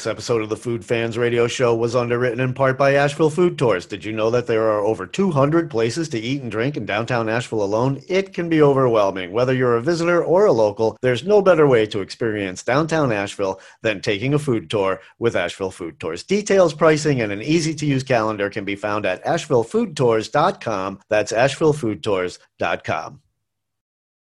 This 0.03 0.11
episode 0.11 0.43
of 0.43 0.49
the 0.49 0.57
Food 0.57 0.85
Fans 0.85 1.17
Radio 1.17 1.47
Show 1.47 1.77
was 1.77 1.95
underwritten 1.95 2.41
in 2.41 2.55
part 2.55 2.77
by 2.77 2.95
Asheville 2.95 3.31
Food 3.31 3.57
Tours. 3.57 3.87
Did 3.87 4.05
you 4.05 4.11
know 4.11 4.31
that 4.31 4.49
there 4.49 4.65
are 4.65 4.81
over 4.81 5.07
200 5.07 5.71
places 5.71 6.09
to 6.09 6.19
eat 6.19 6.43
and 6.43 6.51
drink 6.51 6.77
in 6.77 6.85
downtown 6.85 7.29
Asheville 7.29 7.63
alone? 7.63 8.03
It 8.09 8.35
can 8.35 8.49
be 8.49 8.61
overwhelming. 8.61 9.31
Whether 9.31 9.55
you're 9.55 9.77
a 9.77 9.81
visitor 9.81 10.21
or 10.21 10.47
a 10.47 10.51
local, 10.51 10.97
there's 11.03 11.23
no 11.23 11.41
better 11.41 11.69
way 11.69 11.87
to 11.87 12.01
experience 12.01 12.65
downtown 12.65 13.13
Asheville 13.13 13.61
than 13.83 14.01
taking 14.01 14.35
a 14.35 14.41
food 14.41 14.69
tour 14.69 15.01
with 15.21 15.37
Asheville 15.37 15.71
Food 15.71 16.01
Tours. 16.01 16.25
Details, 16.25 16.75
pricing, 16.75 17.21
and 17.21 17.31
an 17.31 17.41
easy 17.41 17.73
to 17.73 17.87
use 17.87 18.03
calendar 18.03 18.51
can 18.51 18.65
be 18.65 18.75
found 18.75 19.07
at 19.07 19.25
ashevillefoodtours.com. 19.25 20.99
That's 21.11 21.31
ashevillefoodtours.com. 21.31 23.21